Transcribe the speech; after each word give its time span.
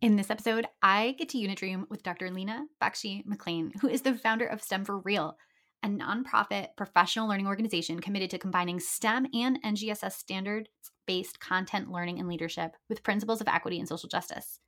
In 0.00 0.14
this 0.14 0.30
episode, 0.30 0.66
I 0.80 1.16
get 1.18 1.28
to 1.30 1.38
unit 1.38 1.58
dream 1.58 1.84
with 1.90 2.04
Dr. 2.04 2.30
Leena 2.30 2.66
Bakshi 2.80 3.26
McLean, 3.26 3.72
who 3.80 3.88
is 3.88 4.02
the 4.02 4.14
founder 4.14 4.46
of 4.46 4.62
STEM 4.62 4.84
for 4.84 4.98
Real, 5.00 5.36
a 5.82 5.88
nonprofit 5.88 6.68
professional 6.76 7.28
learning 7.28 7.48
organization 7.48 7.98
committed 7.98 8.30
to 8.30 8.38
combining 8.38 8.78
STEM 8.78 9.26
and 9.34 9.60
NGSS 9.64 10.12
standards 10.12 10.68
based 11.08 11.40
content 11.40 11.90
learning 11.90 12.20
and 12.20 12.28
leadership 12.28 12.76
with 12.88 13.02
principles 13.02 13.40
of 13.40 13.48
equity 13.48 13.80
and 13.80 13.88
social 13.88 14.08
justice. 14.08 14.60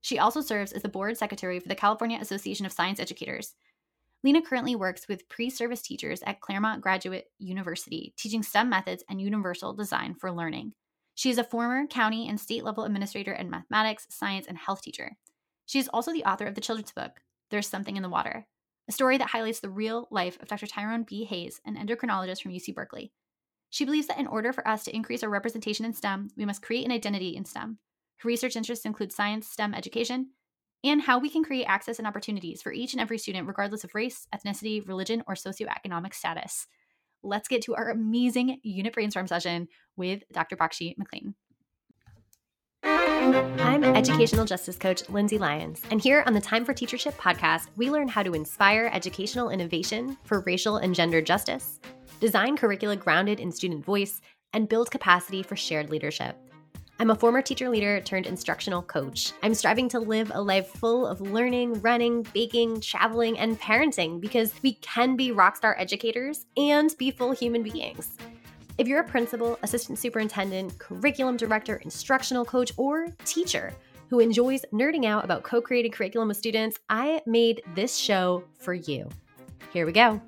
She 0.00 0.20
also 0.20 0.40
serves 0.40 0.70
as 0.70 0.82
the 0.82 0.88
board 0.88 1.16
secretary 1.16 1.58
for 1.58 1.68
the 1.68 1.74
California 1.74 2.18
Association 2.20 2.64
of 2.64 2.72
Science 2.72 3.00
Educators. 3.00 3.54
Leena 4.22 4.42
currently 4.42 4.76
works 4.76 5.08
with 5.08 5.28
pre 5.28 5.50
service 5.50 5.82
teachers 5.82 6.22
at 6.24 6.40
Claremont 6.40 6.82
Graduate 6.82 7.32
University, 7.40 8.14
teaching 8.16 8.44
STEM 8.44 8.68
methods 8.68 9.02
and 9.10 9.20
universal 9.20 9.72
design 9.72 10.14
for 10.14 10.30
learning. 10.30 10.74
She 11.18 11.30
is 11.30 11.38
a 11.38 11.42
former 11.42 11.84
county 11.88 12.28
and 12.28 12.38
state 12.38 12.62
level 12.62 12.84
administrator 12.84 13.32
and 13.32 13.50
mathematics, 13.50 14.06
science, 14.08 14.46
and 14.46 14.56
health 14.56 14.82
teacher. 14.82 15.16
She 15.66 15.80
is 15.80 15.88
also 15.88 16.12
the 16.12 16.22
author 16.22 16.46
of 16.46 16.54
the 16.54 16.60
children's 16.60 16.92
book, 16.92 17.10
There's 17.50 17.66
Something 17.66 17.96
in 17.96 18.04
the 18.04 18.08
Water, 18.08 18.46
a 18.88 18.92
story 18.92 19.18
that 19.18 19.30
highlights 19.30 19.58
the 19.58 19.68
real 19.68 20.06
life 20.12 20.40
of 20.40 20.46
Dr. 20.46 20.68
Tyrone 20.68 21.02
B. 21.02 21.24
Hayes, 21.24 21.60
an 21.66 21.74
endocrinologist 21.74 22.40
from 22.40 22.52
UC 22.52 22.72
Berkeley. 22.72 23.10
She 23.68 23.84
believes 23.84 24.06
that 24.06 24.20
in 24.20 24.28
order 24.28 24.52
for 24.52 24.66
us 24.68 24.84
to 24.84 24.94
increase 24.94 25.24
our 25.24 25.28
representation 25.28 25.84
in 25.84 25.92
STEM, 25.92 26.28
we 26.36 26.44
must 26.44 26.62
create 26.62 26.84
an 26.84 26.92
identity 26.92 27.34
in 27.34 27.44
STEM. 27.44 27.78
Her 28.18 28.28
research 28.28 28.54
interests 28.54 28.84
include 28.84 29.10
science, 29.10 29.48
STEM 29.48 29.74
education, 29.74 30.30
and 30.84 31.02
how 31.02 31.18
we 31.18 31.30
can 31.30 31.42
create 31.42 31.64
access 31.64 31.98
and 31.98 32.06
opportunities 32.06 32.62
for 32.62 32.70
each 32.70 32.92
and 32.92 33.00
every 33.00 33.18
student, 33.18 33.48
regardless 33.48 33.82
of 33.82 33.92
race, 33.96 34.28
ethnicity, 34.32 34.86
religion, 34.86 35.24
or 35.26 35.34
socioeconomic 35.34 36.14
status 36.14 36.68
let's 37.22 37.48
get 37.48 37.62
to 37.62 37.74
our 37.74 37.90
amazing 37.90 38.58
unit 38.62 38.92
brainstorm 38.92 39.26
session 39.26 39.68
with 39.96 40.22
Dr. 40.32 40.56
Bakshi 40.56 40.96
McLean. 40.96 41.34
I'm 42.82 43.84
educational 43.84 44.44
justice 44.44 44.78
coach 44.78 45.08
Lindsay 45.08 45.38
Lyons, 45.38 45.82
and 45.90 46.00
here 46.00 46.22
on 46.26 46.32
the 46.32 46.40
Time 46.40 46.64
for 46.64 46.72
Teachership 46.72 47.12
podcast, 47.14 47.66
we 47.76 47.90
learn 47.90 48.08
how 48.08 48.22
to 48.22 48.34
inspire 48.34 48.90
educational 48.92 49.50
innovation 49.50 50.16
for 50.24 50.40
racial 50.40 50.78
and 50.78 50.94
gender 50.94 51.20
justice, 51.20 51.80
design 52.20 52.56
curricula 52.56 52.96
grounded 52.96 53.40
in 53.40 53.52
student 53.52 53.84
voice, 53.84 54.20
and 54.52 54.68
build 54.68 54.90
capacity 54.90 55.42
for 55.42 55.56
shared 55.56 55.90
leadership. 55.90 56.36
I'm 57.00 57.10
a 57.10 57.14
former 57.14 57.40
teacher 57.40 57.68
leader 57.68 58.00
turned 58.00 58.26
instructional 58.26 58.82
coach. 58.82 59.32
I'm 59.44 59.54
striving 59.54 59.88
to 59.90 60.00
live 60.00 60.32
a 60.34 60.42
life 60.42 60.66
full 60.66 61.06
of 61.06 61.20
learning, 61.20 61.80
running, 61.80 62.26
baking, 62.34 62.80
traveling, 62.80 63.38
and 63.38 63.58
parenting 63.60 64.20
because 64.20 64.52
we 64.64 64.74
can 64.74 65.14
be 65.14 65.30
rockstar 65.30 65.76
educators 65.78 66.46
and 66.56 66.92
be 66.98 67.12
full 67.12 67.30
human 67.30 67.62
beings. 67.62 68.16
If 68.78 68.88
you're 68.88 68.98
a 68.98 69.04
principal, 69.04 69.60
assistant 69.62 70.00
superintendent, 70.00 70.76
curriculum 70.80 71.36
director, 71.36 71.76
instructional 71.76 72.44
coach, 72.44 72.72
or 72.76 73.06
teacher 73.24 73.72
who 74.10 74.18
enjoys 74.18 74.64
nerding 74.72 75.04
out 75.04 75.24
about 75.24 75.44
co 75.44 75.60
creating 75.60 75.92
curriculum 75.92 76.26
with 76.26 76.36
students, 76.36 76.78
I 76.88 77.22
made 77.26 77.62
this 77.76 77.96
show 77.96 78.42
for 78.58 78.74
you. 78.74 79.08
Here 79.72 79.86
we 79.86 79.92
go. 79.92 80.20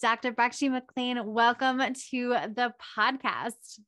Dr. 0.00 0.32
Bakshi 0.32 0.70
McLean, 0.70 1.24
welcome 1.26 1.78
to 1.78 2.28
the 2.30 2.72
podcast. 2.96 3.78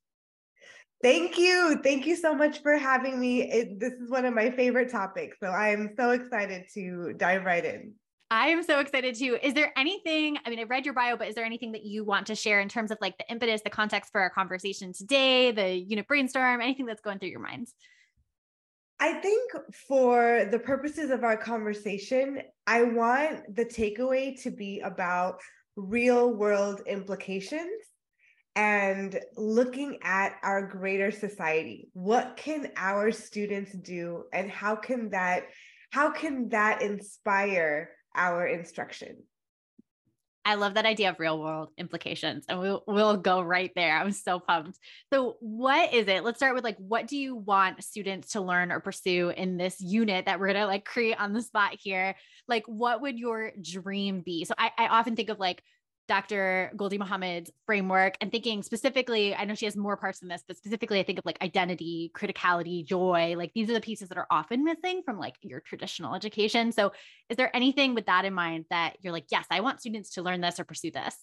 Thank 1.03 1.39
you. 1.39 1.81
Thank 1.83 2.06
you 2.06 2.15
so 2.15 2.34
much 2.34 2.62
for 2.62 2.77
having 2.77 3.19
me. 3.19 3.51
It, 3.51 3.81
this 3.81 3.95
is 3.95 4.11
one 4.11 4.27
of 4.27 4.34
my 4.34 4.51
favorite 4.51 4.91
topics. 4.91 5.39
So 5.43 5.48
I 5.48 5.69
am 5.69 5.95
so 5.97 6.11
excited 6.11 6.65
to 6.75 7.15
dive 7.17 7.45
right 7.45 7.65
in. 7.65 7.95
I 8.31 8.48
am 8.48 8.62
so 8.62 8.79
excited 8.79 9.17
too. 9.17 9.39
Is 9.43 9.55
there 9.55 9.73
anything, 9.77 10.39
I 10.45 10.51
mean, 10.51 10.61
I 10.61 10.65
read 10.65 10.84
your 10.84 10.95
bio, 10.95 11.17
but 11.17 11.28
is 11.28 11.34
there 11.34 11.45
anything 11.45 11.73
that 11.73 11.84
you 11.84 12.05
want 12.05 12.27
to 12.28 12.34
share 12.34 12.61
in 12.61 12.69
terms 12.69 12.91
of 12.91 12.98
like 13.01 13.19
the 13.19 13.28
impetus, 13.31 13.62
the 13.62 13.71
context 13.71 14.12
for 14.12 14.21
our 14.21 14.31
conversation 14.31 14.93
today, 14.93 15.51
the 15.51 15.75
unit 15.75 16.06
brainstorm, 16.06 16.61
anything 16.61 16.87
that's 16.87 17.01
going 17.01 17.19
through 17.19 17.31
your 17.31 17.41
minds? 17.41 17.75
I 19.01 19.15
think 19.15 19.51
for 19.89 20.47
the 20.51 20.59
purposes 20.59 21.11
of 21.11 21.25
our 21.25 21.37
conversation, 21.37 22.43
I 22.67 22.83
want 22.83 23.56
the 23.56 23.65
takeaway 23.65 24.41
to 24.43 24.51
be 24.51 24.81
about 24.81 25.41
real 25.75 26.33
world 26.34 26.83
implications 26.87 27.72
and 28.60 29.19
looking 29.38 29.97
at 30.03 30.34
our 30.43 30.66
greater 30.66 31.10
society 31.10 31.88
what 31.94 32.37
can 32.37 32.71
our 32.76 33.10
students 33.10 33.72
do 33.72 34.25
and 34.34 34.50
how 34.50 34.76
can 34.76 35.09
that 35.09 35.44
how 35.91 36.10
can 36.10 36.50
that 36.50 36.82
inspire 36.82 37.88
our 38.15 38.47
instruction 38.47 39.16
I 40.44 40.54
love 40.54 40.75
that 40.75 40.87
idea 40.87 41.10
of 41.10 41.21
real 41.21 41.38
world 41.38 41.69
implications 41.78 42.44
and 42.48 42.59
we'll 42.59 42.82
we'll 42.87 43.19
go 43.19 43.43
right 43.43 43.71
there. 43.76 43.94
I'm 43.98 44.10
so 44.10 44.41
pumped. 44.41 44.78
So 45.12 45.37
what 45.41 45.92
is 45.92 46.09
it? 46.09 46.25
Let's 46.25 46.38
start 46.38 46.54
with 46.54 46.65
like 46.65 46.78
what 46.78 47.06
do 47.06 47.19
you 47.19 47.37
want 47.37 47.84
students 47.84 48.32
to 48.32 48.41
learn 48.41 48.72
or 48.72 48.81
pursue 48.81 49.28
in 49.37 49.59
this 49.59 49.81
unit 49.82 50.25
that 50.25 50.41
we're 50.41 50.47
going 50.47 50.60
to 50.60 50.66
like 50.66 50.87
create 50.87 51.21
on 51.21 51.34
the 51.34 51.42
spot 51.42 51.77
here? 51.78 52.16
Like 52.48 52.65
what 52.66 53.03
would 53.03 53.19
your 53.19 53.53
dream 53.60 54.22
be? 54.22 54.47
So 54.47 54.54
I, 54.56 54.71
I 54.78 54.87
often 54.88 55.15
think 55.15 55.28
of 55.28 55.38
like 55.38 55.62
Dr. 56.10 56.72
Gholdy 56.76 56.98
Muhammad's 56.98 57.53
framework 57.66 58.16
and 58.21 58.32
thinking 58.32 58.65
specifically, 58.65 59.32
I 59.32 59.44
know 59.44 59.54
she 59.54 59.66
has 59.66 59.76
more 59.76 59.97
parts 59.97 60.19
than 60.19 60.28
this, 60.28 60.43
but 60.44 60.56
specifically, 60.56 60.98
I 60.98 61.04
think 61.04 61.21
of 61.21 61.25
like 61.25 61.41
identity, 61.41 62.10
criticality, 62.16 62.84
joy. 62.84 63.37
Like 63.38 63.53
these 63.54 63.71
are 63.71 63.75
the 63.75 63.81
pieces 63.81 64.09
that 64.09 64.19
are 64.19 64.26
often 64.28 64.65
missing 64.65 65.03
from 65.04 65.21
like 65.21 65.37
your 65.43 65.60
traditional 65.60 66.16
education. 66.16 66.72
So, 66.72 66.91
is 67.28 67.37
there 67.37 67.54
anything 67.54 67.94
with 67.94 68.06
that 68.06 68.25
in 68.25 68.34
mind 68.34 68.65
that 68.71 68.97
you're 69.03 69.12
like, 69.12 69.26
yes, 69.31 69.47
I 69.53 69.60
want 69.60 69.78
students 69.78 70.10
to 70.15 70.22
learn 70.22 70.41
this 70.41 70.59
or 70.59 70.65
pursue 70.65 70.91
this? 70.91 71.15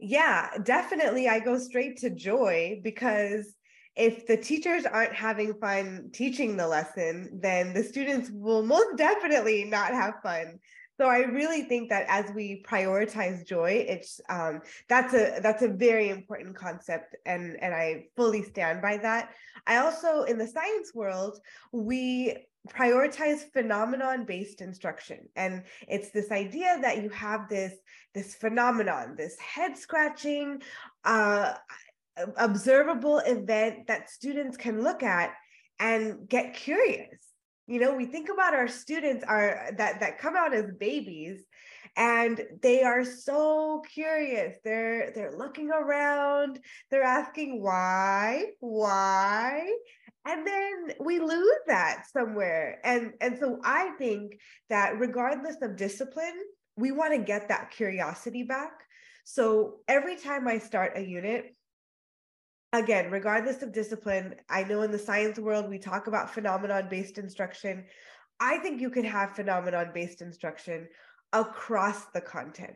Yeah, 0.00 0.48
definitely. 0.62 1.28
I 1.28 1.40
go 1.40 1.58
straight 1.58 1.98
to 1.98 2.08
joy 2.08 2.80
because 2.82 3.54
if 3.96 4.26
the 4.26 4.38
teachers 4.38 4.86
aren't 4.86 5.12
having 5.12 5.52
fun 5.60 6.08
teaching 6.14 6.56
the 6.56 6.66
lesson, 6.66 7.38
then 7.42 7.74
the 7.74 7.84
students 7.84 8.30
will 8.32 8.62
most 8.62 8.96
definitely 8.96 9.64
not 9.64 9.92
have 9.92 10.14
fun 10.22 10.58
so 10.96 11.08
I 11.08 11.20
really 11.20 11.62
think 11.62 11.90
that 11.90 12.06
as 12.08 12.32
we 12.34 12.62
prioritize 12.68 13.46
joy, 13.46 13.84
it's 13.88 14.20
um, 14.28 14.60
that's 14.88 15.12
a 15.12 15.40
that's 15.42 15.62
a 15.62 15.68
very 15.68 16.10
important 16.10 16.56
concept, 16.56 17.16
and 17.26 17.56
and 17.60 17.74
I 17.74 18.06
fully 18.16 18.42
stand 18.42 18.80
by 18.80 18.98
that. 18.98 19.30
I 19.66 19.78
also 19.78 20.22
in 20.22 20.38
the 20.38 20.46
science 20.46 20.94
world 20.94 21.40
we 21.72 22.36
prioritize 22.68 23.40
phenomenon 23.52 24.24
based 24.24 24.62
instruction 24.62 25.28
and 25.36 25.62
it's 25.86 26.10
this 26.12 26.30
idea 26.30 26.78
that 26.80 27.02
you 27.02 27.10
have 27.10 27.46
this 27.50 27.74
this 28.14 28.34
phenomenon 28.34 29.14
this 29.18 29.38
head 29.38 29.76
scratching 29.76 30.62
uh, 31.04 31.52
observable 32.38 33.18
event 33.18 33.86
that 33.86 34.08
students 34.08 34.56
can 34.56 34.82
look 34.82 35.02
at 35.02 35.34
and 35.78 36.26
get 36.28 36.54
curious 36.54 37.33
you 37.66 37.80
know 37.80 37.94
we 37.94 38.06
think 38.06 38.28
about 38.28 38.54
our 38.54 38.68
students 38.68 39.24
are 39.26 39.70
that 39.78 40.00
that 40.00 40.18
come 40.18 40.36
out 40.36 40.54
as 40.54 40.70
babies 40.78 41.44
and 41.96 42.40
they 42.60 42.82
are 42.82 43.04
so 43.04 43.82
curious. 43.92 44.56
They're 44.64 45.12
they're 45.12 45.36
looking 45.36 45.70
around. 45.70 46.58
They're 46.90 47.04
asking 47.04 47.62
why? 47.62 48.46
Why? 48.60 49.72
And 50.26 50.46
then 50.46 50.94
we 51.00 51.20
lose 51.20 51.60
that 51.66 52.04
somewhere. 52.12 52.80
And 52.84 53.12
and 53.20 53.38
so 53.38 53.60
i 53.64 53.90
think 53.98 54.38
that 54.70 54.98
regardless 54.98 55.56
of 55.62 55.76
discipline 55.76 56.38
we 56.76 56.90
want 56.90 57.12
to 57.12 57.18
get 57.18 57.48
that 57.48 57.70
curiosity 57.70 58.42
back. 58.42 58.72
So 59.24 59.76
every 59.86 60.16
time 60.16 60.48
i 60.48 60.58
start 60.58 60.92
a 60.96 61.00
unit 61.00 61.54
again, 62.74 63.10
regardless 63.10 63.62
of 63.62 63.72
discipline, 63.72 64.34
I 64.50 64.64
know 64.64 64.82
in 64.82 64.90
the 64.90 64.98
science 64.98 65.38
world 65.38 65.68
we 65.68 65.78
talk 65.78 66.06
about 66.06 66.34
phenomenon 66.34 66.88
based 66.90 67.18
instruction. 67.18 67.84
I 68.40 68.58
think 68.58 68.80
you 68.80 68.90
could 68.90 69.04
have 69.04 69.36
phenomenon 69.36 69.90
based 69.94 70.20
instruction 70.20 70.88
across 71.32 72.06
the 72.06 72.20
content. 72.20 72.74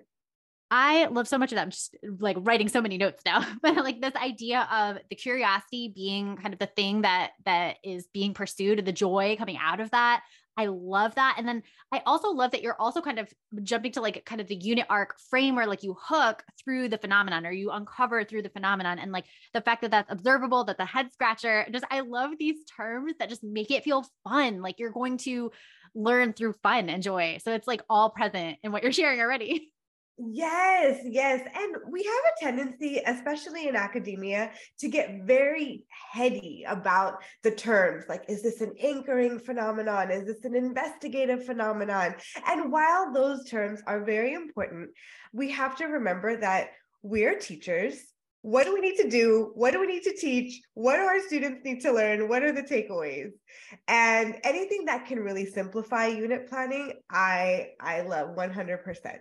I 0.70 1.06
love 1.06 1.26
so 1.26 1.38
much 1.38 1.50
of 1.50 1.56
that. 1.56 1.62
I'm 1.62 1.70
just 1.70 1.96
like 2.18 2.36
writing 2.40 2.68
so 2.68 2.82
many 2.82 2.98
notes 2.98 3.22
now, 3.24 3.44
but 3.62 3.76
like 3.76 4.00
this 4.00 4.14
idea 4.14 4.68
of 4.70 4.98
the 5.08 5.16
curiosity 5.16 5.92
being 5.94 6.36
kind 6.36 6.52
of 6.52 6.60
the 6.60 6.66
thing 6.66 7.02
that 7.02 7.32
that 7.44 7.76
is 7.82 8.06
being 8.12 8.34
pursued, 8.34 8.84
the 8.84 8.92
joy 8.92 9.36
coming 9.38 9.56
out 9.56 9.80
of 9.80 9.90
that. 9.90 10.22
I 10.58 10.66
love 10.66 11.14
that. 11.14 11.36
And 11.38 11.46
then 11.46 11.62
I 11.92 12.02
also 12.04 12.30
love 12.30 12.50
that 12.50 12.62
you're 12.62 12.78
also 12.80 13.00
kind 13.00 13.20
of 13.20 13.32
jumping 13.62 13.92
to 13.92 14.00
like 14.00 14.24
kind 14.24 14.40
of 14.40 14.48
the 14.48 14.56
unit 14.56 14.86
arc 14.90 15.16
frame 15.30 15.54
where 15.54 15.68
like 15.68 15.84
you 15.84 15.96
hook 16.00 16.42
through 16.62 16.88
the 16.88 16.98
phenomenon 16.98 17.46
or 17.46 17.52
you 17.52 17.70
uncover 17.70 18.24
through 18.24 18.42
the 18.42 18.48
phenomenon 18.48 18.98
and 18.98 19.12
like 19.12 19.26
the 19.54 19.60
fact 19.60 19.82
that 19.82 19.92
that's 19.92 20.10
observable, 20.10 20.64
that 20.64 20.76
the 20.76 20.84
head 20.84 21.12
scratcher, 21.12 21.64
just 21.70 21.84
I 21.92 22.00
love 22.00 22.32
these 22.40 22.56
terms 22.76 23.12
that 23.20 23.28
just 23.28 23.44
make 23.44 23.70
it 23.70 23.84
feel 23.84 24.04
fun. 24.24 24.60
Like 24.60 24.80
you're 24.80 24.90
going 24.90 25.18
to 25.18 25.52
learn 25.94 26.32
through 26.32 26.54
fun 26.54 26.88
and 26.88 27.04
joy. 27.04 27.38
So 27.40 27.52
it's 27.54 27.68
like 27.68 27.82
all 27.88 28.10
present 28.10 28.58
in 28.64 28.72
what 28.72 28.82
you're 28.82 28.92
sharing 28.92 29.20
already. 29.20 29.72
Yes, 30.20 31.00
yes. 31.04 31.46
And 31.54 31.76
we 31.90 32.02
have 32.02 32.12
a 32.12 32.44
tendency, 32.44 33.00
especially 33.06 33.68
in 33.68 33.76
academia, 33.76 34.50
to 34.80 34.88
get 34.88 35.22
very 35.22 35.86
heady 36.12 36.64
about 36.66 37.22
the 37.44 37.52
terms. 37.52 38.04
Like, 38.08 38.24
is 38.28 38.42
this 38.42 38.60
an 38.60 38.74
anchoring 38.82 39.38
phenomenon? 39.38 40.10
Is 40.10 40.26
this 40.26 40.44
an 40.44 40.56
investigative 40.56 41.44
phenomenon? 41.46 42.16
And 42.48 42.72
while 42.72 43.12
those 43.12 43.48
terms 43.48 43.80
are 43.86 44.04
very 44.04 44.34
important, 44.34 44.90
we 45.32 45.52
have 45.52 45.76
to 45.76 45.84
remember 45.86 46.36
that 46.36 46.70
we're 47.02 47.38
teachers, 47.38 47.94
what 48.42 48.64
do 48.64 48.74
we 48.74 48.80
need 48.80 48.96
to 48.96 49.08
do? 49.08 49.52
What 49.54 49.72
do 49.72 49.80
we 49.80 49.86
need 49.86 50.02
to 50.02 50.16
teach? 50.16 50.60
What 50.74 50.96
do 50.96 51.02
our 51.02 51.20
students 51.20 51.60
need 51.64 51.80
to 51.82 51.92
learn? 51.92 52.28
What 52.28 52.42
are 52.42 52.52
the 52.52 52.62
takeaways? 52.62 53.30
And 53.86 54.36
anything 54.42 54.86
that 54.86 55.06
can 55.06 55.20
really 55.20 55.46
simplify 55.46 56.06
unit 56.06 56.48
planning, 56.48 56.94
I 57.08 57.68
I 57.80 58.00
love 58.00 58.34
100%. 58.36 59.18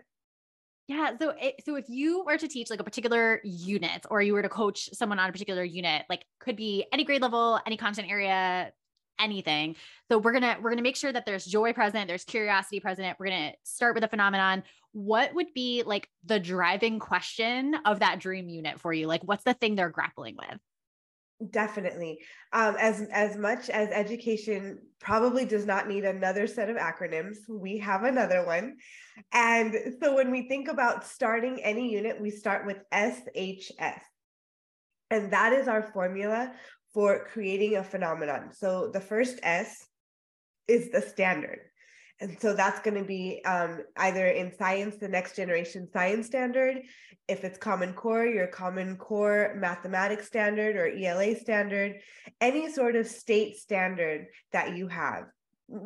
Yeah. 0.88 1.12
So, 1.20 1.34
it, 1.40 1.56
so 1.66 1.76
if 1.76 1.86
you 1.90 2.24
were 2.24 2.38
to 2.38 2.48
teach 2.48 2.70
like 2.70 2.80
a 2.80 2.84
particular 2.84 3.42
unit, 3.44 4.06
or 4.10 4.22
you 4.22 4.34
were 4.34 4.42
to 4.42 4.50
coach 4.50 4.90
someone 4.94 5.20
on 5.20 5.30
a 5.30 5.32
particular 5.32 5.64
unit, 5.64 6.06
like 6.10 6.26
could 6.40 6.56
be 6.56 6.86
any 6.94 7.04
grade 7.04 7.22
level, 7.22 7.60
any 7.66 7.76
content 7.76 8.10
area, 8.10 8.72
anything. 9.20 9.76
So 10.10 10.18
we're 10.18 10.32
gonna 10.32 10.58
we're 10.62 10.70
gonna 10.70 10.82
make 10.82 10.96
sure 10.96 11.12
that 11.12 11.26
there's 11.26 11.46
joy 11.46 11.74
present, 11.74 12.08
there's 12.08 12.24
curiosity 12.24 12.80
present. 12.80 13.18
We're 13.20 13.28
gonna 13.28 13.54
start 13.64 13.96
with 13.96 14.04
a 14.06 14.08
phenomenon. 14.08 14.64
What 14.94 15.34
would 15.36 15.54
be 15.54 15.84
like 15.86 16.10
the 16.26 16.40
driving 16.40 17.00
question 17.00 17.76
of 17.86 18.00
that 18.00 18.20
dream 18.20 18.48
unit 18.48 18.80
for 18.80 18.94
you? 18.94 19.08
Like, 19.08 19.24
what's 19.24 19.44
the 19.44 19.54
thing 19.54 19.76
they're 19.76 19.90
grappling 19.90 20.38
with? 20.38 20.60
Definitely. 21.52 22.20
Um, 22.52 22.76
as 22.80 23.02
as 23.12 23.38
much 23.38 23.70
as 23.70 23.90
education 23.92 24.80
probably 25.00 25.46
does 25.46 25.68
not 25.68 25.88
need 25.88 26.04
another 26.04 26.48
set 26.48 26.68
of 26.68 26.78
acronyms, 26.78 27.38
we 27.48 27.78
have 27.78 28.04
another 28.04 28.44
one. 28.44 28.78
And 29.32 29.76
so 30.02 30.16
when 30.16 30.32
we 30.32 30.48
think 30.48 30.68
about 30.68 31.06
starting 31.06 31.62
any 31.62 31.92
unit, 31.92 32.20
we 32.20 32.32
start 32.32 32.66
with 32.66 32.78
SHS. 32.92 34.02
And 35.12 35.32
that 35.32 35.54
is 35.54 35.68
our 35.68 35.84
formula 35.84 36.54
for 36.92 37.26
creating 37.26 37.76
a 37.76 37.84
phenomenon. 37.84 38.52
So 38.54 38.90
the 38.92 39.00
first 39.00 39.40
S 39.44 39.86
is 40.68 40.90
the 40.90 41.02
standard. 41.02 41.60
And 42.20 42.40
so 42.40 42.54
that's 42.54 42.80
going 42.80 42.98
to 42.98 43.04
be 43.04 43.44
um, 43.46 43.82
either 43.98 44.28
in 44.28 44.52
science, 44.58 44.96
the 44.98 45.08
next 45.08 45.36
generation 45.36 45.88
science 45.92 46.26
standard. 46.26 46.82
If 47.28 47.44
it's 47.44 47.58
Common 47.58 47.94
Core, 47.94 48.26
your 48.26 48.48
Common 48.48 48.98
Core 48.98 49.56
mathematics 49.58 50.28
standard 50.28 50.76
or 50.76 50.88
ELA 50.88 51.36
standard, 51.36 52.00
any 52.42 52.72
sort 52.72 52.96
of 52.96 53.06
state 53.06 53.58
standard 53.58 54.28
that 54.52 54.76
you 54.76 54.88
have. 54.88 55.26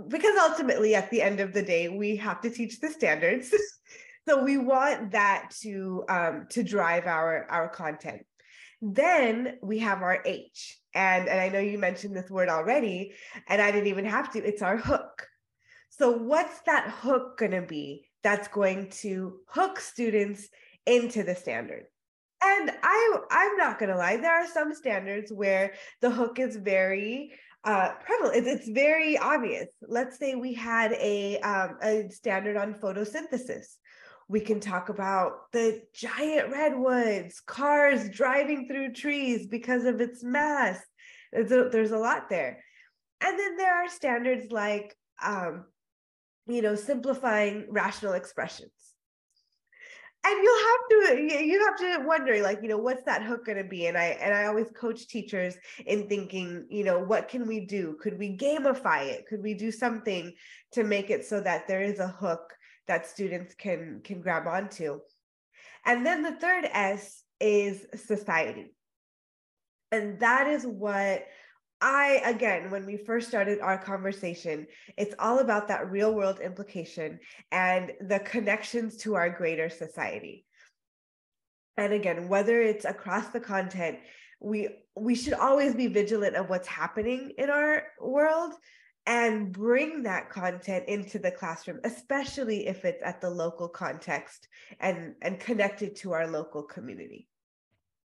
Because 0.07 0.37
ultimately, 0.39 0.95
at 0.95 1.09
the 1.09 1.21
end 1.21 1.39
of 1.39 1.53
the 1.53 1.63
day, 1.63 1.89
we 1.89 2.15
have 2.17 2.39
to 2.41 2.49
teach 2.49 2.79
the 2.79 2.89
standards. 2.89 3.53
so 4.29 4.43
we 4.43 4.57
want 4.57 5.11
that 5.11 5.49
to 5.61 6.05
um, 6.07 6.45
to 6.51 6.63
drive 6.63 7.07
our 7.07 7.47
our 7.49 7.67
content. 7.67 8.23
Then 8.79 9.57
we 9.63 9.79
have 9.79 10.03
our 10.03 10.21
H, 10.23 10.77
and 10.93 11.27
and 11.27 11.41
I 11.41 11.49
know 11.49 11.59
you 11.59 11.79
mentioned 11.79 12.15
this 12.15 12.29
word 12.29 12.47
already, 12.47 13.13
and 13.47 13.59
I 13.59 13.71
didn't 13.71 13.87
even 13.87 14.05
have 14.05 14.31
to. 14.33 14.39
It's 14.39 14.61
our 14.61 14.77
hook. 14.77 15.27
So, 15.91 16.11
what's 16.11 16.61
that 16.61 16.89
hook 16.89 17.37
going 17.37 17.51
to 17.51 17.61
be 17.61 18.05
that's 18.23 18.47
going 18.47 18.89
to 19.01 19.39
hook 19.47 19.79
students 19.79 20.47
into 20.85 21.23
the 21.23 21.35
standard? 21.35 21.83
And 22.43 22.71
I, 22.81 23.17
I'm 23.29 23.57
not 23.57 23.77
going 23.77 23.91
to 23.91 23.97
lie, 23.97 24.17
there 24.17 24.33
are 24.33 24.47
some 24.47 24.73
standards 24.73 25.31
where 25.31 25.73
the 26.01 26.09
hook 26.09 26.39
is 26.39 26.55
very 26.55 27.33
uh, 27.65 27.91
prevalent. 28.03 28.37
It's, 28.37 28.61
it's 28.61 28.69
very 28.69 29.17
obvious. 29.17 29.67
Let's 29.87 30.17
say 30.17 30.33
we 30.33 30.53
had 30.53 30.93
a, 30.93 31.39
um, 31.41 31.77
a 31.83 32.09
standard 32.09 32.57
on 32.57 32.73
photosynthesis. 32.73 33.65
We 34.27 34.39
can 34.39 34.61
talk 34.61 34.87
about 34.87 35.51
the 35.51 35.83
giant 35.93 36.51
redwoods, 36.51 37.41
cars 37.41 38.09
driving 38.09 38.67
through 38.67 38.93
trees 38.93 39.45
because 39.45 39.83
of 39.83 39.99
its 39.99 40.23
mass. 40.23 40.79
There's 41.33 41.51
a, 41.51 41.69
there's 41.69 41.91
a 41.91 41.97
lot 41.97 42.29
there. 42.29 42.63
And 43.19 43.37
then 43.37 43.57
there 43.57 43.83
are 43.83 43.89
standards 43.89 44.51
like 44.51 44.95
um, 45.23 45.65
you 46.47 46.61
know, 46.61 46.75
simplifying 46.75 47.65
rational 47.69 48.13
expressions. 48.13 48.71
And 50.23 50.43
you'll 50.43 50.67
have 50.67 51.17
to 51.17 51.45
you 51.45 51.65
have 51.65 51.77
to 51.77 52.05
wonder 52.07 52.41
like, 52.43 52.59
you 52.61 52.69
know, 52.69 52.77
what's 52.77 53.03
that 53.05 53.23
hook 53.23 53.45
going 53.45 53.57
to 53.57 53.63
be? 53.63 53.87
And 53.87 53.97
I 53.97 54.17
and 54.21 54.35
I 54.35 54.45
always 54.45 54.69
coach 54.69 55.07
teachers 55.07 55.55
in 55.87 56.07
thinking, 56.07 56.67
you 56.69 56.83
know, 56.83 56.99
what 56.99 57.27
can 57.27 57.47
we 57.47 57.61
do? 57.61 57.97
Could 57.99 58.19
we 58.19 58.37
gamify 58.37 59.07
it? 59.07 59.25
Could 59.27 59.41
we 59.41 59.55
do 59.55 59.71
something 59.71 60.31
to 60.73 60.83
make 60.83 61.09
it 61.09 61.25
so 61.25 61.41
that 61.41 61.67
there 61.67 61.81
is 61.81 61.99
a 61.99 62.07
hook 62.07 62.53
that 62.87 63.07
students 63.07 63.55
can 63.55 64.01
can 64.03 64.21
grab 64.21 64.45
onto? 64.45 64.99
And 65.87 66.05
then 66.05 66.21
the 66.21 66.33
third 66.33 66.65
S 66.71 67.23
is 67.39 67.87
society. 67.95 68.75
And 69.91 70.19
that 70.19 70.47
is 70.47 70.65
what 70.65 71.25
I, 71.81 72.21
again, 72.23 72.69
when 72.69 72.85
we 72.85 72.97
first 72.97 73.27
started 73.27 73.59
our 73.59 73.77
conversation, 73.77 74.67
it's 74.97 75.15
all 75.17 75.39
about 75.39 75.67
that 75.69 75.89
real 75.91 76.13
world 76.13 76.39
implication 76.39 77.19
and 77.51 77.91
the 78.01 78.19
connections 78.19 78.97
to 78.97 79.15
our 79.15 79.29
greater 79.29 79.69
society. 79.69 80.45
And 81.77 81.93
again, 81.93 82.29
whether 82.29 82.61
it's 82.61 82.85
across 82.85 83.29
the 83.29 83.39
content, 83.39 83.97
we 84.39 84.69
we 84.95 85.15
should 85.15 85.33
always 85.33 85.73
be 85.73 85.87
vigilant 85.87 86.35
of 86.35 86.49
what's 86.49 86.67
happening 86.67 87.31
in 87.37 87.49
our 87.49 87.83
world 87.99 88.53
and 89.05 89.51
bring 89.51 90.03
that 90.03 90.29
content 90.29 90.85
into 90.87 91.17
the 91.17 91.31
classroom 91.31 91.79
especially 91.83 92.67
if 92.67 92.85
it's 92.85 93.01
at 93.03 93.21
the 93.21 93.29
local 93.29 93.67
context 93.67 94.47
and 94.79 95.15
and 95.21 95.39
connected 95.39 95.95
to 95.95 96.11
our 96.11 96.27
local 96.27 96.63
community 96.63 97.27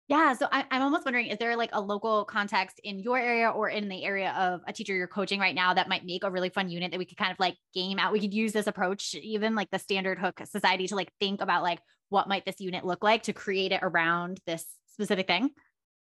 yeah. 0.08 0.34
So 0.34 0.48
I, 0.52 0.66
am 0.72 0.82
almost 0.82 1.06
wondering, 1.06 1.28
is 1.28 1.38
there 1.38 1.56
like 1.56 1.70
a 1.74 1.82
local 1.82 2.26
context 2.26 2.80
in 2.84 3.00
your 3.00 3.18
area 3.18 3.50
or 3.50 3.70
in 3.70 3.88
the 3.88 4.04
area 4.04 4.32
of 4.38 4.62
a 4.68 4.74
teacher 4.74 4.94
you're 4.94 5.08
coaching 5.08 5.40
right 5.40 5.56
now 5.56 5.74
that 5.74 5.88
might 5.88 6.06
make 6.06 6.24
a 6.24 6.32
really 6.32 6.50
fun 6.50 6.70
unit 6.70 6.92
that 6.92 6.98
we 6.98 7.06
could 7.06 7.18
kind 7.18 7.32
of 7.32 7.40
like 7.40 7.56
game 7.74 8.00
out? 8.00 8.12
We 8.12 8.20
could 8.20 8.34
use 8.34 8.52
this 8.52 8.68
approach, 8.68 9.16
even 9.16 9.56
like 9.56 9.72
the 9.72 9.80
standard 9.80 10.20
hook 10.20 10.42
society 10.46 10.88
to 10.88 10.96
like 10.96 11.12
think 11.20 11.42
about 11.42 11.64
like 11.64 11.80
what 12.10 12.28
might 12.28 12.46
this 12.46 12.60
unit 12.60 12.86
look 12.86 13.04
like 13.04 13.24
to 13.24 13.34
create 13.34 13.72
it 13.72 13.80
around 13.82 14.40
this 14.46 14.66
specific 14.88 15.28
thing? 15.28 15.52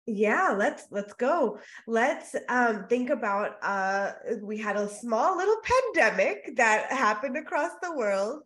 yeah 0.08 0.56
let's 0.58 0.88
let's 0.90 1.14
go 1.14 1.60
let's 1.86 2.36
um 2.50 2.86
think 2.90 3.12
about 3.12 3.58
uh 3.62 4.12
we 4.42 4.58
had 4.58 4.76
a 4.76 4.90
small 4.90 5.38
little 5.38 5.58
pandemic 5.94 6.56
that 6.56 6.92
happened 6.92 7.38
across 7.38 7.72
the 7.84 7.96
world 7.96 8.42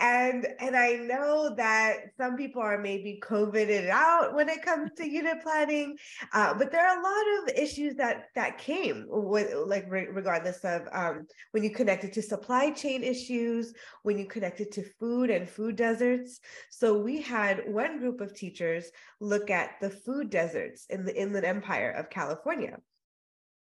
and 0.00 0.46
and 0.60 0.76
i 0.76 0.94
know 0.94 1.54
that 1.56 1.96
some 2.16 2.36
people 2.36 2.62
are 2.62 2.78
maybe 2.78 3.18
covided 3.22 3.88
out 3.88 4.34
when 4.34 4.48
it 4.48 4.62
comes 4.62 4.90
to 4.96 5.08
unit 5.10 5.42
planning 5.42 5.96
uh, 6.32 6.54
but 6.54 6.70
there 6.70 6.86
are 6.86 6.98
a 6.98 7.02
lot 7.02 7.48
of 7.48 7.56
issues 7.56 7.94
that 7.94 8.28
that 8.34 8.58
came 8.58 9.06
with 9.08 9.52
like 9.66 9.86
re- 9.88 10.08
regardless 10.10 10.64
of 10.64 10.82
um, 10.92 11.26
when 11.52 11.62
you 11.62 11.70
connected 11.70 12.12
to 12.12 12.22
supply 12.22 12.70
chain 12.70 13.02
issues 13.02 13.72
when 14.02 14.18
you 14.18 14.26
connected 14.26 14.72
to 14.72 14.84
food 14.98 15.30
and 15.30 15.48
food 15.48 15.76
deserts. 15.76 16.40
So 16.70 16.98
we 16.98 17.20
had 17.20 17.62
one 17.66 17.98
group 17.98 18.20
of 18.20 18.34
teachers 18.34 18.90
look 19.20 19.50
at 19.50 19.80
the 19.80 19.90
food 19.90 20.30
deserts 20.30 20.86
in 20.90 21.04
the 21.04 21.18
inland 21.18 21.46
empire 21.46 21.90
of 21.90 22.10
california. 22.10 22.78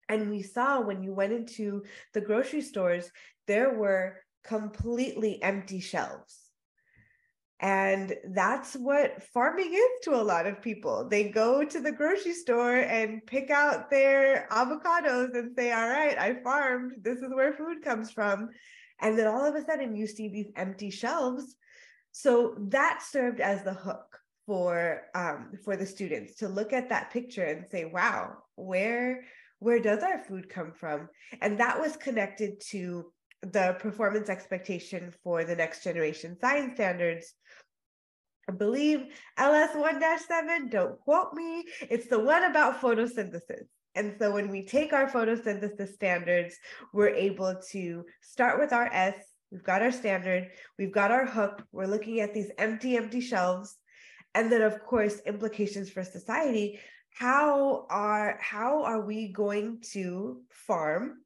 And 0.09 0.31
we 0.31 0.43
saw 0.43 0.81
when 0.81 1.03
you 1.03 1.15
went 1.15 1.33
into 1.33 1.85
the 2.15 2.21
grocery 2.21 2.63
stores 2.63 3.11
there 3.47 3.75
were 3.75 4.17
completely 4.45 5.43
empty 5.43 5.81
shelves. 5.81 6.39
And 7.61 8.15
that's 8.33 8.75
what 8.75 9.23
farming 9.35 9.75
is 9.75 10.05
to 10.05 10.15
a 10.15 10.23
lot 10.23 10.47
of 10.47 10.63
people. 10.63 11.07
They 11.09 11.25
go 11.29 11.63
to 11.63 11.81
the 11.81 11.93
grocery 11.93 12.33
store 12.33 12.77
and 12.77 13.25
pick 13.27 13.51
out 13.51 13.91
their 13.91 14.49
avocados 14.51 15.35
and 15.35 15.55
say, 15.55 15.71
All 15.71 15.89
right, 15.89 16.19
I 16.19 16.43
farmed. 16.43 16.93
This 17.03 17.19
is 17.19 17.35
where 17.35 17.53
food 17.53 17.83
comes 17.83 18.11
from. 18.11 18.49
And 19.01 19.19
then 19.19 19.27
all 19.27 19.45
of 19.45 19.55
a 19.55 19.65
sudden, 19.65 19.95
you 19.95 20.07
see 20.07 20.29
these 20.29 20.51
empty 20.57 20.91
shelves. 20.91 21.55
So 22.13 22.55
that 22.71 23.03
served 23.09 23.41
as 23.41 23.63
the 23.63 23.75
hook 23.75 24.19
for 24.47 25.03
um, 25.15 25.53
for 25.65 25.77
the 25.77 25.87
students 25.87 26.37
to 26.37 26.49
look 26.49 26.73
at 26.73 26.89
that 26.89 27.13
picture 27.13 27.45
and 27.45 27.67
say, 27.71 27.85
"Wow, 27.85 28.39
where 28.57 29.25
where 29.59 29.81
does 29.81 30.03
our 30.03 30.19
food 30.19 30.49
come 30.49 30.73
from?" 30.73 31.09
And 31.41 31.61
that 31.61 31.79
was 31.79 31.97
connected 31.97 32.61
to 32.71 33.13
the 33.43 33.77
performance 33.79 34.29
expectation 34.29 35.13
for 35.23 35.45
the 35.45 35.57
next 35.57 35.83
generation 35.83 36.37
science 36.41 36.75
standards. 36.75 37.35
I 38.49 38.53
believe 38.53 39.07
LS 39.39 39.75
1 39.75 40.03
7, 40.27 40.69
don't 40.69 40.99
quote 41.01 41.33
me, 41.35 41.65
it's 41.89 42.09
the 42.09 42.19
one 42.19 42.45
about 42.45 42.81
photosynthesis. 42.81 43.67
And 43.95 44.15
so 44.19 44.33
when 44.33 44.49
we 44.49 44.65
take 44.65 44.93
our 44.93 45.11
photosynthesis 45.11 45.95
standards, 45.95 46.57
we're 46.93 47.09
able 47.09 47.61
to 47.71 48.05
start 48.23 48.59
with 48.59 48.73
our 48.73 48.89
S, 48.93 49.15
we've 49.51 49.65
got 49.65 49.83
our 49.83 49.93
standard, 49.93 50.49
we've 50.79 50.93
got 50.93 51.11
our 51.11 51.27
hook, 51.27 51.63
we're 51.73 51.87
looking 51.87 52.21
at 52.21 52.35
these 52.35 52.51
empty, 52.59 52.97
empty 52.97 53.21
shelves. 53.21 53.77
And 54.35 54.51
then 54.51 54.63
of 54.63 54.85
course, 54.85 55.21
implications 55.27 55.91
for 55.91 56.05
society. 56.05 56.79
How 57.13 57.87
are 57.91 58.39
how 58.41 58.85
are 58.85 59.01
we 59.01 59.33
going 59.33 59.83
to 59.93 60.43
farm 60.51 61.23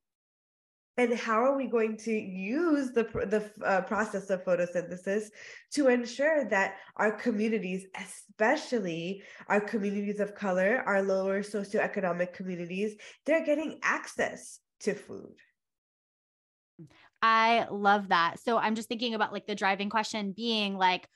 and 0.96 1.12
how 1.14 1.42
are 1.44 1.56
we 1.56 1.66
going 1.66 1.96
to 1.96 2.12
use 2.12 2.92
the, 2.92 3.02
the 3.02 3.50
uh, 3.66 3.80
process 3.82 4.30
of 4.30 4.44
photosynthesis 4.44 5.26
to 5.72 5.88
ensure 5.88 6.48
that 6.48 6.76
our 6.96 7.12
communities 7.12 7.86
especially 7.96 9.22
our 9.48 9.60
communities 9.60 10.20
of 10.20 10.34
color 10.34 10.82
our 10.86 11.02
lower 11.02 11.42
socioeconomic 11.42 12.32
communities 12.32 12.94
they're 13.26 13.44
getting 13.44 13.78
access 13.82 14.60
to 14.80 14.94
food 14.94 15.34
i 17.22 17.66
love 17.70 18.08
that 18.08 18.38
so 18.40 18.58
i'm 18.58 18.74
just 18.74 18.88
thinking 18.88 19.14
about 19.14 19.32
like 19.32 19.46
the 19.46 19.54
driving 19.54 19.90
question 19.90 20.32
being 20.32 20.76
like 20.76 21.08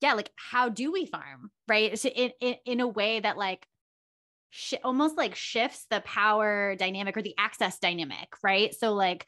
yeah, 0.00 0.14
like 0.14 0.30
how 0.36 0.68
do 0.68 0.92
we 0.92 1.06
farm, 1.06 1.50
right? 1.68 1.98
So 1.98 2.08
in, 2.08 2.32
in, 2.40 2.56
in 2.64 2.80
a 2.80 2.88
way 2.88 3.20
that 3.20 3.36
like 3.36 3.66
sh- 4.50 4.74
almost 4.84 5.16
like 5.16 5.34
shifts 5.34 5.86
the 5.90 6.00
power 6.00 6.76
dynamic 6.76 7.16
or 7.16 7.22
the 7.22 7.34
access 7.38 7.78
dynamic, 7.78 8.28
right? 8.42 8.74
So 8.74 8.92
like, 8.92 9.26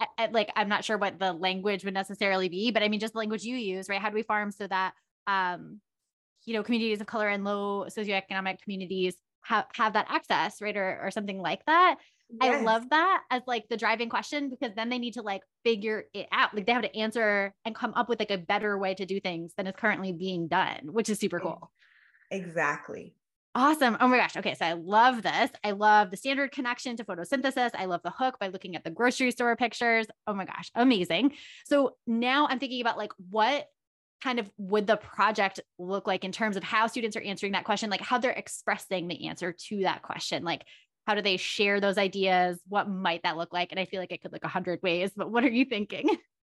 I, 0.00 0.06
I, 0.18 0.26
like 0.26 0.52
I'm 0.54 0.68
not 0.68 0.84
sure 0.84 0.98
what 0.98 1.18
the 1.18 1.32
language 1.32 1.84
would 1.84 1.94
necessarily 1.94 2.48
be, 2.48 2.70
but 2.70 2.82
I 2.82 2.88
mean 2.88 3.00
just 3.00 3.14
the 3.14 3.18
language 3.18 3.44
you 3.44 3.56
use, 3.56 3.88
right? 3.88 4.00
How 4.00 4.10
do 4.10 4.14
we 4.14 4.22
farm 4.22 4.50
so 4.50 4.66
that 4.66 4.92
um, 5.26 5.80
you 6.44 6.54
know, 6.54 6.62
communities 6.62 7.00
of 7.00 7.06
color 7.06 7.28
and 7.28 7.44
low 7.44 7.86
socioeconomic 7.88 8.60
communities 8.60 9.16
have 9.42 9.66
have 9.74 9.94
that 9.94 10.06
access, 10.08 10.60
right? 10.60 10.76
Or 10.76 11.00
or 11.02 11.10
something 11.10 11.40
like 11.40 11.64
that. 11.66 11.96
Yes. 12.42 12.60
I 12.60 12.62
love 12.62 12.90
that 12.90 13.22
as 13.30 13.42
like 13.46 13.68
the 13.68 13.76
driving 13.76 14.08
question 14.08 14.50
because 14.50 14.74
then 14.74 14.88
they 14.88 14.98
need 14.98 15.14
to 15.14 15.22
like 15.22 15.42
figure 15.64 16.04
it 16.12 16.26
out. 16.32 16.54
Like 16.54 16.66
they 16.66 16.72
have 16.72 16.82
to 16.82 16.96
answer 16.96 17.54
and 17.64 17.74
come 17.74 17.94
up 17.94 18.08
with 18.08 18.18
like 18.18 18.32
a 18.32 18.38
better 18.38 18.76
way 18.78 18.94
to 18.94 19.06
do 19.06 19.20
things 19.20 19.52
than 19.56 19.66
is 19.66 19.74
currently 19.76 20.12
being 20.12 20.48
done, 20.48 20.92
which 20.92 21.08
is 21.08 21.20
super 21.20 21.38
cool. 21.38 21.70
Exactly. 22.30 23.14
Awesome. 23.56 23.96
Oh 24.00 24.08
my 24.08 24.18
gosh. 24.18 24.36
Okay. 24.36 24.54
So 24.54 24.66
I 24.66 24.74
love 24.74 25.22
this. 25.22 25.50
I 25.64 25.70
love 25.70 26.10
the 26.10 26.18
standard 26.18 26.52
connection 26.52 26.94
to 26.98 27.04
photosynthesis. 27.04 27.70
I 27.72 27.86
love 27.86 28.02
the 28.04 28.10
hook 28.10 28.38
by 28.38 28.48
looking 28.48 28.76
at 28.76 28.84
the 28.84 28.90
grocery 28.90 29.30
store 29.30 29.56
pictures. 29.56 30.06
Oh 30.26 30.34
my 30.34 30.44
gosh. 30.44 30.70
Amazing. 30.74 31.32
So 31.64 31.96
now 32.06 32.48
I'm 32.48 32.58
thinking 32.58 32.82
about 32.82 32.98
like 32.98 33.12
what 33.30 33.64
kind 34.22 34.38
of 34.38 34.50
would 34.58 34.86
the 34.86 34.98
project 34.98 35.60
look 35.78 36.06
like 36.06 36.22
in 36.22 36.32
terms 36.32 36.58
of 36.58 36.64
how 36.64 36.86
students 36.86 37.16
are 37.16 37.22
answering 37.22 37.52
that 37.52 37.64
question, 37.64 37.88
like 37.88 38.02
how 38.02 38.18
they're 38.18 38.30
expressing 38.30 39.08
the 39.08 39.26
answer 39.28 39.54
to 39.68 39.84
that 39.84 40.02
question? 40.02 40.44
Like 40.44 40.62
how 41.06 41.14
do 41.14 41.22
they 41.22 41.38
share 41.38 41.80
those 41.80 41.96
ideas? 41.96 42.60
What 42.68 42.90
might 42.90 43.22
that 43.22 43.38
look 43.38 43.54
like? 43.54 43.70
And 43.70 43.80
I 43.80 43.86
feel 43.86 44.00
like 44.00 44.12
it 44.12 44.20
could 44.20 44.32
look 44.32 44.44
a 44.44 44.48
hundred 44.48 44.82
ways, 44.82 45.12
but 45.16 45.30
what 45.30 45.44
are 45.44 45.48
you 45.48 45.64
thinking? 45.64 46.10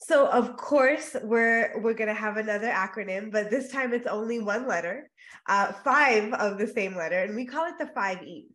So 0.00 0.28
of 0.28 0.56
course 0.56 1.16
we're 1.22 1.80
we're 1.80 1.94
gonna 1.94 2.14
have 2.14 2.36
another 2.36 2.68
acronym, 2.68 3.32
but 3.32 3.50
this 3.50 3.70
time 3.70 3.92
it's 3.92 4.06
only 4.06 4.38
one 4.38 4.66
letter, 4.66 5.10
uh, 5.48 5.72
five 5.84 6.32
of 6.34 6.58
the 6.58 6.66
same 6.66 6.96
letter, 6.96 7.18
and 7.18 7.34
we 7.34 7.46
call 7.46 7.66
it 7.66 7.78
the 7.78 7.88
five 7.88 8.22
E's. 8.22 8.52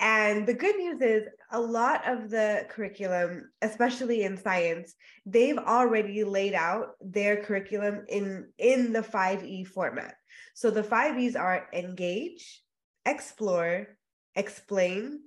And 0.00 0.46
the 0.46 0.54
good 0.54 0.76
news 0.76 1.00
is 1.00 1.28
a 1.52 1.60
lot 1.60 2.06
of 2.06 2.28
the 2.28 2.66
curriculum, 2.68 3.50
especially 3.62 4.24
in 4.24 4.36
science, 4.36 4.94
they've 5.24 5.56
already 5.56 6.24
laid 6.24 6.54
out 6.54 6.88
their 7.00 7.42
curriculum 7.42 8.04
in 8.08 8.48
in 8.58 8.92
the 8.92 9.02
5E 9.02 9.68
format. 9.68 10.14
So 10.54 10.70
the 10.70 10.82
5 10.82 11.18
E's 11.18 11.36
are 11.36 11.68
engage, 11.72 12.62
explore, 13.06 13.96
explain, 14.34 15.20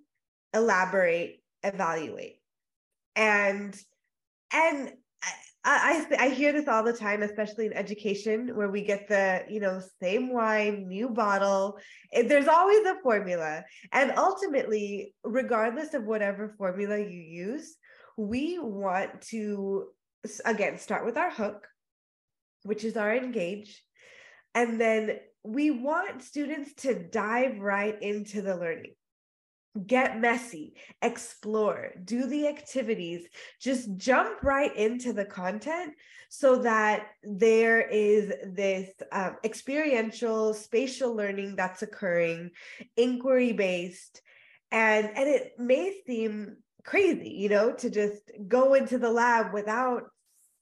elaborate, 0.54 1.42
evaluate. 1.64 2.42
And 3.16 3.76
and 4.54 4.94
I, 5.24 5.32
I, 5.64 6.26
I 6.26 6.30
hear 6.30 6.54
this 6.54 6.68
all 6.68 6.84
the 6.84 6.94
time, 6.94 7.24
especially 7.24 7.66
in 7.66 7.74
education, 7.74 8.56
where 8.56 8.70
we 8.70 8.82
get 8.82 9.08
the 9.08 9.44
you 9.50 9.60
know 9.60 9.82
same 10.02 10.34
wine, 10.34 10.88
new 10.88 11.10
bottle. 11.10 11.78
There's 12.12 12.48
always 12.48 12.86
a 12.86 13.02
formula, 13.04 13.64
and 13.92 14.14
ultimately, 14.18 15.14
regardless 15.24 15.94
of 15.94 16.06
whatever 16.06 16.56
formula 16.58 16.98
you 17.00 17.22
use, 17.22 17.76
we 18.16 18.60
want 18.60 19.22
to 19.30 19.88
again 20.46 20.78
start 20.78 21.06
with 21.06 21.18
our 21.18 21.32
hook, 21.32 21.68
which 22.64 22.84
is 22.84 22.96
our 22.96 23.14
engage, 23.14 23.84
and 24.56 24.80
then 24.80 25.18
we 25.44 25.72
want 25.72 26.24
students 26.24 26.74
to 26.76 27.08
dive 27.10 27.60
right 27.60 28.02
into 28.02 28.42
the 28.42 28.56
learning 28.56 28.94
get 29.86 30.20
messy, 30.20 30.76
explore, 31.02 31.94
do 32.04 32.28
the 32.28 32.48
activities, 32.48 33.28
just 33.62 33.96
jump 33.98 34.44
right 34.44 34.76
into 34.76 35.14
the 35.14 35.26
content 35.26 35.94
so 36.30 36.58
that 36.58 37.08
there 37.24 37.82
is 37.88 38.34
this 38.54 38.90
um, 39.12 39.38
experiential 39.44 40.54
spatial 40.54 41.16
learning 41.16 41.56
that's 41.56 41.82
occurring, 41.82 42.52
inquiry 42.96 43.54
based. 43.54 44.22
And, 44.72 45.08
and 45.16 45.30
it 45.30 45.54
may 45.58 45.94
seem 46.06 46.58
crazy, 46.84 47.30
you 47.30 47.50
know, 47.50 47.74
to 47.74 47.90
just 47.90 48.32
go 48.48 48.74
into 48.74 48.98
the 48.98 49.12
lab 49.12 49.54
without 49.54 50.04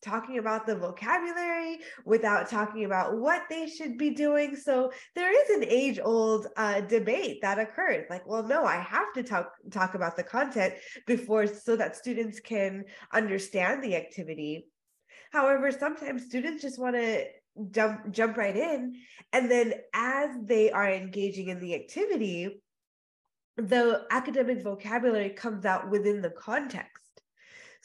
talking 0.05 0.37
about 0.37 0.65
the 0.65 0.75
vocabulary 0.75 1.79
without 2.05 2.49
talking 2.49 2.85
about 2.85 3.17
what 3.17 3.43
they 3.49 3.67
should 3.67 3.97
be 3.97 4.11
doing. 4.11 4.55
So 4.55 4.91
there 5.15 5.31
is 5.33 5.49
an 5.57 5.67
age 5.67 5.99
old 6.01 6.47
uh, 6.55 6.81
debate 6.81 7.41
that 7.41 7.59
occurs 7.59 8.05
like 8.09 8.25
well 8.27 8.43
no 8.43 8.65
i 8.65 8.77
have 8.77 9.11
to 9.15 9.23
talk 9.23 9.51
talk 9.71 9.95
about 9.95 10.15
the 10.15 10.23
content 10.23 10.73
before 11.07 11.47
so 11.47 11.75
that 11.75 11.95
students 11.95 12.39
can 12.39 12.85
understand 13.11 13.83
the 13.83 13.95
activity. 13.95 14.67
However 15.31 15.71
sometimes 15.71 16.25
students 16.25 16.61
just 16.61 16.79
want 16.79 16.95
to 16.95 17.25
jump 17.71 18.11
jump 18.11 18.37
right 18.37 18.55
in 18.55 18.95
and 19.31 19.49
then 19.49 19.73
as 19.93 20.29
they 20.43 20.71
are 20.71 20.91
engaging 20.91 21.47
in 21.47 21.59
the 21.59 21.73
activity 21.73 22.61
the 23.55 24.05
academic 24.11 24.61
vocabulary 24.61 25.29
comes 25.29 25.63
out 25.63 25.89
within 25.89 26.21
the 26.21 26.31
context 26.31 27.04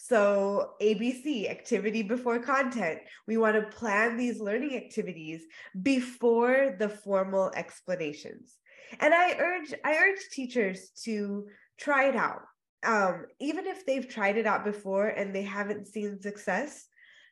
so, 0.02 0.72
ABC, 0.80 1.50
activity 1.50 2.02
before 2.02 2.38
content. 2.38 3.00
We 3.28 3.36
want 3.36 3.56
to 3.56 3.76
plan 3.76 4.16
these 4.16 4.40
learning 4.40 4.74
activities 4.74 5.42
before 5.82 6.74
the 6.78 6.88
formal 6.88 7.52
explanations. 7.54 8.56
And 8.98 9.12
I 9.12 9.36
urge 9.38 9.74
I 9.84 9.96
urge 9.96 10.20
teachers 10.32 10.90
to 11.04 11.46
try 11.78 12.08
it 12.08 12.16
out. 12.16 12.40
Um, 12.82 13.26
even 13.40 13.66
if 13.66 13.84
they've 13.84 14.08
tried 14.08 14.38
it 14.38 14.46
out 14.46 14.64
before 14.64 15.08
and 15.08 15.34
they 15.34 15.42
haven't 15.42 15.86
seen 15.86 16.18
success, 16.18 16.86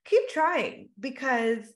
keep 0.04 0.28
trying 0.28 0.90
because 1.00 1.72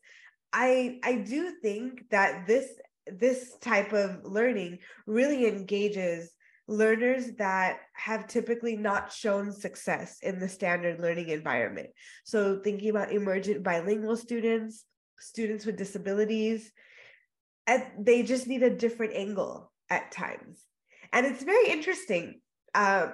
I 0.53 0.99
I 1.03 1.15
do 1.17 1.55
think 1.63 2.11
that 2.11 2.47
this 2.47 2.69
this 3.07 3.57
type 3.63 3.95
of 3.95 4.25
learning 4.25 4.81
really 5.07 5.49
engages 5.49 6.31
learners 6.69 7.33
that 7.39 7.81
have 7.95 8.27
typically 8.27 8.77
not 8.77 9.13
shown 9.13 9.53
success 9.53 10.19
in 10.23 10.39
the 10.39 10.49
standard 10.49 11.01
learning 11.01 11.29
environment. 11.29 11.91
So, 12.25 12.61
thinking 12.63 12.91
about 12.91 13.13
emergent 13.13 13.63
bilingual 13.63 14.17
students, 14.17 14.85
students 15.19 15.67
with 15.67 15.77
disabilities, 15.77 16.71
they 17.99 18.23
just 18.23 18.47
need 18.47 18.63
a 18.63 18.71
different 18.71 19.15
angle 19.15 19.73
at 19.91 20.13
times. 20.13 20.65
And 21.13 21.27
it's 21.27 21.43
very 21.43 21.69
interesting. 21.69 22.41
Uh, 22.75 23.09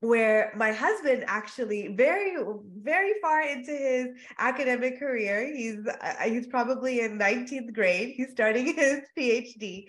where 0.00 0.50
my 0.56 0.72
husband 0.72 1.24
actually 1.26 1.88
very 1.88 2.34
very 2.78 3.12
far 3.20 3.42
into 3.42 3.70
his 3.70 4.08
academic 4.38 4.98
career 4.98 5.46
he's 5.54 5.86
uh, 5.86 6.14
he's 6.24 6.46
probably 6.46 7.00
in 7.00 7.18
19th 7.18 7.74
grade 7.74 8.14
he's 8.16 8.30
starting 8.30 8.64
his 8.74 9.00
phd 9.18 9.88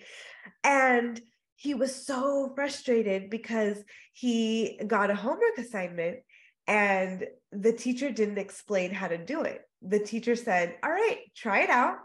and 0.64 1.20
he 1.56 1.74
was 1.74 2.06
so 2.06 2.52
frustrated 2.54 3.30
because 3.30 3.78
he 4.12 4.80
got 4.86 5.10
a 5.10 5.14
homework 5.14 5.58
assignment 5.58 6.18
and 6.66 7.26
the 7.50 7.72
teacher 7.72 8.10
didn't 8.10 8.38
explain 8.38 8.92
how 8.92 9.08
to 9.08 9.18
do 9.18 9.42
it. 9.42 9.62
The 9.82 9.98
teacher 9.98 10.36
said, 10.36 10.76
"All 10.82 10.90
right, 10.90 11.18
try 11.36 11.60
it 11.62 11.70
out. 11.70 11.98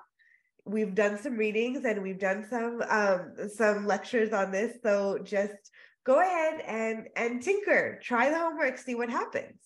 We've 0.66 0.96
done 0.96 1.18
some 1.18 1.38
readings 1.38 1.86
and 1.86 2.02
we've 2.02 2.20
done 2.20 2.46
some 2.50 2.82
um, 2.90 3.50
some 3.56 3.86
lectures 3.88 4.34
on 4.34 4.52
this, 4.52 4.78
so 4.84 5.20
just 5.24 5.56
go 6.06 6.20
ahead 6.20 6.62
and 6.66 7.08
and 7.16 7.42
tinker. 7.42 8.00
Try 8.02 8.30
the 8.30 8.40
homework, 8.40 8.78
see 8.78 8.96
what 8.96 9.10
happens." 9.10 9.60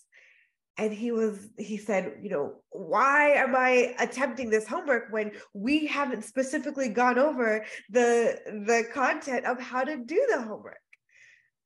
And 0.77 0.93
he 0.93 1.11
was 1.11 1.49
he 1.57 1.77
said 1.77 2.17
you 2.21 2.29
know 2.29 2.53
why 2.71 3.29
am 3.31 3.55
i 3.55 3.93
attempting 3.99 4.49
this 4.49 4.67
homework 4.67 5.11
when 5.11 5.31
we 5.53 5.85
haven't 5.85 6.23
specifically 6.23 6.89
gone 6.89 7.19
over 7.19 7.65
the 7.89 8.39
the 8.65 8.83
content 8.93 9.45
of 9.45 9.59
how 9.59 9.83
to 9.83 9.97
do 9.97 10.27
the 10.31 10.41
homework? 10.41 10.77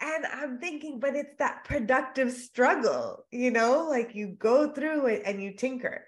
And 0.01 0.25
i'm 0.25 0.59
thinking 0.59 1.00
but 1.00 1.15
it's 1.15 1.38
that 1.39 1.63
productive 1.63 2.31
struggle 2.31 3.25
you 3.31 3.51
know 3.51 3.88
like 3.89 4.13
you 4.13 4.35
go 4.38 4.71
through 4.71 5.07
it 5.07 5.21
and 5.25 5.41
you 5.41 5.55
tinker. 5.55 6.05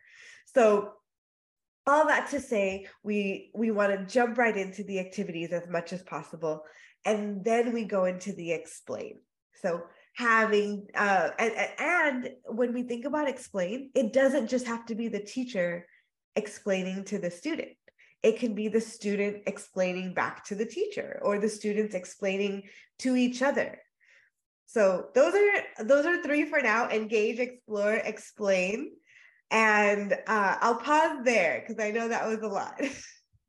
So 0.54 0.94
all 1.86 2.08
that 2.08 2.30
to 2.32 2.42
say 2.42 2.88
we 3.04 3.52
we 3.56 3.72
want 3.72 3.92
to 3.92 4.14
jump 4.14 4.38
right 4.38 4.58
into 4.58 4.84
the 4.84 5.00
activities 5.00 5.52
as 5.52 5.68
much 5.70 5.94
as 5.94 6.04
possible 6.04 6.64
and 7.06 7.46
then 7.46 7.72
we 7.72 7.86
go 7.86 8.06
into 8.06 8.34
the 8.34 8.52
explain. 8.52 9.20
So 9.62 9.84
having 10.18 10.88
uh, 10.96 11.30
and, 11.38 11.54
and 11.78 12.30
when 12.46 12.74
we 12.74 12.82
think 12.82 13.06
about 13.06 13.30
explain 13.30 13.92
it 13.94 14.12
doesn't 14.12 14.48
just 14.48 14.66
have 14.66 14.84
to 14.84 14.96
be 14.96 15.08
the 15.08 15.20
teacher 15.20 15.86
explaining 16.36 17.04
to 17.04 17.20
the 17.20 17.30
student 17.30 17.70
it 18.24 18.40
can 18.40 18.56
be 18.56 18.68
the 18.68 18.82
student 18.82 19.44
explaining 19.46 20.16
back 20.16 20.44
to 20.44 20.56
the 20.56 20.66
teacher 20.66 21.20
or 21.22 21.38
the 21.38 21.48
students 21.48 21.94
explaining 21.94 22.64
to 22.98 23.16
each 23.16 23.44
other 23.44 23.80
so 24.66 25.06
those 25.14 25.36
are 25.36 25.86
those 25.86 26.08
are 26.08 26.24
three 26.24 26.46
for 26.46 26.62
now 26.62 26.90
engage 26.90 27.38
explore 27.38 27.94
explain 27.94 28.92
and 29.52 30.14
uh, 30.26 30.58
i'll 30.62 30.80
pause 30.80 31.20
there 31.26 31.64
because 31.66 31.84
i 31.84 31.92
know 31.92 32.08
that 32.08 32.28
was 32.28 32.40
a 32.40 32.48
lot 32.48 32.82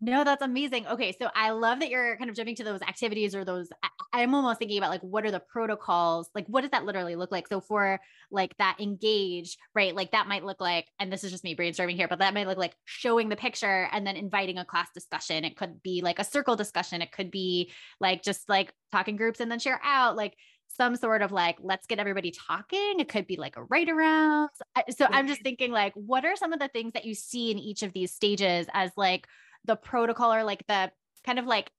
No, 0.01 0.23
that's 0.23 0.43
amazing. 0.43 0.87
Okay. 0.87 1.15
So 1.21 1.29
I 1.35 1.51
love 1.51 1.81
that 1.81 1.91
you're 1.91 2.17
kind 2.19 2.31
of 2.31 2.37
jumping 2.37 2.55
to 2.57 2.65
those 2.65 2.83
activities 2.83 3.35
or 3.35 3.45
those. 3.45 3.69
I, 4.13 4.23
am 4.23 4.35
almost 4.35 4.59
thinking 4.59 4.79
about 4.79 4.91
like, 4.91 5.03
what 5.03 5.25
are 5.25 5.31
the 5.31 5.41
protocols? 5.41 6.29
Like, 6.35 6.47
what 6.47 6.63
does 6.63 6.71
that 6.71 6.85
literally 6.85 7.17
look 7.17 7.33
like? 7.33 7.49
So 7.49 7.61
for 7.61 8.01
like 8.31 8.57
that 8.59 8.77
engage, 8.81 9.57
right? 9.75 9.95
Like 9.95 10.13
that 10.13 10.29
might 10.29 10.45
look 10.45 10.61
like, 10.61 10.87
and 10.99 11.13
this 11.13 11.25
is 11.25 11.31
just 11.31 11.45
me 11.45 11.57
brainstorming 11.57 11.97
here, 11.97 12.09
but 12.09 12.21
that 12.21 12.35
might 12.35 12.47
look 12.47 12.59
like 12.59 12.75
showing 12.85 13.29
the 13.29 13.37
picture 13.37 13.89
and 13.93 14.07
then 14.07 14.17
inviting 14.17 14.59
a 14.59 14.65
class 14.65 14.89
discussion. 14.95 15.45
It 15.45 15.57
could 15.57 15.83
be 15.83 16.01
like 16.03 16.19
a 16.19 16.25
circle 16.25 16.57
discussion. 16.57 17.03
It 17.03 17.13
could 17.13 17.31
be 17.31 17.73
like 18.01 18.23
just 18.23 18.49
like 18.49 18.73
talking 18.93 19.17
groups 19.17 19.41
and 19.41 19.51
then 19.51 19.59
share 19.59 19.81
out. 19.83 20.17
Like, 20.17 20.35
some 20.71 20.97
sort 20.97 21.23
of 21.23 21.33
like 21.33 21.57
let's 21.63 21.87
get 21.87 21.99
everybody 21.99 22.31
talking 22.31 23.01
it 23.01 23.09
could 23.09 23.27
be 23.27 23.37
like 23.37 23.57
a 23.57 23.65
write 23.65 23.89
around 23.89 24.51
so 24.91 25.07
i'm 25.11 25.27
just 25.27 25.39
mm-hmm. 25.41 25.45
thinking 25.45 25.73
like 25.73 25.95
what 25.95 26.27
are 26.27 26.37
some 26.37 26.53
of 26.53 26.61
the 26.61 26.69
things 26.69 26.93
that 26.93 27.07
you 27.07 27.15
see 27.15 27.51
in 27.51 27.59
each 27.59 27.83
of 27.83 27.93
these 27.95 28.13
stages 28.13 28.67
as 28.75 28.93
like 28.97 29.27
the 29.65 29.77
protocol 29.77 30.33
or 30.33 30.45
like 30.45 30.63
the 30.69 30.91
kind 31.25 31.39
of 31.39 31.47
like 31.47 31.71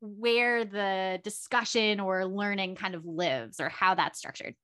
where 0.00 0.64
the 0.64 1.20
discussion 1.22 2.00
or 2.00 2.26
learning 2.26 2.74
kind 2.74 2.94
of 2.94 3.04
lives 3.04 3.60
or 3.60 3.68
how 3.68 3.94
that's 3.94 4.18
structured 4.18 4.54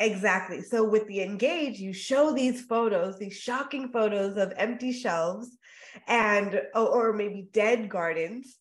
Exactly. 0.00 0.62
So 0.62 0.84
with 0.84 1.08
the 1.08 1.22
engage, 1.22 1.80
you 1.80 1.92
show 1.92 2.32
these 2.32 2.62
photos, 2.62 3.18
these 3.18 3.36
shocking 3.36 3.88
photos 3.88 4.36
of 4.36 4.52
empty 4.56 4.92
shelves 4.92 5.58
and 6.06 6.60
or 6.72 7.12
maybe 7.12 7.48
dead 7.52 7.88
gardens 7.88 8.58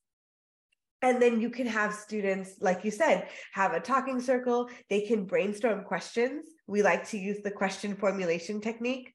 and 1.02 1.22
then 1.22 1.40
you 1.40 1.50
can 1.50 1.68
have 1.68 1.94
students, 1.94 2.56
like 2.60 2.84
you 2.84 2.92
said, 2.92 3.28
have 3.54 3.74
a 3.74 3.80
talking 3.80 4.20
circle. 4.20 4.70
They 4.90 5.02
can 5.02 5.26
brainstorm 5.26 5.84
questions. 5.84 6.46
We 6.66 6.82
like 6.82 7.08
to 7.10 7.20
use 7.20 7.42
the 7.44 7.52
question 7.52 7.96
formulation 7.96 8.62
technique 8.62 9.14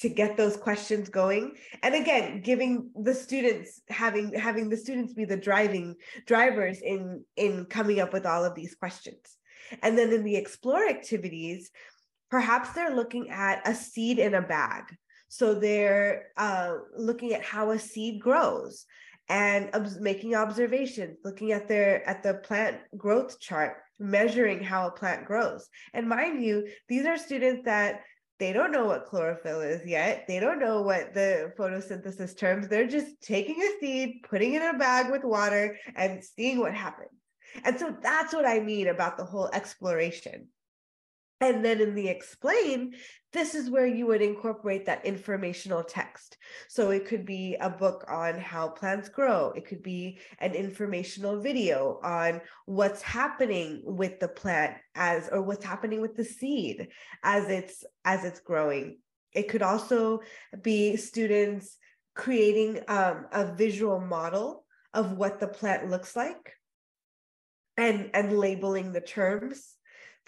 to 0.00 0.08
get 0.08 0.36
those 0.36 0.56
questions 0.56 1.08
going. 1.08 1.56
And 1.82 1.94
again 1.94 2.40
giving 2.40 2.90
the 2.94 3.14
students 3.14 3.80
having 3.88 4.32
having 4.32 4.68
the 4.68 4.76
students 4.76 5.14
be 5.14 5.24
the 5.24 5.36
driving 5.36 5.96
drivers 6.26 6.80
in 6.80 7.24
in 7.36 7.66
coming 7.66 8.00
up 8.00 8.12
with 8.12 8.26
all 8.26 8.44
of 8.44 8.54
these 8.54 8.74
questions. 8.74 9.36
And 9.82 9.98
then 9.98 10.12
in 10.12 10.24
the 10.24 10.36
explore 10.36 10.86
activities 10.86 11.70
perhaps 12.30 12.72
they're 12.72 12.94
looking 12.94 13.30
at 13.30 13.66
a 13.66 13.74
seed 13.74 14.18
in 14.18 14.34
a 14.34 14.42
bag. 14.42 14.84
So 15.28 15.54
they're 15.54 16.28
uh, 16.36 16.76
looking 16.96 17.34
at 17.34 17.42
how 17.42 17.70
a 17.70 17.78
seed 17.78 18.20
grows 18.20 18.86
and 19.28 19.70
ob- 19.74 20.00
making 20.00 20.34
observations, 20.34 21.18
looking 21.24 21.52
at 21.52 21.68
their 21.68 22.06
at 22.08 22.22
the 22.22 22.34
plant 22.34 22.78
growth 22.96 23.38
chart, 23.40 23.76
measuring 23.98 24.62
how 24.62 24.88
a 24.88 24.90
plant 24.90 25.26
grows. 25.26 25.68
And 25.92 26.08
mind 26.08 26.42
you, 26.42 26.68
these 26.88 27.04
are 27.04 27.18
students 27.18 27.64
that 27.64 28.00
they 28.38 28.52
don't 28.52 28.72
know 28.72 28.86
what 28.86 29.06
chlorophyll 29.06 29.60
is 29.60 29.84
yet. 29.86 30.24
They 30.28 30.38
don't 30.38 30.60
know 30.60 30.82
what 30.82 31.12
the 31.14 31.52
photosynthesis 31.58 32.38
terms. 32.38 32.68
They're 32.68 32.86
just 32.86 33.20
taking 33.20 33.60
a 33.60 33.80
seed, 33.80 34.20
putting 34.28 34.54
it 34.54 34.62
in 34.62 34.74
a 34.74 34.78
bag 34.78 35.10
with 35.10 35.24
water, 35.24 35.76
and 35.96 36.22
seeing 36.22 36.58
what 36.58 36.74
happens. 36.74 37.10
And 37.64 37.78
so 37.78 37.96
that's 38.02 38.32
what 38.32 38.46
I 38.46 38.60
mean 38.60 38.88
about 38.88 39.16
the 39.16 39.24
whole 39.24 39.50
exploration. 39.52 40.48
And 41.40 41.64
then 41.64 41.80
in 41.80 41.94
the 41.94 42.08
explain, 42.08 42.94
this 43.32 43.54
is 43.54 43.70
where 43.70 43.86
you 43.86 44.06
would 44.06 44.22
incorporate 44.22 44.86
that 44.86 45.04
informational 45.04 45.84
text. 45.84 46.36
So 46.68 46.90
it 46.90 47.06
could 47.06 47.24
be 47.24 47.56
a 47.60 47.70
book 47.70 48.04
on 48.08 48.38
how 48.38 48.68
plants 48.68 49.08
grow. 49.08 49.52
It 49.54 49.66
could 49.66 49.82
be 49.82 50.18
an 50.40 50.54
informational 50.54 51.40
video 51.40 52.00
on 52.02 52.40
what's 52.66 53.02
happening 53.02 53.82
with 53.84 54.18
the 54.18 54.28
plant 54.28 54.76
as 54.96 55.28
or 55.30 55.42
what's 55.42 55.64
happening 55.64 56.00
with 56.00 56.16
the 56.16 56.24
seed 56.24 56.88
as 57.22 57.48
it's 57.48 57.84
as 58.04 58.24
it's 58.24 58.40
growing. 58.40 58.98
It 59.32 59.48
could 59.48 59.62
also 59.62 60.20
be 60.60 60.96
students 60.96 61.76
creating 62.14 62.80
um, 62.88 63.26
a 63.30 63.54
visual 63.54 64.00
model 64.00 64.64
of 64.92 65.12
what 65.12 65.38
the 65.38 65.46
plant 65.46 65.88
looks 65.88 66.16
like 66.16 66.54
and 67.76 68.10
and 68.12 68.36
labeling 68.36 68.92
the 68.92 69.00
terms 69.00 69.77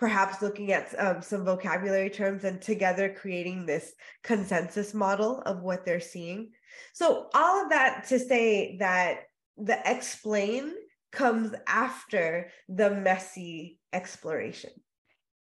perhaps 0.00 0.40
looking 0.40 0.72
at 0.72 0.94
um, 0.98 1.20
some 1.20 1.44
vocabulary 1.44 2.08
terms 2.08 2.44
and 2.44 2.62
together 2.62 3.14
creating 3.14 3.66
this 3.66 3.92
consensus 4.24 4.94
model 4.94 5.42
of 5.42 5.60
what 5.60 5.84
they're 5.84 6.00
seeing. 6.00 6.50
So, 6.94 7.28
all 7.34 7.62
of 7.62 7.70
that 7.70 8.06
to 8.08 8.18
say 8.18 8.78
that 8.78 9.24
the 9.58 9.78
explain 9.84 10.72
comes 11.12 11.52
after 11.66 12.48
the 12.66 12.90
messy 12.90 13.78
exploration. 13.92 14.70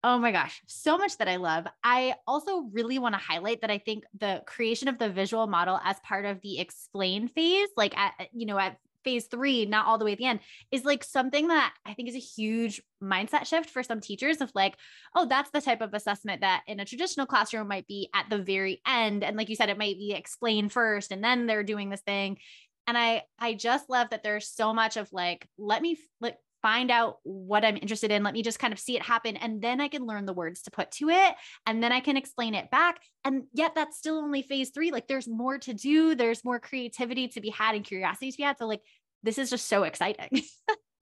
Oh 0.04 0.18
my 0.18 0.30
gosh, 0.30 0.62
so 0.66 0.98
much 0.98 1.16
that 1.16 1.28
I 1.28 1.36
love. 1.36 1.66
I 1.82 2.14
also 2.26 2.68
really 2.72 3.00
want 3.00 3.14
to 3.14 3.20
highlight 3.20 3.62
that 3.62 3.70
I 3.70 3.78
think 3.78 4.04
the 4.20 4.42
creation 4.46 4.86
of 4.86 4.98
the 4.98 5.10
visual 5.10 5.48
model 5.48 5.80
as 5.82 5.98
part 6.00 6.26
of 6.26 6.40
the 6.42 6.60
explain 6.60 7.26
phase, 7.26 7.70
like 7.76 7.96
at 7.98 8.28
you 8.32 8.46
know 8.46 8.58
at 8.58 8.76
phase 9.04 9.26
three, 9.26 9.66
not 9.66 9.86
all 9.86 9.98
the 9.98 10.04
way 10.04 10.12
at 10.12 10.18
the 10.18 10.26
end, 10.26 10.40
is 10.70 10.84
like 10.84 11.04
something 11.04 11.48
that 11.48 11.74
I 11.86 11.94
think 11.94 12.08
is 12.08 12.14
a 12.14 12.18
huge 12.18 12.82
mindset 13.02 13.46
shift 13.46 13.70
for 13.70 13.82
some 13.82 14.00
teachers 14.00 14.40
of 14.40 14.50
like, 14.54 14.76
oh, 15.14 15.26
that's 15.26 15.50
the 15.50 15.60
type 15.60 15.80
of 15.80 15.94
assessment 15.94 16.40
that 16.40 16.62
in 16.66 16.80
a 16.80 16.84
traditional 16.84 17.26
classroom 17.26 17.68
might 17.68 17.86
be 17.86 18.08
at 18.14 18.26
the 18.30 18.38
very 18.38 18.80
end. 18.86 19.22
And 19.22 19.36
like 19.36 19.48
you 19.48 19.56
said, 19.56 19.68
it 19.68 19.78
might 19.78 19.98
be 19.98 20.12
explained 20.12 20.72
first 20.72 21.12
and 21.12 21.22
then 21.22 21.46
they're 21.46 21.62
doing 21.62 21.90
this 21.90 22.02
thing. 22.02 22.38
And 22.86 22.98
I 22.98 23.22
I 23.38 23.54
just 23.54 23.88
love 23.88 24.10
that 24.10 24.22
there's 24.22 24.48
so 24.48 24.74
much 24.74 24.96
of 24.96 25.12
like, 25.12 25.48
let 25.58 25.80
me 25.80 25.98
like 26.20 26.36
find 26.64 26.90
out 26.90 27.18
what 27.24 27.62
I'm 27.62 27.76
interested 27.76 28.10
in. 28.10 28.22
Let 28.22 28.32
me 28.32 28.42
just 28.42 28.58
kind 28.58 28.72
of 28.72 28.78
see 28.78 28.96
it 28.96 29.02
happen. 29.02 29.36
And 29.36 29.60
then 29.60 29.82
I 29.82 29.88
can 29.88 30.06
learn 30.06 30.24
the 30.24 30.32
words 30.32 30.62
to 30.62 30.70
put 30.70 30.90
to 30.92 31.10
it. 31.10 31.34
And 31.66 31.82
then 31.82 31.92
I 31.92 32.00
can 32.00 32.16
explain 32.16 32.54
it 32.54 32.70
back. 32.70 33.00
And 33.22 33.42
yet 33.52 33.74
that's 33.74 33.98
still 33.98 34.16
only 34.16 34.40
phase 34.40 34.70
three. 34.70 34.90
Like 34.90 35.06
there's 35.06 35.28
more 35.28 35.58
to 35.58 35.74
do. 35.74 36.14
There's 36.14 36.42
more 36.42 36.58
creativity 36.58 37.28
to 37.28 37.42
be 37.42 37.50
had 37.50 37.74
and 37.74 37.84
curiosity 37.84 38.30
to 38.30 38.36
be 38.38 38.44
had. 38.44 38.56
So 38.56 38.66
like 38.66 38.80
this 39.22 39.36
is 39.36 39.50
just 39.50 39.68
so 39.68 39.82
exciting. 39.82 40.42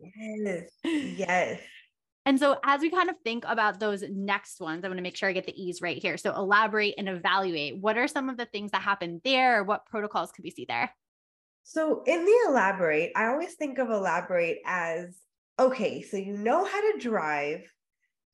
yes. 0.00 0.68
Yes. 0.84 1.60
And 2.24 2.38
so, 2.38 2.56
as 2.64 2.80
we 2.80 2.88
kind 2.88 3.10
of 3.10 3.16
think 3.24 3.44
about 3.48 3.80
those 3.80 4.04
next 4.08 4.60
ones, 4.60 4.84
I 4.84 4.88
want 4.88 4.98
to 4.98 5.02
make 5.02 5.16
sure 5.16 5.28
I 5.28 5.32
get 5.32 5.44
the 5.44 5.60
E's 5.60 5.82
right 5.82 6.00
here. 6.00 6.16
So, 6.16 6.32
elaborate 6.32 6.94
and 6.96 7.08
evaluate. 7.08 7.78
What 7.78 7.98
are 7.98 8.06
some 8.06 8.28
of 8.28 8.36
the 8.36 8.44
things 8.46 8.70
that 8.70 8.82
happen 8.82 9.20
there? 9.24 9.64
What 9.64 9.86
protocols 9.86 10.30
could 10.30 10.44
we 10.44 10.52
see 10.52 10.64
there? 10.64 10.94
So, 11.64 12.04
in 12.06 12.24
the 12.24 12.38
elaborate, 12.48 13.10
I 13.16 13.26
always 13.26 13.54
think 13.54 13.78
of 13.78 13.90
elaborate 13.90 14.58
as 14.64 15.16
okay, 15.58 16.02
so 16.02 16.16
you 16.16 16.36
know 16.36 16.64
how 16.64 16.92
to 16.92 16.98
drive. 16.98 17.60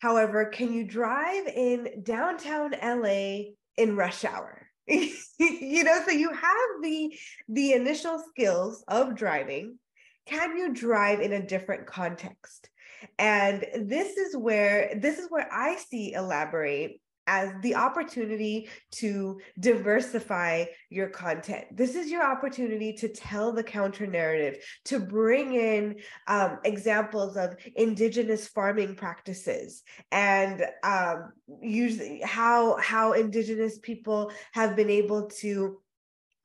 However, 0.00 0.46
can 0.46 0.72
you 0.72 0.85
drive 0.85 1.46
in 1.46 2.02
downtown 2.02 2.72
LA 2.83 3.52
in 3.76 3.96
rush 3.96 4.24
hour? 4.24 4.68
you 4.88 5.85
know, 5.85 6.02
so 6.04 6.12
you 6.12 6.33
have 6.33 6.83
the 6.83 7.18
the 7.48 7.72
initial 7.72 8.22
skills 8.31 8.85
of 8.88 9.14
driving. 9.14 9.78
Can 10.26 10.57
you 10.57 10.72
drive 10.72 11.20
in 11.20 11.33
a 11.33 11.46
different 11.46 11.87
context? 11.87 12.68
And 13.18 13.64
this 13.83 14.16
is 14.16 14.37
where 14.37 14.98
this 15.00 15.18
is 15.18 15.26
where 15.31 15.48
I 15.52 15.76
see 15.76 16.12
elaborate 16.12 17.00
as 17.29 17.53
the 17.61 17.75
opportunity 17.77 18.69
to 18.91 19.38
diversify 19.61 20.64
your 20.88 21.11
content. 21.11 21.64
This 21.71 21.95
is 21.95 22.11
your 22.11 22.25
opportunity 22.25 22.95
to 22.95 23.09
tell 23.09 23.53
the 23.53 23.62
counter 23.62 24.07
narrative, 24.07 24.64
to 24.87 24.99
bring 24.99 25.55
in 25.55 25.97
um, 26.27 26.59
examples 26.64 27.37
of 27.37 27.55
indigenous 27.77 28.49
farming 28.49 28.97
practices 28.97 29.83
and 30.11 30.64
um, 30.83 31.33
how 32.25 32.79
how 32.79 33.12
indigenous 33.12 33.79
people 33.79 34.33
have 34.53 34.75
been 34.75 34.91
able 34.91 35.29
to 35.29 35.79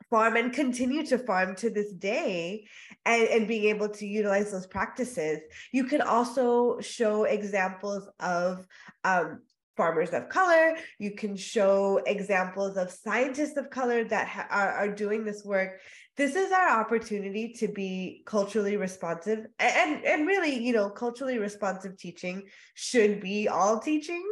farm 0.10 0.36
and 0.36 0.54
continue 0.54 1.04
to 1.04 1.18
farm 1.18 1.56
to 1.56 1.72
this 1.72 1.92
day 1.94 2.68
and, 3.06 3.28
and 3.30 3.48
being 3.48 3.64
able 3.66 3.90
to 3.90 4.06
utilize 4.06 4.52
those 4.52 4.68
practices. 4.68 5.40
You 5.72 5.86
can 5.86 6.02
also 6.02 6.80
show 6.82 7.24
examples 7.24 8.08
of 8.20 8.68
um, 9.04 9.42
farmers 9.76 10.12
of 10.12 10.30
color. 10.30 10.76
You 11.00 11.12
can 11.16 11.36
show 11.36 12.02
examples 12.06 12.78
of 12.78 12.92
scientists 12.92 13.58
of 13.58 13.70
color 13.70 14.04
that 14.06 14.28
ha- 14.28 14.48
are, 14.50 14.72
are 14.72 14.92
doing 14.94 15.24
this 15.24 15.44
work. 15.44 15.80
This 16.16 16.36
is 16.36 16.52
our 16.52 16.80
opportunity 16.80 17.54
to 17.54 17.68
be 17.68 18.22
culturally 18.26 18.78
responsive 18.78 19.48
and, 19.58 20.06
and 20.06 20.28
really, 20.28 20.64
you 20.64 20.74
know, 20.74 20.90
culturally 20.90 21.40
responsive 21.40 21.98
teaching 21.98 22.44
should 22.76 23.20
be 23.20 23.48
all 23.48 23.80
teaching. 23.80 24.24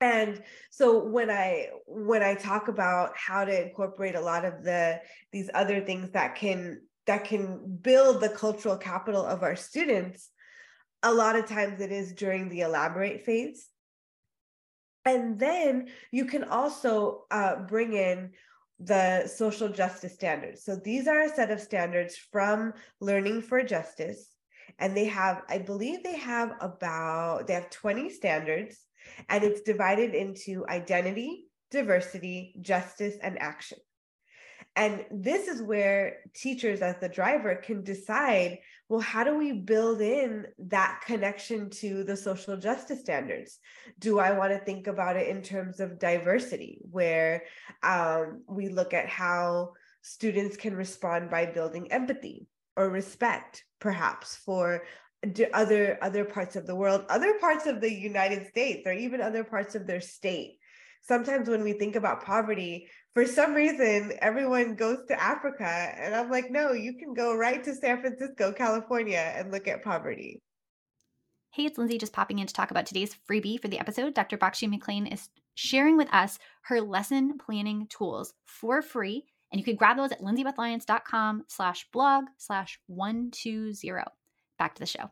And 0.00 0.42
so 0.70 1.04
when 1.04 1.30
I 1.30 1.68
when 1.86 2.22
I 2.22 2.34
talk 2.34 2.68
about 2.68 3.12
how 3.16 3.44
to 3.44 3.66
incorporate 3.66 4.14
a 4.14 4.20
lot 4.20 4.44
of 4.44 4.62
the 4.62 5.00
these 5.32 5.50
other 5.54 5.80
things 5.80 6.10
that 6.10 6.34
can 6.34 6.82
that 7.06 7.24
can 7.24 7.78
build 7.80 8.20
the 8.20 8.28
cultural 8.30 8.76
capital 8.76 9.24
of 9.24 9.42
our 9.42 9.56
students, 9.56 10.30
a 11.02 11.12
lot 11.12 11.36
of 11.36 11.46
times 11.46 11.80
it 11.80 11.92
is 11.92 12.12
during 12.12 12.48
the 12.48 12.60
elaborate 12.60 13.24
phase 13.24 13.68
and 15.04 15.38
then 15.38 15.88
you 16.10 16.24
can 16.24 16.44
also 16.44 17.24
uh, 17.30 17.56
bring 17.56 17.92
in 17.92 18.30
the 18.80 19.26
social 19.26 19.68
justice 19.68 20.14
standards. 20.14 20.64
So 20.64 20.76
these 20.76 21.06
are 21.06 21.22
a 21.22 21.28
set 21.28 21.50
of 21.50 21.60
standards 21.60 22.16
from 22.16 22.72
Learning 23.00 23.40
for 23.40 23.62
Justice. 23.62 24.30
And 24.78 24.96
they 24.96 25.04
have, 25.06 25.42
I 25.48 25.58
believe 25.58 26.02
they 26.02 26.16
have 26.16 26.52
about, 26.60 27.46
they 27.46 27.54
have 27.54 27.70
20 27.70 28.10
standards, 28.10 28.78
and 29.28 29.44
it's 29.44 29.60
divided 29.60 30.14
into 30.14 30.66
identity, 30.68 31.46
diversity, 31.70 32.56
justice, 32.60 33.16
and 33.22 33.40
action. 33.40 33.78
And 34.74 35.04
this 35.10 35.46
is 35.46 35.62
where 35.62 36.16
teachers, 36.34 36.80
as 36.80 36.96
the 36.98 37.08
driver, 37.08 37.54
can 37.54 37.84
decide 37.84 38.58
well, 38.88 39.00
how 39.00 39.24
do 39.24 39.36
we 39.38 39.52
build 39.52 40.00
in 40.00 40.46
that 40.58 41.02
connection 41.06 41.70
to 41.70 42.04
the 42.04 42.16
social 42.16 42.56
justice 42.56 43.00
standards? 43.00 43.58
Do 43.98 44.18
I 44.18 44.32
want 44.32 44.52
to 44.52 44.58
think 44.58 44.86
about 44.86 45.16
it 45.16 45.28
in 45.28 45.42
terms 45.42 45.80
of 45.80 45.98
diversity, 45.98 46.80
where 46.90 47.44
um, 47.82 48.42
we 48.46 48.68
look 48.68 48.92
at 48.92 49.08
how 49.08 49.72
students 50.02 50.56
can 50.56 50.76
respond 50.76 51.30
by 51.30 51.46
building 51.46 51.90
empathy 51.92 52.46
or 52.76 52.90
respect, 52.90 53.64
perhaps, 53.80 54.36
for 54.36 54.84
other 55.54 55.98
other 56.02 56.26
parts 56.26 56.54
of 56.54 56.66
the 56.66 56.76
world, 56.76 57.06
other 57.08 57.38
parts 57.38 57.64
of 57.66 57.80
the 57.80 57.92
United 57.92 58.46
States, 58.48 58.82
or 58.86 58.92
even 58.92 59.22
other 59.22 59.44
parts 59.44 59.74
of 59.74 59.86
their 59.86 60.02
state? 60.02 60.58
Sometimes 61.06 61.48
when 61.48 61.62
we 61.62 61.72
think 61.74 61.96
about 61.96 62.24
poverty, 62.24 62.88
for 63.14 63.26
some 63.26 63.54
reason, 63.54 64.12
everyone 64.20 64.74
goes 64.74 64.98
to 65.08 65.22
Africa. 65.22 65.64
And 65.64 66.14
I'm 66.14 66.30
like, 66.30 66.50
no, 66.50 66.72
you 66.72 66.94
can 66.98 67.14
go 67.14 67.36
right 67.36 67.62
to 67.62 67.74
San 67.74 68.00
Francisco, 68.00 68.52
California, 68.52 69.32
and 69.36 69.52
look 69.52 69.68
at 69.68 69.84
poverty. 69.84 70.40
Hey, 71.50 71.66
it's 71.66 71.78
Lindsay 71.78 71.98
just 71.98 72.12
popping 72.12 72.40
in 72.40 72.48
to 72.48 72.52
talk 72.52 72.72
about 72.72 72.86
today's 72.86 73.16
freebie 73.30 73.60
for 73.60 73.68
the 73.68 73.78
episode. 73.78 74.14
Dr. 74.14 74.36
Bakshi 74.36 74.68
McLean 74.68 75.06
is 75.06 75.28
sharing 75.54 75.96
with 75.96 76.12
us 76.12 76.38
her 76.62 76.80
lesson 76.80 77.38
planning 77.38 77.86
tools 77.88 78.34
for 78.44 78.82
free. 78.82 79.24
And 79.52 79.60
you 79.60 79.64
can 79.64 79.76
grab 79.76 79.96
those 79.96 80.10
at 80.10 80.20
lindsaybethlyons.com 80.20 81.44
slash 81.46 81.86
blog 81.92 82.24
slash 82.38 82.80
120. 82.88 84.02
Back 84.58 84.74
to 84.74 84.80
the 84.80 84.86
show. 84.86 85.10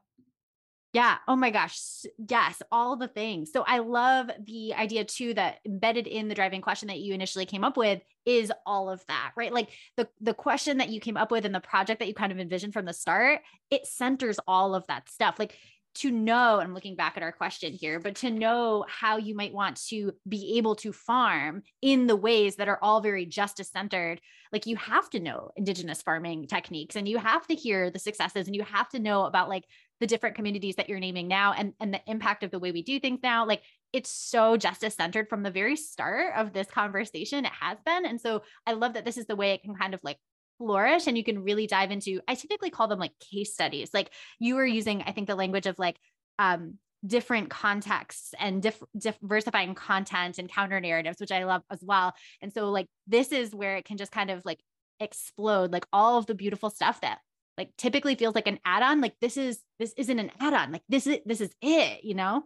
Yeah. 0.93 1.17
Oh 1.27 1.37
my 1.37 1.51
gosh. 1.51 2.05
Yes. 2.29 2.61
All 2.71 2.97
the 2.97 3.09
things. 3.09 3.51
So 3.51 3.65
I 3.67 3.79
love 3.79 4.31
the 4.45 4.75
idea 4.75 5.05
too 5.05 5.33
that 5.35 5.61
embedded 5.65 6.07
in 6.07 6.29
the 6.29 6.35
driving 6.35 6.61
question 6.61 6.89
that 6.89 6.99
you 6.99 7.15
initially 7.15 7.47
came 7.47 7.65
up 7.65 7.79
with 7.79 8.03
is 8.27 8.53
all 8.67 8.91
of 8.91 9.03
that, 9.09 9.33
right? 9.35 9.53
Like 9.53 9.71
the 9.97 10.09
the 10.21 10.35
question 10.35 10.79
that 10.79 10.91
you 10.91 11.01
came 11.01 11.17
up 11.17 11.31
with 11.31 11.47
and 11.47 11.55
the 11.55 11.61
project 11.61 12.01
that 12.01 12.09
you 12.09 12.15
kind 12.15 12.31
of 12.31 12.39
envisioned 12.39 12.75
from 12.75 12.85
the 12.85 12.93
start, 12.93 13.41
it 13.71 13.87
centers 13.87 14.39
all 14.47 14.75
of 14.75 14.87
that 14.89 15.09
stuff. 15.09 15.39
Like 15.39 15.57
to 15.95 16.11
know, 16.11 16.59
I'm 16.59 16.75
looking 16.75 16.97
back 16.97 17.17
at 17.17 17.23
our 17.23 17.33
question 17.33 17.73
here, 17.73 18.01
but 18.01 18.17
to 18.17 18.31
know 18.31 18.85
how 18.89 19.19
you 19.19 19.35
might 19.35 19.53
want 19.53 19.77
to 19.89 20.13
be 20.27 20.57
able 20.57 20.75
to 20.77 20.93
farm 20.93 21.63
in 21.83 22.07
the 22.07 22.17
ways 22.17 22.57
that 22.57 22.69
are 22.69 22.79
all 22.81 23.01
very 23.01 23.27
justice 23.27 23.71
centered. 23.71 24.21
Like 24.53 24.67
you 24.67 24.77
have 24.77 25.11
to 25.11 25.21
know 25.21 25.51
indigenous 25.57 26.01
farming 26.01 26.47
techniques 26.47 26.97
and 26.97 27.07
you 27.07 27.19
have 27.19 27.47
to 27.49 27.55
hear 27.55 27.91
the 27.91 27.99
successes 27.99 28.47
and 28.47 28.57
you 28.57 28.63
have 28.63 28.89
to 28.91 28.99
know 28.99 29.25
about 29.25 29.51
like 29.51 29.65
the 30.03 30.07
different 30.09 30.35
communities 30.35 30.75
that 30.75 30.89
you're 30.89 30.99
naming 30.99 31.29
now 31.29 31.53
and, 31.53 31.75
and 31.79 31.95
the 31.95 32.01
impact 32.09 32.43
of 32.43 32.51
the 32.51 32.59
way 32.59 32.73
we 32.73 32.83
do 32.83 32.99
things 32.99 33.21
now. 33.23 33.47
Like 33.47 33.63
it's 33.93 34.11
so 34.11 34.57
justice 34.57 34.97
centered 34.97 35.29
from 35.29 35.45
the 35.45 35.51
very 35.51 35.77
start 35.77 36.35
of 36.37 36.53
this 36.53 36.67
conversation. 36.67 37.45
It 37.45 37.53
has 37.61 37.79
been. 37.87 38.05
And 38.05 38.21
so 38.21 38.43
I 38.67 38.73
love 38.73 38.95
that 38.95 39.05
this 39.05 39.17
is 39.17 39.27
the 39.27 39.37
way 39.37 39.53
it 39.53 39.63
can 39.63 39.77
kind 39.77 39.95
of 39.95 40.01
like 40.03 40.19
flourish 40.59 41.07
and 41.07 41.17
you 41.17 41.23
can 41.23 41.43
really 41.43 41.67
dive 41.67 41.91
into 41.91 42.21
i 42.29 42.35
typically 42.35 42.71
call 42.71 42.87
them 42.87 42.99
like 42.99 43.11
case 43.19 43.53
studies 43.53 43.91
like 43.93 44.11
you 44.39 44.55
were 44.55 44.67
using 44.67 45.03
i 45.07 45.11
think 45.11 45.27
the 45.27 45.35
language 45.35 45.67
of 45.67 45.77
like 45.79 45.97
um 46.39 46.75
different 47.05 47.49
contexts 47.49 48.33
and 48.39 48.63
diff- 48.63 48.83
diversifying 48.97 49.75
content 49.75 50.39
and 50.39 50.53
counter 50.53 50.79
narratives 50.79 51.19
which 51.19 51.33
i 51.33 51.43
love 51.43 51.63
as 51.71 51.81
well 51.83 52.13
and 52.43 52.53
so 52.53 52.71
like 52.71 52.87
this 53.09 53.33
is 53.33 53.53
where 53.53 53.77
it 53.77 53.87
can 53.87 53.97
just 53.97 54.13
kind 54.13 54.31
of 54.31 54.45
like 54.45 54.61
explode 55.01 55.73
like 55.73 55.87
all 55.93 56.19
of 56.19 56.27
the 56.27 56.35
beautiful 56.35 56.71
stuff 56.71 57.01
that 57.01 57.19
like 57.59 57.71
typically 57.77 58.15
feels 58.15 58.35
like 58.35 58.47
an 58.47 58.59
add-on 58.65 59.01
like 59.01 59.15
this 59.21 59.37
is 59.37 59.61
this 59.79 59.93
isn't 59.97 60.19
an 60.19 60.31
add-on 60.41 60.73
like 60.73 60.83
this 60.89 61.07
is 61.07 61.19
this 61.27 61.41
is 61.41 61.55
it 61.61 62.03
you 62.03 62.15
know 62.15 62.43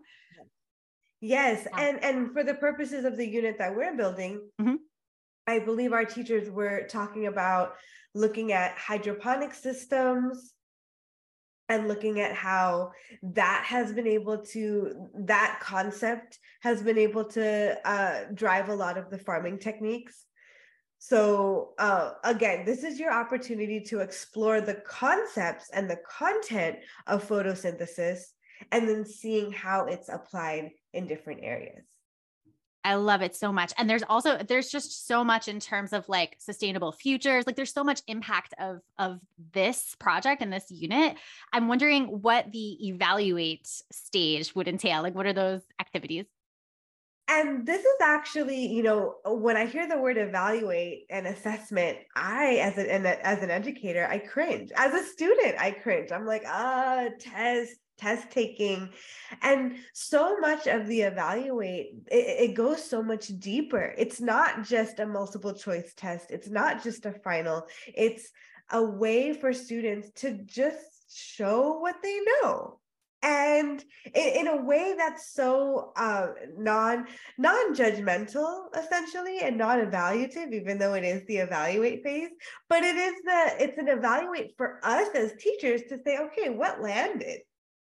yes 1.21 1.67
yeah. 1.71 1.81
and 1.81 2.05
and 2.05 2.33
for 2.33 2.43
the 2.43 2.55
purposes 2.55 3.05
of 3.05 3.17
the 3.17 3.27
unit 3.27 3.57
that 3.59 3.75
we're 3.75 3.97
building 3.97 4.41
mm-hmm. 4.61 4.77
i 5.47 5.59
believe 5.59 5.93
our 5.93 6.05
teachers 6.05 6.51
were 6.51 6.87
talking 6.89 7.27
about 7.27 7.75
looking 8.15 8.53
at 8.53 8.77
hydroponic 8.77 9.55
systems 9.55 10.53
and 11.69 11.89
looking 11.89 12.21
at 12.21 12.33
how 12.33 12.93
that 13.23 13.65
has 13.67 13.93
been 13.93 14.07
able 14.07 14.39
to 14.39 15.09
that 15.15 15.59
concept 15.61 16.39
has 16.61 16.83
been 16.83 16.99
able 16.99 17.25
to 17.25 17.77
uh, 17.85 18.21
drive 18.35 18.69
a 18.69 18.75
lot 18.75 18.97
of 18.97 19.11
the 19.11 19.19
farming 19.19 19.59
techniques 19.59 20.26
so, 20.99 21.75
uh, 21.79 22.13
again, 22.25 22.65
this 22.65 22.83
is 22.83 22.99
your 22.99 23.13
opportunity 23.13 23.81
to 23.81 24.01
explore 24.01 24.61
the 24.61 24.75
concepts 24.75 25.71
and 25.73 25.89
the 25.89 25.99
content 26.09 26.79
of 27.07 27.27
photosynthesis 27.27 28.21
and 28.73 28.89
then 28.89 29.05
seeing 29.05 29.53
how 29.53 29.87
it's 29.87 30.09
applied 30.09 30.71
in 30.93 31.07
different 31.07 31.41
areas. 31.43 31.85
I 32.83 32.95
love 32.95 33.21
it 33.21 33.35
so 33.35 33.53
much. 33.53 33.73
And 33.79 33.91
there's 33.91 34.05
also 34.09 34.39
there's 34.39 34.71
just 34.71 35.09
so 35.09 35.25
much 35.25 35.49
in 35.49 35.59
terms 35.59 35.93
of 35.93 36.09
like 36.09 36.37
sustainable 36.39 36.93
futures. 36.93 37.45
Like 37.45 37.57
there's 37.57 37.73
so 37.73 37.83
much 37.83 38.01
impact 38.07 38.55
of 38.61 38.79
of 38.97 39.19
this 39.53 39.97
project 39.99 40.41
and 40.41 40.53
this 40.53 40.71
unit. 40.71 41.17
I'm 41.53 41.67
wondering 41.67 42.05
what 42.05 42.53
the 42.53 42.89
evaluate 42.89 43.67
stage 43.91 44.55
would 44.55 44.69
entail. 44.69 45.03
Like 45.03 45.17
what 45.17 45.27
are 45.27 45.33
those 45.33 45.63
activities? 45.81 46.27
And 47.29 47.67
this 47.67 47.81
is 47.81 48.01
actually 48.03 48.67
you 48.67 48.83
know 48.83 49.17
when 49.25 49.57
i 49.57 49.67
hear 49.67 49.89
the 49.89 49.99
word 49.99 50.17
evaluate 50.17 51.07
and 51.11 51.27
assessment 51.27 51.99
i 52.15 52.57
as 52.57 52.79
an 52.79 53.07
as 53.07 53.43
an 53.43 53.51
educator 53.51 54.07
i 54.11 54.19
cringe. 54.19 54.71
As 54.77 54.95
a 54.95 55.05
student 55.05 55.57
i 55.59 55.71
cringe. 55.71 56.13
I'm 56.13 56.27
like 56.27 56.45
ah 56.47 57.07
test 57.19 57.77
test 57.99 58.31
taking. 58.31 58.91
And 59.43 59.77
so 59.95 60.39
much 60.39 60.67
of 60.67 60.87
the 60.87 61.03
evaluate 61.03 61.95
it, 62.09 62.51
it, 62.51 62.55
goes 62.55 62.85
so 62.85 63.03
much 63.03 63.29
deeper. 63.39 63.95
It's 63.97 64.21
not 64.21 64.65
just 64.65 65.01
a 65.01 65.07
multiple 65.07 65.55
choice 65.55 65.95
test. 65.95 66.31
It's 66.31 66.49
not 66.49 66.83
just 66.83 67.07
a 67.07 67.13
final. 67.13 67.67
It's 67.87 68.31
a 68.71 68.83
way 68.83 69.33
for 69.33 69.53
students 69.53 70.11
to 70.21 70.33
just 70.45 71.15
show 71.15 71.79
what 71.79 71.97
they 72.03 72.21
know 72.43 72.81
and 73.27 73.85
in, 74.15 74.47
in 74.47 74.49
a 74.49 74.63
way 74.63 74.95
that's 74.97 75.33
so 75.33 75.93
uh, 75.97 76.29
non 76.57 77.07
non-judgmental 77.37 78.67
essentially 78.77 79.41
and 79.41 79.59
non-evaluative 79.59 80.53
even 80.53 80.79
though 80.79 80.95
it 80.95 81.05
is 81.05 81.25
the 81.27 81.39
evaluate 81.39 82.05
phase. 82.05 82.31
But 82.69 82.85
it 82.85 82.97
is 82.97 83.15
the 83.25 83.65
it's 83.65 83.79
an 83.79 83.89
evaluate 83.89 84.55
for 84.57 84.79
us 84.83 85.09
as 85.15 85.33
teachers 85.39 85.83
to 85.89 85.99
say 86.05 86.19
okay 86.19 86.51
what 86.51 86.81
landed? 86.81 87.41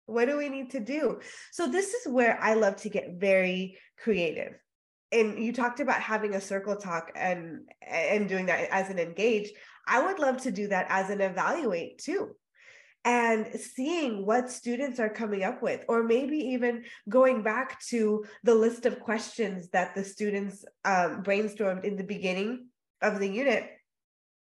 What 0.06 0.26
do 0.26 0.36
we 0.36 0.48
need 0.48 0.70
to 0.70 0.80
do? 0.80 1.20
So 1.50 1.66
this 1.66 1.94
is 1.94 2.12
where 2.12 2.38
i 2.40 2.54
love 2.54 2.76
to 2.76 2.90
get 2.90 3.16
very 3.16 3.78
creative. 3.98 4.52
And 5.10 5.42
you 5.42 5.52
talked 5.52 5.80
about 5.80 6.00
having 6.00 6.34
a 6.34 6.40
circle 6.40 6.76
talk 6.76 7.10
and 7.16 7.68
and 7.82 8.28
doing 8.28 8.46
that 8.46 8.68
as 8.70 8.88
an 8.88 9.00
engage. 9.00 9.50
I 9.86 10.06
would 10.06 10.20
love 10.20 10.42
to 10.42 10.52
do 10.52 10.68
that 10.68 10.86
as 10.88 11.10
an 11.10 11.20
evaluate 11.20 11.98
too 11.98 12.36
and 13.04 13.46
seeing 13.60 14.24
what 14.24 14.50
students 14.50 14.98
are 14.98 15.10
coming 15.10 15.44
up 15.44 15.62
with, 15.62 15.84
or 15.88 16.02
maybe 16.02 16.38
even 16.38 16.84
going 17.08 17.42
back 17.42 17.80
to 17.88 18.24
the 18.42 18.54
list 18.54 18.86
of 18.86 19.00
questions 19.00 19.68
that 19.70 19.94
the 19.94 20.04
students 20.04 20.64
um, 20.84 21.22
brainstormed 21.22 21.84
in 21.84 21.96
the 21.96 22.04
beginning 22.04 22.66
of 23.02 23.20
the 23.20 23.28
unit 23.28 23.68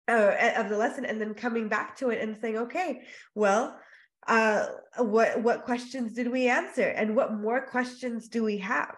uh, 0.08 0.34
of 0.56 0.68
the 0.68 0.76
lesson, 0.76 1.04
and 1.04 1.20
then 1.20 1.34
coming 1.34 1.68
back 1.68 1.96
to 1.96 2.10
it 2.10 2.20
and 2.20 2.36
saying, 2.40 2.58
okay, 2.58 3.02
well, 3.34 3.78
uh, 4.26 4.66
what 4.98 5.42
what 5.42 5.64
questions 5.64 6.14
did 6.14 6.28
we 6.28 6.48
answer, 6.48 6.88
and 6.88 7.14
what 7.14 7.34
more 7.34 7.64
questions 7.66 8.28
do 8.28 8.42
we 8.42 8.58
have? 8.58 8.96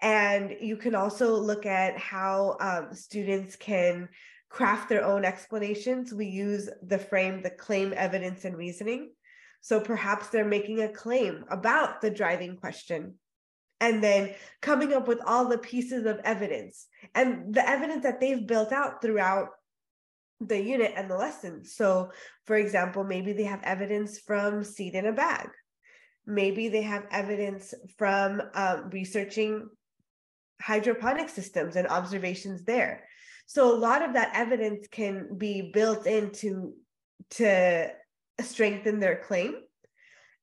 And 0.00 0.54
you 0.60 0.76
can 0.76 0.94
also 0.94 1.36
look 1.36 1.66
at 1.66 1.98
how 1.98 2.56
um, 2.60 2.94
students 2.94 3.56
can 3.56 4.08
craft 4.48 4.88
their 4.88 5.04
own 5.04 5.24
explanations. 5.24 6.12
We 6.12 6.26
use 6.26 6.68
the 6.82 6.98
frame, 6.98 7.42
the 7.42 7.50
claim, 7.50 7.92
evidence, 7.96 8.44
and 8.44 8.56
reasoning. 8.56 9.12
So 9.60 9.80
perhaps 9.80 10.28
they're 10.28 10.44
making 10.44 10.80
a 10.80 10.88
claim 10.88 11.44
about 11.50 12.00
the 12.00 12.10
driving 12.10 12.56
question 12.56 13.14
and 13.80 14.02
then 14.02 14.34
coming 14.62 14.92
up 14.92 15.08
with 15.08 15.18
all 15.26 15.48
the 15.48 15.58
pieces 15.58 16.06
of 16.06 16.20
evidence 16.24 16.86
and 17.14 17.54
the 17.54 17.68
evidence 17.68 18.02
that 18.04 18.20
they've 18.20 18.46
built 18.46 18.72
out 18.72 19.02
throughout 19.02 19.48
the 20.40 20.60
unit 20.60 20.92
and 20.96 21.10
the 21.10 21.16
lesson. 21.16 21.64
So, 21.64 22.10
for 22.44 22.56
example, 22.56 23.04
maybe 23.04 23.32
they 23.32 23.44
have 23.44 23.62
evidence 23.62 24.18
from 24.18 24.64
seed 24.64 24.94
in 24.94 25.06
a 25.06 25.12
bag. 25.12 25.48
Maybe 26.26 26.68
they 26.68 26.82
have 26.82 27.06
evidence 27.10 27.72
from 27.96 28.42
um, 28.54 28.90
researching 28.90 29.68
hydroponic 30.60 31.28
systems 31.28 31.76
and 31.76 31.86
observations 31.86 32.64
there. 32.64 33.04
So 33.46 33.72
a 33.72 33.78
lot 33.78 34.02
of 34.02 34.14
that 34.14 34.32
evidence 34.34 34.88
can 34.88 35.36
be 35.38 35.70
built 35.72 36.06
into 36.06 36.74
to 37.30 37.90
strengthen 38.40 39.00
their 39.00 39.16
claim. 39.16 39.54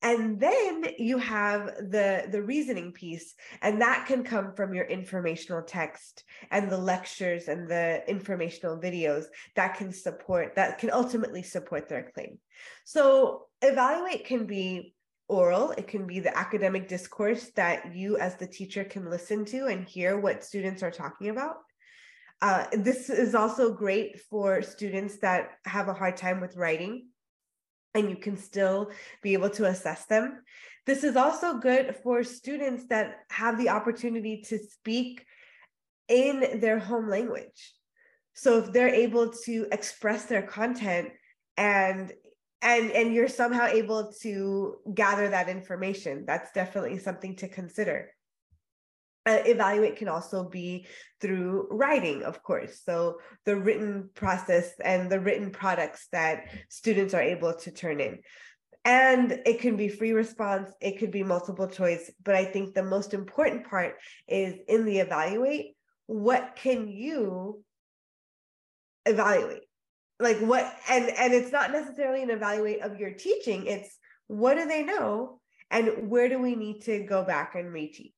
And 0.01 0.37
then 0.37 0.85
you 0.97 1.17
have 1.17 1.67
the 1.77 2.27
the 2.29 2.43
reasoning 2.43 2.91
piece 2.91 3.35
and 3.61 3.81
that 3.81 4.05
can 4.05 4.25
come 4.25 4.53
from 4.53 4.73
your 4.73 4.83
informational 4.83 5.61
text 5.61 6.25
and 6.51 6.69
the 6.69 6.77
lectures 6.77 7.47
and 7.47 7.69
the 7.69 8.03
informational 8.09 8.77
videos 8.77 9.25
that 9.55 9.77
can 9.77 9.93
support 9.93 10.55
that 10.55 10.77
can 10.77 10.91
ultimately 10.91 11.41
support 11.41 11.87
their 11.87 12.11
claim. 12.13 12.37
So 12.83 13.45
evaluate 13.61 14.25
can 14.25 14.45
be 14.45 14.93
oral 15.29 15.71
it 15.71 15.87
can 15.87 16.05
be 16.05 16.19
the 16.19 16.37
academic 16.37 16.89
discourse 16.89 17.49
that 17.55 17.95
you 17.95 18.17
as 18.17 18.35
the 18.35 18.45
teacher 18.45 18.83
can 18.83 19.09
listen 19.09 19.45
to 19.45 19.67
and 19.67 19.87
hear 19.87 20.19
what 20.19 20.43
students 20.43 20.83
are 20.83 20.91
talking 20.91 21.29
about 21.29 21.55
Uh, 22.41 22.65
this 22.73 23.09
is 23.09 23.35
also 23.35 23.73
great 23.73 24.19
for 24.29 24.61
students 24.61 25.17
that 25.19 25.51
have 25.65 25.87
a 25.87 25.93
hard 25.93 26.17
time 26.17 26.41
with 26.41 26.57
writing 26.57 27.07
and 27.95 28.09
you 28.09 28.15
can 28.15 28.37
still 28.37 28.91
be 29.21 29.33
able 29.33 29.49
to 29.51 29.65
assess 29.65 30.05
them. 30.05 30.41
This 30.85 31.03
is 31.03 31.15
also 31.15 31.59
good 31.59 31.95
for 32.03 32.23
students 32.23 32.87
that 32.87 33.19
have 33.29 33.57
the 33.57 33.69
opportunity 33.69 34.43
to 34.47 34.57
speak 34.57 35.25
in 36.09 36.59
their 36.59 36.79
home 36.79 37.07
language. 37.07 37.73
So 38.33 38.57
if 38.59 38.73
they're 38.73 38.93
able 38.93 39.31
to 39.45 39.67
express 39.71 40.25
their 40.25 40.41
content 40.41 41.09
and 41.57 42.11
and 42.61 42.91
and 42.91 43.13
you're 43.13 43.27
somehow 43.27 43.65
able 43.65 44.11
to 44.21 44.77
gather 44.93 45.29
that 45.29 45.49
information, 45.49 46.25
that's 46.25 46.51
definitely 46.51 46.97
something 46.97 47.35
to 47.37 47.47
consider. 47.47 48.09
Uh, 49.25 49.39
evaluate 49.45 49.95
can 49.95 50.09
also 50.09 50.49
be 50.49 50.85
through 51.21 51.67
writing, 51.71 52.23
of 52.23 52.43
course. 52.43 52.81
So 52.83 53.19
the 53.45 53.55
written 53.55 54.09
process 54.13 54.73
and 54.83 55.09
the 55.09 55.19
written 55.19 55.49
products 55.49 56.07
that 56.11 56.47
students 56.69 57.13
are 57.13 57.21
able 57.21 57.53
to 57.53 57.71
turn 57.71 58.01
in. 58.01 58.19
And 58.85 59.39
it 59.45 59.61
can 59.61 59.77
be 59.77 59.87
free 59.87 60.11
response, 60.11 60.71
it 60.81 60.99
could 60.99 61.11
be 61.11 61.23
multiple 61.23 61.67
choice. 61.67 62.11
But 62.21 62.35
I 62.35 62.43
think 62.43 62.73
the 62.73 62.83
most 62.83 63.13
important 63.13 63.65
part 63.69 63.95
is 64.27 64.55
in 64.67 64.83
the 64.83 64.99
evaluate, 64.99 65.77
what 66.07 66.57
can 66.57 66.89
you 66.89 67.63
evaluate? 69.05 69.63
Like 70.19 70.37
what 70.39 70.71
and 70.89 71.09
and 71.09 71.33
it's 71.33 71.51
not 71.51 71.71
necessarily 71.71 72.23
an 72.23 72.29
evaluate 72.29 72.81
of 72.81 72.99
your 72.99 73.11
teaching, 73.11 73.67
it's 73.67 73.97
what 74.27 74.55
do 74.55 74.67
they 74.67 74.83
know 74.83 75.39
and 75.71 76.09
where 76.09 76.29
do 76.29 76.39
we 76.39 76.55
need 76.55 76.81
to 76.83 77.03
go 77.03 77.23
back 77.23 77.55
and 77.55 77.73
reteach? 77.73 78.11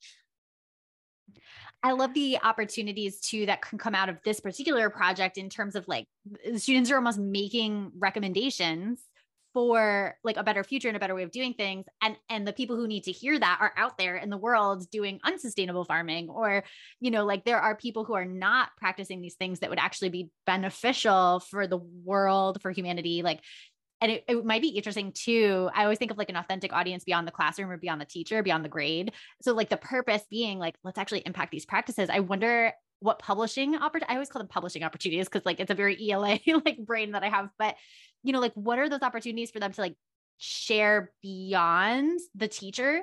I 1.86 1.91
love 1.91 2.15
the 2.15 2.39
opportunities 2.41 3.19
too 3.19 3.45
that 3.45 3.62
can 3.62 3.78
come 3.78 3.93
out 3.93 4.10
of 4.10 4.17
this 4.26 4.39
particular 4.39 4.89
project 4.89 5.38
in 5.38 5.50
terms 5.50 5.76
of 5.76 5.88
like 5.88 6.08
students 6.56 6.89
are 6.89 6.95
almost 6.95 7.19
making 7.19 7.91
recommendations 8.00 9.00
for 9.54 10.17
like 10.24 10.36
a 10.36 10.43
better 10.43 10.63
future 10.63 10.88
and 10.88 10.98
a 10.98 11.00
better 11.00 11.13
way 11.13 11.21
of 11.21 11.30
doing 11.30 11.54
things. 11.54 11.86
And 12.02 12.17
and 12.28 12.48
the 12.48 12.54
people 12.54 12.76
who 12.76 12.88
need 12.88 13.04
to 13.04 13.12
hear 13.12 13.38
that 13.38 13.60
are 13.62 13.71
out 13.78 14.00
there 14.00 14.15
in 14.15 14.32
the 14.32 14.38
world 14.38 14.89
doing 14.89 15.19
unsustainable 15.24 15.86
farming 15.86 16.28
or 16.28 16.63
you 17.02 17.12
know 17.12 17.24
like 17.24 17.45
there 17.45 17.60
are 17.60 17.76
people 17.76 18.04
who 18.04 18.15
are 18.15 18.26
not 18.26 18.69
practicing 18.78 19.21
these 19.21 19.36
things 19.36 19.60
that 19.60 19.69
would 19.69 19.78
actually 19.78 20.10
be 20.10 20.32
beneficial 20.48 21.39
for 21.52 21.67
the 21.67 21.78
world 21.78 22.63
for 22.63 22.71
humanity. 22.71 23.21
Like 23.21 23.41
and 24.06 24.12
it, 24.12 24.24
it 24.28 24.46
might 24.46 24.62
be 24.62 24.68
interesting 24.68 25.12
too. 25.12 25.68
I 25.74 25.82
always 25.82 25.98
think 25.98 26.12
of 26.12 26.18
like 26.20 26.30
an 26.30 26.36
authentic 26.36 26.72
audience 26.72 27.04
beyond 27.04 27.28
the 27.28 27.32
classroom 27.32 27.72
or 27.72 27.78
beyond 27.78 28.00
the 28.00 28.06
teacher, 28.06 28.44
beyond 28.44 28.63
the 28.63 28.70
grade. 28.70 29.13
So 29.41 29.56
like 29.56 29.70
the 29.70 29.78
purpose 29.78 30.22
being 30.30 30.60
like, 30.60 30.76
let's 30.84 31.00
actually 31.00 31.22
impact 31.26 31.52
these 31.52 31.65
practices. 31.65 32.12
I 32.12 32.20
wonder 32.20 32.72
what 33.00 33.18
publishing 33.18 33.76
opportunity, 33.76 34.12
I 34.12 34.13
always 34.13 34.30
call 34.30 34.41
them 34.41 34.48
publishing 34.48 34.84
opportunities 34.84 35.28
because 35.28 35.44
like 35.44 35.60
it's 35.60 35.72
a 35.72 35.76
very 35.76 35.98
ELA 36.12 36.38
like 36.65 36.78
brain 36.86 37.13
that 37.13 37.24
I 37.24 37.30
have, 37.30 37.50
but 37.58 37.78
you 38.22 38.32
know, 38.32 38.39
like 38.39 38.54
what 38.54 38.78
are 38.78 38.89
those 38.89 39.02
opportunities 39.02 39.50
for 39.50 39.60
them 39.60 39.72
to 39.72 39.82
like 39.82 39.96
share 40.38 41.12
beyond 41.24 42.20
the 42.36 42.48
teacher 42.48 43.02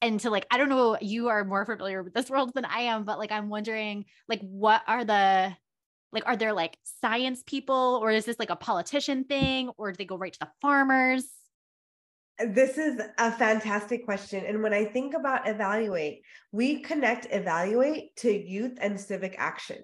and 0.00 0.20
to 0.20 0.30
like 0.30 0.46
i 0.52 0.56
don't 0.56 0.68
know 0.68 0.96
you 1.00 1.28
are 1.28 1.44
more 1.44 1.66
familiar 1.66 2.00
with 2.00 2.14
this 2.14 2.30
world 2.30 2.52
than 2.54 2.64
i 2.64 2.82
am 2.82 3.02
but 3.02 3.18
like 3.18 3.32
i'm 3.32 3.48
wondering 3.48 4.04
like 4.28 4.40
what 4.42 4.80
are 4.86 5.04
the 5.04 5.52
like 6.12 6.26
are 6.26 6.36
there 6.36 6.52
like 6.52 6.76
science 6.82 7.42
people 7.46 7.98
or 8.02 8.10
is 8.10 8.24
this 8.24 8.38
like 8.38 8.50
a 8.50 8.56
politician 8.56 9.24
thing 9.24 9.70
or 9.76 9.92
do 9.92 9.96
they 9.96 10.04
go 10.04 10.16
right 10.16 10.32
to 10.32 10.40
the 10.40 10.48
farmers 10.60 11.24
uh, 12.40 12.46
this 12.48 12.78
is 12.78 13.00
a 13.18 13.32
fantastic 13.32 14.04
question 14.04 14.44
and 14.46 14.62
when 14.62 14.74
i 14.74 14.84
think 14.84 15.14
about 15.14 15.48
evaluate 15.48 16.22
we 16.52 16.80
connect 16.80 17.26
evaluate 17.30 18.14
to 18.16 18.30
youth 18.30 18.76
and 18.80 19.00
civic 19.00 19.34
action 19.38 19.78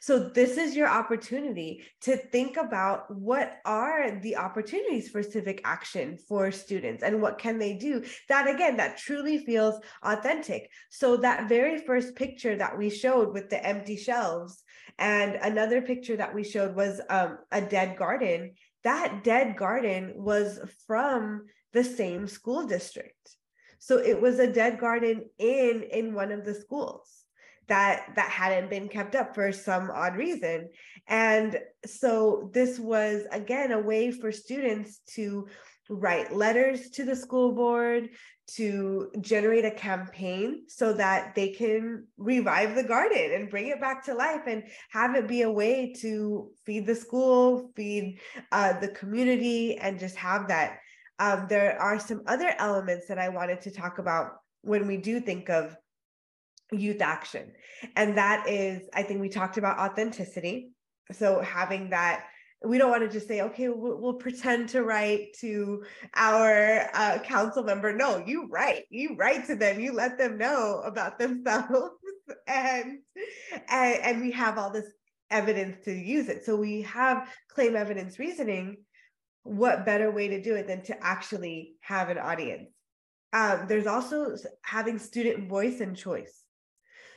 so 0.00 0.18
this 0.18 0.56
is 0.56 0.76
your 0.76 0.88
opportunity 0.88 1.82
to 2.02 2.16
think 2.16 2.56
about 2.56 3.10
what 3.14 3.58
are 3.64 4.20
the 4.20 4.36
opportunities 4.36 5.08
for 5.08 5.22
civic 5.22 5.60
action 5.64 6.18
for 6.28 6.50
students 6.50 7.02
and 7.02 7.20
what 7.20 7.38
can 7.38 7.58
they 7.58 7.74
do 7.74 8.04
that 8.28 8.48
again 8.48 8.76
that 8.76 8.98
truly 8.98 9.38
feels 9.38 9.80
authentic. 10.02 10.70
So 10.90 11.16
that 11.18 11.48
very 11.48 11.78
first 11.78 12.14
picture 12.14 12.56
that 12.56 12.76
we 12.76 12.90
showed 12.90 13.32
with 13.32 13.50
the 13.50 13.64
empty 13.64 13.96
shelves 13.96 14.62
and 14.98 15.34
another 15.34 15.82
picture 15.82 16.16
that 16.16 16.34
we 16.34 16.44
showed 16.44 16.74
was 16.74 17.00
um, 17.08 17.38
a 17.52 17.60
dead 17.60 17.96
garden. 17.96 18.54
That 18.84 19.24
dead 19.24 19.56
garden 19.56 20.14
was 20.16 20.60
from 20.86 21.46
the 21.72 21.84
same 21.84 22.26
school 22.26 22.66
district. 22.66 23.36
So 23.78 23.98
it 23.98 24.20
was 24.20 24.38
a 24.38 24.52
dead 24.52 24.78
garden 24.78 25.24
in 25.38 25.84
in 25.92 26.14
one 26.14 26.32
of 26.32 26.44
the 26.44 26.54
schools 26.54 27.24
that 27.68 28.14
that 28.16 28.30
hadn't 28.30 28.70
been 28.70 28.88
kept 28.88 29.14
up 29.14 29.34
for 29.34 29.52
some 29.52 29.90
odd 29.90 30.16
reason. 30.16 30.70
And 31.06 31.58
so 31.86 32.50
this 32.52 32.78
was 32.78 33.24
again 33.30 33.72
a 33.72 33.78
way 33.78 34.10
for 34.10 34.32
students 34.32 35.00
to 35.14 35.48
write 35.88 36.34
letters 36.34 36.90
to 36.90 37.04
the 37.04 37.16
school 37.16 37.52
board 37.52 38.10
to 38.56 39.10
generate 39.20 39.64
a 39.64 39.70
campaign 39.70 40.62
so 40.68 40.92
that 40.94 41.34
they 41.34 41.50
can 41.50 42.06
revive 42.16 42.74
the 42.74 42.82
garden 42.82 43.32
and 43.34 43.50
bring 43.50 43.68
it 43.68 43.80
back 43.80 44.04
to 44.04 44.14
life 44.14 44.42
and 44.46 44.64
have 44.90 45.14
it 45.14 45.28
be 45.28 45.42
a 45.42 45.50
way 45.50 45.92
to 45.92 46.50
feed 46.64 46.86
the 46.86 46.94
school, 46.94 47.70
feed 47.76 48.18
uh, 48.52 48.78
the 48.80 48.88
community, 48.88 49.76
and 49.76 49.98
just 49.98 50.16
have 50.16 50.48
that. 50.48 50.78
Um, 51.18 51.46
there 51.48 51.78
are 51.80 51.98
some 51.98 52.22
other 52.26 52.54
elements 52.58 53.06
that 53.08 53.18
I 53.18 53.28
wanted 53.28 53.60
to 53.62 53.70
talk 53.70 53.98
about 53.98 54.36
when 54.62 54.86
we 54.86 54.96
do 54.96 55.20
think 55.20 55.50
of 55.50 55.76
youth 56.72 57.02
action. 57.02 57.52
And 57.96 58.16
that 58.16 58.48
is, 58.48 58.88
I 58.94 59.02
think 59.02 59.20
we 59.20 59.28
talked 59.28 59.58
about 59.58 59.78
authenticity. 59.78 60.70
So 61.12 61.40
having 61.40 61.90
that 61.90 62.24
we 62.64 62.78
don't 62.78 62.90
want 62.90 63.02
to 63.02 63.08
just 63.08 63.28
say, 63.28 63.40
okay, 63.42 63.68
we'll, 63.68 64.00
we'll 64.00 64.14
pretend 64.14 64.68
to 64.70 64.82
write 64.82 65.32
to 65.40 65.84
our 66.14 66.88
uh, 66.92 67.18
council 67.20 67.62
member. 67.62 67.94
No, 67.94 68.22
you 68.26 68.48
write, 68.50 68.84
you 68.90 69.14
write 69.16 69.46
to 69.46 69.54
them, 69.54 69.78
you 69.78 69.92
let 69.92 70.18
them 70.18 70.38
know 70.38 70.82
about 70.84 71.18
themselves, 71.18 71.90
and, 72.46 72.98
and 73.68 74.00
and 74.02 74.20
we 74.20 74.32
have 74.32 74.58
all 74.58 74.70
this 74.70 74.92
evidence 75.30 75.84
to 75.84 75.92
use 75.92 76.28
it. 76.28 76.44
So 76.44 76.56
we 76.56 76.82
have 76.82 77.28
claim 77.48 77.76
evidence 77.76 78.18
reasoning. 78.18 78.78
What 79.44 79.86
better 79.86 80.10
way 80.10 80.28
to 80.28 80.42
do 80.42 80.56
it 80.56 80.66
than 80.66 80.82
to 80.84 81.04
actually 81.04 81.74
have 81.80 82.08
an 82.08 82.18
audience? 82.18 82.70
Um, 83.32 83.66
there's 83.68 83.86
also 83.86 84.34
having 84.62 84.98
student 84.98 85.48
voice 85.48 85.80
and 85.80 85.96
choice. 85.96 86.42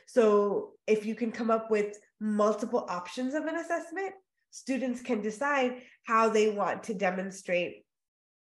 So 0.06 0.72
if 0.86 1.06
you 1.06 1.14
can 1.14 1.32
come 1.32 1.50
up 1.50 1.70
with 1.70 1.96
multiple 2.20 2.86
options 2.88 3.34
of 3.34 3.44
an 3.44 3.56
assessment, 3.56 4.12
students 4.52 5.00
can 5.00 5.20
decide 5.20 5.82
how 6.04 6.28
they 6.28 6.50
want 6.50 6.84
to 6.84 6.94
demonstrate 6.94 7.84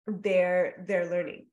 their 0.07 0.85
their 0.89 1.11
learning. 1.11 1.47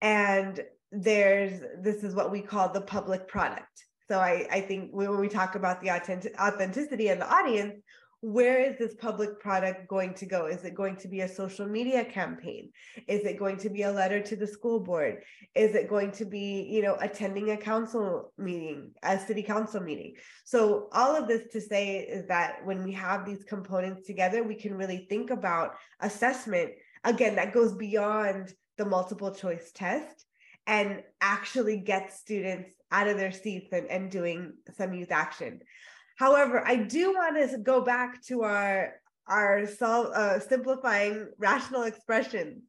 And 0.00 0.60
there's 0.90 1.60
this 1.80 2.02
is 2.02 2.14
what 2.14 2.32
we 2.32 2.40
call 2.40 2.70
the 2.70 2.80
public 2.80 3.28
product. 3.28 3.84
So 4.08 4.18
i 4.18 4.46
i 4.50 4.60
think 4.60 4.90
when 4.92 5.20
we 5.20 5.28
talk 5.28 5.54
about 5.54 5.80
the 5.80 5.90
authentic, 5.90 6.34
authenticity 6.40 7.08
of 7.08 7.18
the 7.18 7.32
audience 7.32 7.80
where 8.24 8.58
is 8.58 8.78
this 8.78 8.94
public 8.94 9.38
product 9.38 9.86
going 9.86 10.14
to 10.14 10.24
go? 10.24 10.46
Is 10.46 10.64
it 10.64 10.74
going 10.74 10.96
to 10.96 11.08
be 11.08 11.20
a 11.20 11.28
social 11.28 11.66
media 11.66 12.06
campaign? 12.06 12.70
Is 13.06 13.20
it 13.26 13.38
going 13.38 13.58
to 13.58 13.68
be 13.68 13.82
a 13.82 13.92
letter 13.92 14.18
to 14.22 14.34
the 14.34 14.46
school 14.46 14.80
board? 14.80 15.22
Is 15.54 15.74
it 15.74 15.90
going 15.90 16.10
to 16.12 16.24
be, 16.24 16.66
you 16.70 16.80
know, 16.80 16.96
attending 17.02 17.50
a 17.50 17.56
council 17.58 18.32
meeting, 18.38 18.92
a 19.02 19.18
city 19.18 19.42
council 19.42 19.82
meeting? 19.82 20.14
So 20.46 20.88
all 20.92 21.14
of 21.14 21.28
this 21.28 21.52
to 21.52 21.60
say 21.60 21.98
is 21.98 22.26
that 22.28 22.64
when 22.64 22.82
we 22.82 22.92
have 22.92 23.26
these 23.26 23.44
components 23.44 24.06
together, 24.06 24.42
we 24.42 24.54
can 24.54 24.74
really 24.74 25.06
think 25.10 25.28
about 25.28 25.74
assessment 26.00 26.70
again 27.04 27.36
that 27.36 27.52
goes 27.52 27.74
beyond 27.74 28.54
the 28.78 28.86
multiple 28.86 29.34
choice 29.34 29.70
test 29.74 30.24
and 30.66 31.02
actually 31.20 31.76
get 31.76 32.10
students 32.10 32.70
out 32.90 33.06
of 33.06 33.18
their 33.18 33.32
seats 33.32 33.70
and, 33.72 33.86
and 33.88 34.10
doing 34.10 34.54
some 34.78 34.94
youth 34.94 35.12
action. 35.12 35.60
However, 36.16 36.62
I 36.66 36.76
do 36.76 37.12
want 37.12 37.50
to 37.50 37.58
go 37.58 37.80
back 37.80 38.22
to 38.26 38.42
our 38.42 38.94
our 39.26 39.66
uh, 39.80 40.38
simplifying 40.38 41.28
rational 41.38 41.84
expressions 41.84 42.62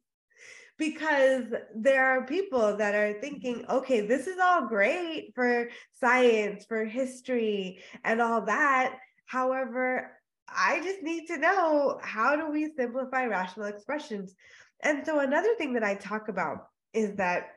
because 0.78 1.44
there 1.74 2.04
are 2.04 2.26
people 2.26 2.76
that 2.76 2.94
are 2.94 3.20
thinking, 3.20 3.64
okay, 3.68 4.06
this 4.06 4.26
is 4.26 4.38
all 4.38 4.66
great 4.66 5.32
for 5.34 5.68
science, 5.92 6.64
for 6.66 6.84
history, 6.84 7.82
and 8.04 8.20
all 8.20 8.42
that. 8.42 8.96
However, 9.26 10.12
I 10.48 10.80
just 10.82 11.02
need 11.02 11.26
to 11.26 11.38
know 11.38 11.98
how 12.02 12.36
do 12.36 12.50
we 12.50 12.72
simplify 12.76 13.26
rational 13.26 13.66
expressions? 13.66 14.34
And 14.82 15.04
so, 15.04 15.20
another 15.20 15.54
thing 15.56 15.72
that 15.74 15.84
I 15.84 15.94
talk 15.94 16.28
about 16.28 16.66
is 16.92 17.16
that 17.16 17.48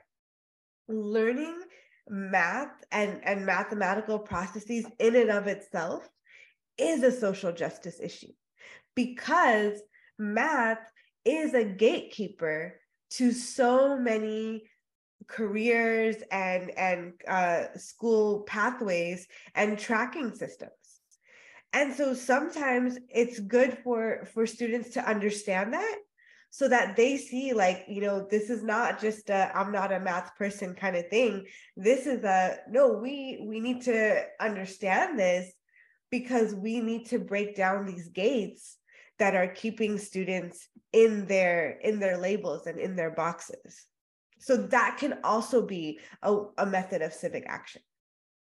learning 0.87 1.59
math 2.09 2.71
and, 2.91 3.21
and 3.23 3.45
mathematical 3.45 4.19
processes 4.19 4.85
in 4.99 5.15
and 5.15 5.29
of 5.29 5.47
itself 5.47 6.07
is 6.77 7.03
a 7.03 7.11
social 7.11 7.51
justice 7.51 7.99
issue 8.01 8.31
because 8.95 9.79
math 10.17 10.79
is 11.25 11.53
a 11.53 11.63
gatekeeper 11.63 12.79
to 13.11 13.31
so 13.31 13.97
many 13.97 14.63
careers 15.27 16.15
and 16.31 16.71
and 16.77 17.13
uh, 17.27 17.65
school 17.75 18.41
pathways 18.41 19.27
and 19.55 19.77
tracking 19.77 20.33
systems. 20.33 20.71
And 21.71 21.93
so 21.93 22.13
sometimes 22.13 22.97
it's 23.09 23.39
good 23.39 23.77
for 23.83 24.25
for 24.33 24.47
students 24.47 24.91
to 24.91 25.07
understand 25.07 25.73
that 25.73 25.97
so 26.51 26.67
that 26.67 26.95
they 26.95 27.17
see 27.17 27.53
like 27.53 27.85
you 27.87 28.01
know 28.01 28.25
this 28.29 28.49
is 28.49 28.63
not 28.63 28.99
just 28.99 29.29
a 29.29 29.55
i'm 29.55 29.71
not 29.71 29.91
a 29.91 29.99
math 29.99 30.35
person 30.35 30.73
kind 30.73 30.95
of 30.95 31.07
thing. 31.09 31.45
This 31.77 32.07
is 32.07 32.23
a 32.23 32.57
no 32.69 32.93
we 32.93 33.43
we 33.45 33.59
need 33.59 33.81
to 33.83 34.23
understand 34.39 35.19
this 35.19 35.51
because 36.09 36.55
we 36.55 36.79
need 36.79 37.07
to 37.07 37.19
break 37.19 37.55
down 37.55 37.85
these 37.85 38.09
gates 38.09 38.77
that 39.19 39.35
are 39.35 39.47
keeping 39.47 39.97
students 39.97 40.67
in 40.91 41.27
their 41.27 41.79
in 41.81 41.99
their 41.99 42.17
labels 42.17 42.65
and 42.65 42.79
in 42.79 42.95
their 42.95 43.11
boxes. 43.11 43.85
So 44.39 44.55
that 44.57 44.97
can 44.97 45.19
also 45.23 45.65
be 45.65 45.99
a, 46.23 46.35
a 46.57 46.65
method 46.65 47.01
of 47.01 47.13
civic 47.13 47.43
action. 47.47 47.81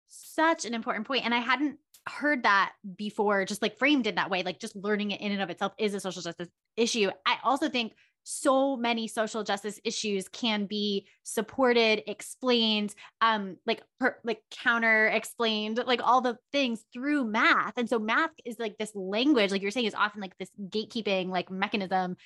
Such 0.06 0.64
an 0.64 0.74
important 0.74 1.06
point 1.06 1.24
and 1.24 1.34
i 1.34 1.38
hadn't 1.38 1.78
heard 2.08 2.42
that 2.44 2.72
before 2.96 3.44
just 3.44 3.62
like 3.62 3.78
framed 3.78 4.06
in 4.06 4.14
that 4.16 4.30
way 4.30 4.42
like 4.42 4.58
just 4.58 4.74
learning 4.74 5.10
it 5.10 5.20
in 5.20 5.32
and 5.32 5.42
of 5.42 5.50
itself 5.50 5.72
is 5.78 5.94
a 5.94 6.00
social 6.00 6.22
justice 6.22 6.48
issue. 6.76 7.10
I 7.26 7.36
also 7.44 7.68
think 7.68 7.92
so 8.22 8.76
many 8.76 9.08
social 9.08 9.42
justice 9.42 9.80
issues 9.84 10.28
can 10.28 10.66
be 10.66 11.06
supported 11.22 12.02
explained 12.06 12.94
um 13.20 13.56
like 13.66 13.82
per, 13.98 14.16
like 14.24 14.42
counter 14.50 15.06
explained 15.06 15.82
like 15.86 16.00
all 16.02 16.20
the 16.20 16.36
things 16.52 16.84
through 16.92 17.24
math. 17.24 17.74
And 17.76 17.88
so 17.88 17.98
math 17.98 18.30
is 18.44 18.58
like 18.58 18.76
this 18.78 18.92
language 18.94 19.50
like 19.50 19.62
you're 19.62 19.70
saying 19.70 19.86
is 19.86 19.94
often 19.94 20.20
like 20.20 20.36
this 20.38 20.50
gatekeeping 20.60 21.28
like 21.28 21.50
mechanism. 21.50 22.16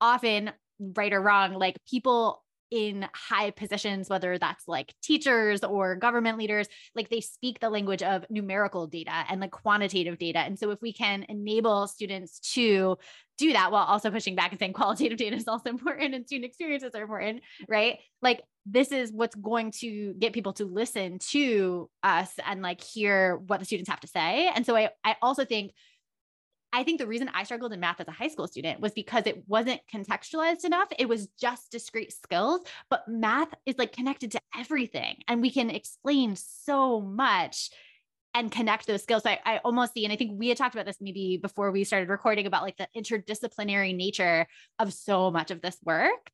Often 0.00 0.52
right 0.78 1.12
or 1.12 1.22
wrong 1.22 1.54
like 1.54 1.76
people 1.88 2.44
in 2.70 3.06
high 3.14 3.50
positions, 3.50 4.08
whether 4.08 4.38
that's 4.38 4.66
like 4.66 4.94
teachers 5.02 5.62
or 5.62 5.96
government 5.96 6.38
leaders, 6.38 6.66
like 6.94 7.08
they 7.08 7.20
speak 7.20 7.60
the 7.60 7.70
language 7.70 8.02
of 8.02 8.24
numerical 8.30 8.86
data 8.86 9.12
and 9.28 9.40
like 9.40 9.50
quantitative 9.50 10.18
data. 10.18 10.40
And 10.40 10.58
so 10.58 10.70
if 10.70 10.80
we 10.82 10.92
can 10.92 11.24
enable 11.28 11.86
students 11.86 12.40
to 12.54 12.96
do 13.38 13.52
that 13.52 13.70
while 13.70 13.84
also 13.84 14.10
pushing 14.10 14.34
back 14.34 14.50
and 14.50 14.58
saying 14.58 14.72
qualitative 14.72 15.18
data 15.18 15.36
is 15.36 15.46
also 15.46 15.68
important 15.70 16.14
and 16.14 16.26
student 16.26 16.46
experiences 16.46 16.94
are 16.94 17.02
important, 17.02 17.42
right? 17.68 17.98
Like 18.22 18.42
this 18.64 18.90
is 18.90 19.12
what's 19.12 19.36
going 19.36 19.72
to 19.80 20.14
get 20.18 20.32
people 20.32 20.52
to 20.54 20.64
listen 20.64 21.18
to 21.30 21.88
us 22.02 22.32
and 22.44 22.62
like 22.62 22.82
hear 22.82 23.36
what 23.36 23.60
the 23.60 23.66
students 23.66 23.90
have 23.90 24.00
to 24.00 24.08
say. 24.08 24.50
And 24.54 24.66
so 24.66 24.74
I, 24.76 24.90
I 25.04 25.16
also 25.22 25.44
think 25.44 25.72
I 26.76 26.82
think 26.82 26.98
the 26.98 27.06
reason 27.06 27.30
I 27.32 27.44
struggled 27.44 27.72
in 27.72 27.80
math 27.80 28.02
as 28.02 28.06
a 28.06 28.10
high 28.10 28.28
school 28.28 28.46
student 28.46 28.80
was 28.80 28.92
because 28.92 29.26
it 29.26 29.44
wasn't 29.48 29.80
contextualized 29.90 30.66
enough. 30.66 30.88
It 30.98 31.08
was 31.08 31.26
just 31.40 31.70
discrete 31.70 32.12
skills, 32.12 32.60
but 32.90 33.08
math 33.08 33.48
is 33.64 33.78
like 33.78 33.92
connected 33.92 34.32
to 34.32 34.40
everything 34.54 35.16
and 35.26 35.40
we 35.40 35.50
can 35.50 35.70
explain 35.70 36.36
so 36.36 37.00
much 37.00 37.70
and 38.34 38.52
connect 38.52 38.86
those 38.86 39.02
skills. 39.02 39.22
So 39.22 39.30
I, 39.30 39.40
I 39.46 39.56
almost 39.64 39.94
see, 39.94 40.04
and 40.04 40.12
I 40.12 40.16
think 40.16 40.32
we 40.38 40.48
had 40.48 40.58
talked 40.58 40.74
about 40.74 40.84
this 40.84 40.98
maybe 41.00 41.38
before 41.38 41.70
we 41.70 41.82
started 41.82 42.10
recording 42.10 42.46
about 42.46 42.62
like 42.62 42.76
the 42.76 42.88
interdisciplinary 42.94 43.96
nature 43.96 44.46
of 44.78 44.92
so 44.92 45.30
much 45.30 45.50
of 45.50 45.62
this 45.62 45.78
work. 45.82 46.30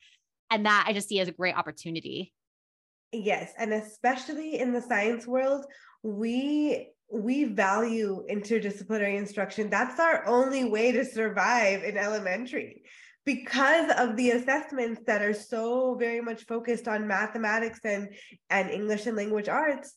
And 0.50 0.66
that 0.66 0.86
I 0.88 0.92
just 0.92 1.08
see 1.08 1.20
as 1.20 1.28
a 1.28 1.32
great 1.32 1.56
opportunity. 1.56 2.32
Yes. 3.12 3.52
And 3.56 3.72
especially 3.72 4.58
in 4.58 4.72
the 4.72 4.82
science 4.82 5.24
world, 5.24 5.66
we 6.02 6.88
we 7.12 7.44
value 7.44 8.24
interdisciplinary 8.30 9.18
instruction. 9.18 9.68
That's 9.68 10.00
our 10.00 10.26
only 10.26 10.64
way 10.64 10.92
to 10.92 11.04
survive 11.04 11.84
in 11.84 11.98
elementary 11.98 12.82
because 13.26 13.92
of 13.98 14.16
the 14.16 14.30
assessments 14.30 15.02
that 15.06 15.20
are 15.20 15.34
so 15.34 15.94
very 15.94 16.22
much 16.22 16.46
focused 16.46 16.88
on 16.88 17.06
mathematics 17.06 17.80
and, 17.84 18.08
and 18.48 18.70
English 18.70 19.06
and 19.06 19.16
language 19.16 19.48
arts. 19.48 19.94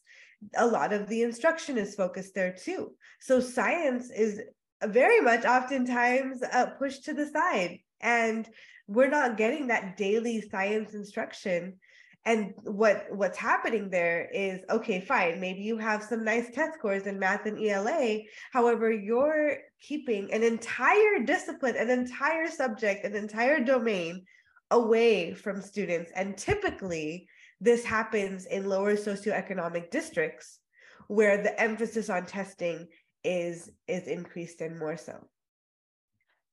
A 0.58 0.68
lot 0.68 0.92
of 0.92 1.08
the 1.08 1.24
instruction 1.24 1.78
is 1.78 1.96
focused 1.96 2.36
there 2.36 2.54
too. 2.54 2.94
So 3.22 3.40
science 3.40 4.12
is 4.12 4.42
very 4.84 5.22
much 5.22 5.46
oftentimes 5.46 6.44
uh, 6.44 6.68
pushed 6.78 7.06
to 7.06 7.14
the 7.14 7.28
side. 7.28 7.80
And 8.02 8.48
we're 8.88 9.10
not 9.10 9.38
getting 9.38 9.68
that 9.68 9.96
daily 9.96 10.44
science 10.52 10.94
instruction 10.94 11.78
and 12.26 12.54
what 12.64 13.06
what's 13.12 13.38
happening 13.38 13.90
there 13.90 14.30
is 14.34 14.62
okay 14.70 15.00
fine 15.00 15.40
maybe 15.40 15.62
you 15.62 15.78
have 15.78 16.02
some 16.02 16.24
nice 16.24 16.50
test 16.52 16.74
scores 16.78 17.06
in 17.06 17.20
math 17.20 17.46
and 17.46 17.64
ela 17.66 18.20
however 18.52 18.92
you're 18.92 19.58
keeping 19.80 20.32
an 20.34 20.42
entire 20.44 21.20
discipline 21.24 21.76
an 21.78 21.90
entire 21.90 22.50
subject 22.50 23.06
an 23.06 23.16
entire 23.16 23.64
domain 23.64 24.26
away 24.72 25.34
from 25.34 25.62
students. 25.62 26.12
And 26.16 26.38
typically 26.38 27.28
this 27.62 27.86
happens 27.86 28.46
in 28.46 28.68
lower 28.68 28.96
socioeconomic 28.96 29.92
districts 29.92 30.60
where 31.08 31.42
the 31.42 31.60
emphasis 31.60 32.10
on 32.10 32.26
testing 32.26 32.88
is 33.24 33.72
is 33.88 34.08
increased 34.08 34.62
and 34.62 34.78
more 34.78 34.98
so 34.98 35.16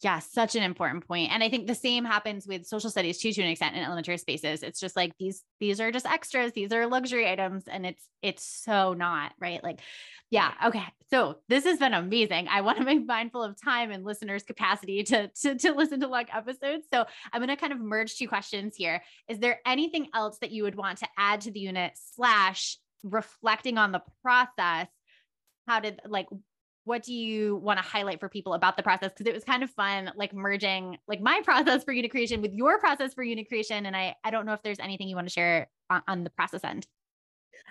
yeah, 0.03 0.19
such 0.19 0.57
an 0.57 0.65
important 0.65 1.07
point. 1.07 1.31
And 1.33 1.45
I 1.45 1.49
think 1.49 1.69
the 1.69 1.77
same 1.77 2.05
happens 2.05 2.45
with 2.47 2.67
social 2.67 2.91
studies 2.91 3.19
too, 3.19 3.33
to 3.33 3.43
an 3.43 3.49
extent 3.49 3.77
in 3.77 3.85
elementary 3.85 4.19
spaces. 4.19 4.65
It's 4.65 4.81
just 4.81 4.97
like 4.97 5.13
these, 5.19 5.45
these 5.61 5.81
are 5.81 5.93
just 5.93 6.07
extras, 6.07 6.53
these 6.53 6.73
are 6.73 6.89
luxury 6.89 7.31
items. 7.31 7.65
And 7.69 7.87
it's 7.87 8.05
it's 8.21 8.45
so 8.45 8.95
not, 8.95 9.33
right? 9.41 9.63
Like, 9.63 9.81
yeah, 10.31 10.53
okay. 10.67 10.85
So 11.11 11.39
this 11.49 11.65
has 11.65 11.79
been 11.79 11.95
amazing. 11.95 12.49
I 12.49 12.63
want 12.63 12.79
to 12.79 12.85
be 12.85 12.99
mindful 12.99 13.45
of 13.45 13.61
time 13.63 13.93
and 13.93 14.05
listeners' 14.05 14.43
capacity 14.43 15.03
to, 15.05 15.29
to, 15.43 15.57
to 15.57 15.73
listen 15.73 16.01
to 16.01 16.09
long 16.09 16.25
episodes. 16.35 16.87
So 16.93 17.05
I'm 17.33 17.41
going 17.41 17.49
to 17.49 17.57
kind 17.57 17.73
of 17.73 17.81
merge 17.81 18.17
two 18.17 18.29
questions 18.29 18.75
here. 18.77 19.03
Is 19.29 19.39
there 19.39 19.61
anything 19.67 20.09
else 20.15 20.39
that 20.41 20.51
you 20.51 20.65
would 20.65 20.75
want 20.75 20.99
to 20.99 21.09
add 21.17 21.43
to 21.43 21.53
the 21.53 21.61
unit 21.61 21.93
slash 22.17 22.79
reflecting 23.05 23.79
on 23.79 23.93
the 23.93 24.03
process? 24.23 24.89
How 25.69 25.81
did 25.81 26.01
like 26.07 26.27
what 26.85 27.03
do 27.03 27.13
you 27.13 27.57
want 27.57 27.79
to 27.79 27.85
highlight 27.85 28.21
for 28.21 28.29
people 28.29 28.55
about 28.55 28.77
the 28.77 28.83
process? 28.83 29.11
Because 29.17 29.27
it 29.27 29.35
was 29.35 29.45
kind 29.45 29.63
of 29.63 29.71
fun 29.71 30.11
like 30.17 30.35
merging 30.35 30.99
like 31.07 31.21
my 31.21 31.41
process 31.45 31.85
for 31.85 31.93
unit 31.93 32.11
creation 32.11 32.43
with 32.43 32.53
your 32.53 32.79
process 32.79 33.15
for 33.15 33.23
unit 33.23 33.49
creation 33.49 33.87
and 33.87 33.97
i 33.97 34.15
i 34.25 34.31
don't 34.31 34.47
know 34.47 34.53
if 34.53 34.63
there's 34.63 34.79
anything 34.79 35.09
you 35.09 35.17
want 35.17 35.29
to 35.29 35.33
share 35.33 35.69
on, 35.91 36.03
on 36.09 36.25
the 36.25 36.31
process 36.31 36.65
end. 36.65 36.87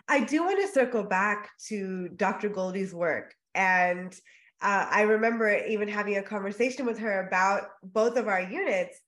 I 0.07 0.21
do 0.21 0.43
want 0.43 0.59
to 0.61 0.71
circle 0.71 1.03
back 1.03 1.49
to 1.67 2.09
dr 2.09 2.49
Gholdy's 2.49 2.93
work 2.93 3.33
and 3.53 4.13
uh, 4.61 4.85
i 4.89 5.01
remember 5.01 5.57
even 5.65 5.87
having 5.87 6.17
a 6.17 6.23
conversation 6.23 6.85
with 6.85 6.99
her 6.99 7.27
about 7.27 7.63
both 7.83 8.17
of 8.17 8.27
our 8.27 8.41
units 8.41 8.99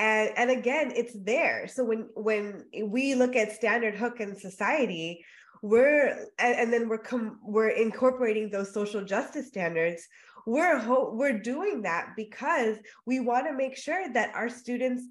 and 0.00 0.30
and 0.36 0.50
again 0.50 0.92
it's 0.96 1.14
there. 1.14 1.68
So 1.68 1.84
when 1.84 2.08
when 2.14 2.64
we 2.82 3.14
look 3.14 3.36
at 3.36 3.52
standard 3.52 3.94
hook 3.94 4.18
in 4.20 4.34
society 4.34 5.24
we're 5.62 6.26
and, 6.38 6.72
then 6.72 6.88
we're 6.88 6.98
com- 6.98 7.38
we're 7.42 7.68
incorporating 7.68 8.50
those 8.50 8.72
social 8.72 9.04
justice 9.04 9.48
standards. 9.48 10.06
We're 10.46 10.78
ho- 10.78 11.12
we're 11.14 11.38
doing 11.38 11.82
that 11.82 12.10
because 12.16 12.78
we 13.06 13.20
want 13.20 13.46
to 13.46 13.52
make 13.52 13.76
sure 13.76 14.12
that 14.12 14.34
our 14.34 14.48
students 14.48 15.02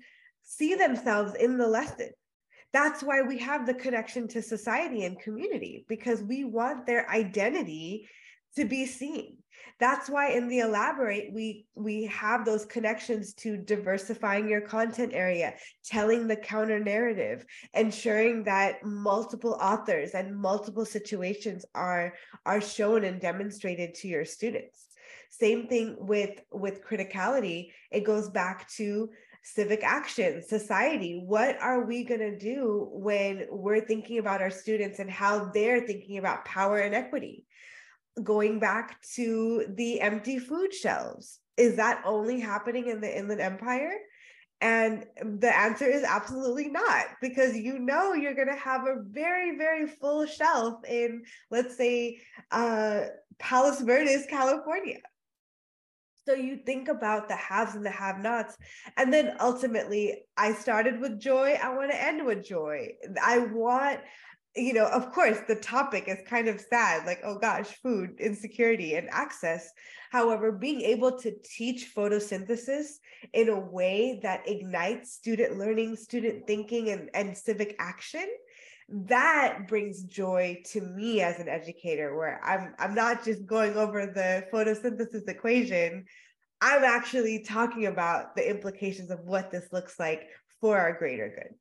see 0.43 0.75
themselves 0.75 1.35
in 1.35 1.57
the 1.57 1.67
lesson. 1.67 2.09
That's 2.73 3.03
why 3.03 3.21
we 3.21 3.37
have 3.39 3.65
the 3.65 3.73
connection 3.73 4.27
to 4.29 4.41
society 4.41 5.05
and 5.05 5.19
community 5.19 5.85
because 5.87 6.21
we 6.23 6.43
want 6.43 6.85
their 6.85 7.09
identity 7.09 8.07
to 8.55 8.65
be 8.65 8.85
seen 8.85 9.37
that's 9.79 10.09
why 10.09 10.31
in 10.31 10.47
the 10.47 10.59
elaborate 10.59 11.31
we 11.33 11.65
we 11.75 12.05
have 12.05 12.45
those 12.45 12.65
connections 12.65 13.33
to 13.33 13.57
diversifying 13.57 14.47
your 14.47 14.61
content 14.61 15.11
area 15.13 15.53
telling 15.85 16.27
the 16.27 16.35
counter 16.35 16.79
narrative 16.79 17.45
ensuring 17.73 18.43
that 18.43 18.83
multiple 18.83 19.57
authors 19.61 20.11
and 20.11 20.35
multiple 20.35 20.85
situations 20.85 21.65
are 21.75 22.13
are 22.45 22.61
shown 22.61 23.03
and 23.03 23.21
demonstrated 23.21 23.93
to 23.93 24.07
your 24.07 24.25
students 24.25 24.87
same 25.29 25.67
thing 25.67 25.95
with 25.99 26.41
with 26.51 26.83
criticality 26.83 27.71
it 27.91 28.03
goes 28.03 28.29
back 28.29 28.69
to 28.69 29.09
civic 29.43 29.83
action, 29.83 30.43
society. 30.43 31.21
What 31.25 31.59
are 31.61 31.85
we 31.85 32.03
going 32.03 32.19
to 32.19 32.37
do 32.37 32.89
when 32.91 33.47
we're 33.49 33.81
thinking 33.81 34.19
about 34.19 34.41
our 34.41 34.49
students 34.49 34.99
and 34.99 35.09
how 35.09 35.45
they're 35.45 35.81
thinking 35.81 36.17
about 36.17 36.45
power 36.45 36.79
and 36.79 36.93
equity? 36.93 37.45
Going 38.23 38.59
back 38.59 39.01
to 39.15 39.65
the 39.75 40.01
empty 40.01 40.39
food 40.39 40.73
shelves. 40.73 41.39
Is 41.57 41.75
that 41.75 42.01
only 42.05 42.39
happening 42.39 42.87
in 42.87 43.01
the 43.01 43.17
Inland 43.17 43.41
Empire? 43.41 43.93
And 44.61 45.05
the 45.23 45.55
answer 45.55 45.85
is 45.85 46.03
absolutely 46.03 46.67
not, 46.67 47.05
because 47.21 47.55
you 47.55 47.79
know 47.79 48.13
you're 48.13 48.35
going 48.35 48.49
to 48.49 48.55
have 48.55 48.81
a 48.81 49.03
very, 49.07 49.57
very 49.57 49.87
full 49.87 50.25
shelf 50.25 50.83
in, 50.85 51.23
let's 51.49 51.77
say, 51.77 52.19
uh, 52.51 53.05
Palos 53.37 53.79
Verdes, 53.79 54.25
California. 54.29 54.99
So 56.25 56.33
you 56.35 56.57
think 56.57 56.89
about 56.89 57.27
the 57.27 57.35
haves 57.35 57.73
and 57.73 57.85
the 57.85 57.89
have 57.89 58.19
nots. 58.19 58.55
And 58.97 59.11
then 59.11 59.37
ultimately, 59.39 60.25
I 60.37 60.53
started 60.53 60.99
with 60.99 61.19
joy. 61.19 61.57
I 61.61 61.73
want 61.73 61.91
to 61.91 62.03
end 62.03 62.25
with 62.25 62.45
joy. 62.45 62.89
I 63.23 63.39
want 63.39 64.01
you 64.55 64.73
know, 64.73 64.87
of 64.87 65.11
course, 65.11 65.37
the 65.47 65.55
topic 65.55 66.05
is 66.07 66.17
kind 66.27 66.47
of 66.47 66.59
sad, 66.59 67.05
like, 67.05 67.19
oh 67.23 67.37
gosh, 67.37 67.67
food 67.83 68.19
insecurity 68.19 68.95
and 68.95 69.07
access. 69.11 69.69
However, 70.11 70.51
being 70.51 70.81
able 70.81 71.17
to 71.19 71.33
teach 71.43 71.93
photosynthesis 71.95 72.93
in 73.33 73.49
a 73.49 73.59
way 73.59 74.19
that 74.23 74.47
ignites 74.47 75.13
student 75.13 75.57
learning, 75.57 75.95
student 75.95 76.47
thinking, 76.47 76.89
and, 76.89 77.09
and 77.13 77.37
civic 77.37 77.75
action, 77.79 78.25
that 78.91 79.67
brings 79.67 80.03
joy 80.03 80.61
to 80.65 80.81
me 80.81 81.21
as 81.21 81.39
an 81.39 81.47
educator 81.47 82.17
where 82.17 82.43
i'm 82.43 82.73
i'm 82.79 82.95
not 82.95 83.23
just 83.23 83.45
going 83.45 83.75
over 83.77 84.07
the 84.07 84.43
photosynthesis 84.51 85.27
equation 85.29 86.03
i'm 86.59 86.83
actually 86.83 87.43
talking 87.43 87.85
about 87.85 88.35
the 88.35 88.49
implications 88.49 89.11
of 89.11 89.19
what 89.19 89.51
this 89.51 89.67
looks 89.71 89.99
like 89.99 90.23
for 90.59 90.77
our 90.77 90.97
greater 90.97 91.29
good 91.29 91.55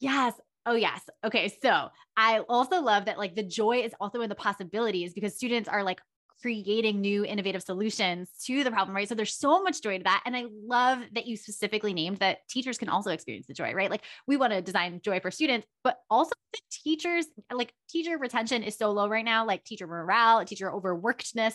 yes 0.00 0.34
Oh, 0.68 0.74
yes. 0.74 1.00
Okay. 1.24 1.50
So 1.62 1.88
I 2.14 2.40
also 2.40 2.82
love 2.82 3.06
that 3.06 3.16
like 3.16 3.34
the 3.34 3.42
joy 3.42 3.78
is 3.78 3.94
also 3.98 4.20
in 4.20 4.28
the 4.28 4.34
possibilities 4.34 5.14
because 5.14 5.34
students 5.34 5.66
are 5.66 5.82
like 5.82 5.98
creating 6.42 7.00
new 7.00 7.24
innovative 7.24 7.62
solutions 7.62 8.28
to 8.44 8.62
the 8.62 8.70
problem, 8.70 8.94
right? 8.94 9.08
So 9.08 9.14
there's 9.14 9.34
so 9.34 9.62
much 9.62 9.80
joy 9.80 9.96
to 9.96 10.04
that. 10.04 10.22
And 10.26 10.36
I 10.36 10.44
love 10.66 10.98
that 11.14 11.26
you 11.26 11.38
specifically 11.38 11.94
named 11.94 12.18
that 12.18 12.46
teachers 12.50 12.76
can 12.76 12.90
also 12.90 13.10
experience 13.10 13.46
the 13.46 13.54
joy, 13.54 13.72
right? 13.72 13.90
Like 13.90 14.04
we 14.26 14.36
want 14.36 14.52
to 14.52 14.60
design 14.60 15.00
joy 15.02 15.20
for 15.20 15.30
students, 15.30 15.66
but 15.82 15.96
also 16.10 16.32
the 16.52 16.60
teachers, 16.70 17.24
like 17.50 17.72
teacher 17.88 18.18
retention 18.18 18.62
is 18.62 18.76
so 18.76 18.90
low 18.90 19.08
right 19.08 19.24
now, 19.24 19.46
like 19.46 19.64
teacher 19.64 19.86
morale, 19.86 20.44
teacher 20.44 20.70
overworkedness. 20.70 21.54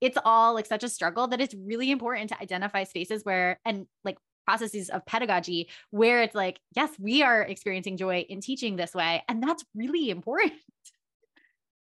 It's 0.00 0.16
all 0.24 0.54
like 0.54 0.66
such 0.66 0.82
a 0.82 0.88
struggle 0.88 1.28
that 1.28 1.42
it's 1.42 1.54
really 1.54 1.90
important 1.90 2.30
to 2.30 2.40
identify 2.40 2.84
spaces 2.84 3.22
where 3.22 3.60
and 3.66 3.86
like 4.02 4.16
processes 4.46 4.88
of 4.88 5.04
pedagogy 5.04 5.68
where 5.90 6.22
it's 6.22 6.34
like, 6.34 6.60
yes, 6.74 6.90
we 6.98 7.22
are 7.22 7.42
experiencing 7.42 7.96
joy 7.96 8.24
in 8.28 8.40
teaching 8.40 8.76
this 8.76 8.94
way. 8.94 9.22
And 9.28 9.42
that's 9.42 9.64
really 9.74 10.10
important. 10.10 10.52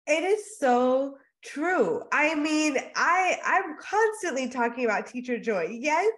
It 0.08 0.24
is 0.24 0.60
so 0.60 1.18
True. 1.44 2.04
I 2.12 2.36
mean, 2.36 2.78
I 2.96 3.38
I'm 3.44 3.76
constantly 3.80 4.48
talking 4.48 4.86
about 4.86 5.08
teacher 5.08 5.40
joy. 5.40 5.68
Yes, 5.72 6.12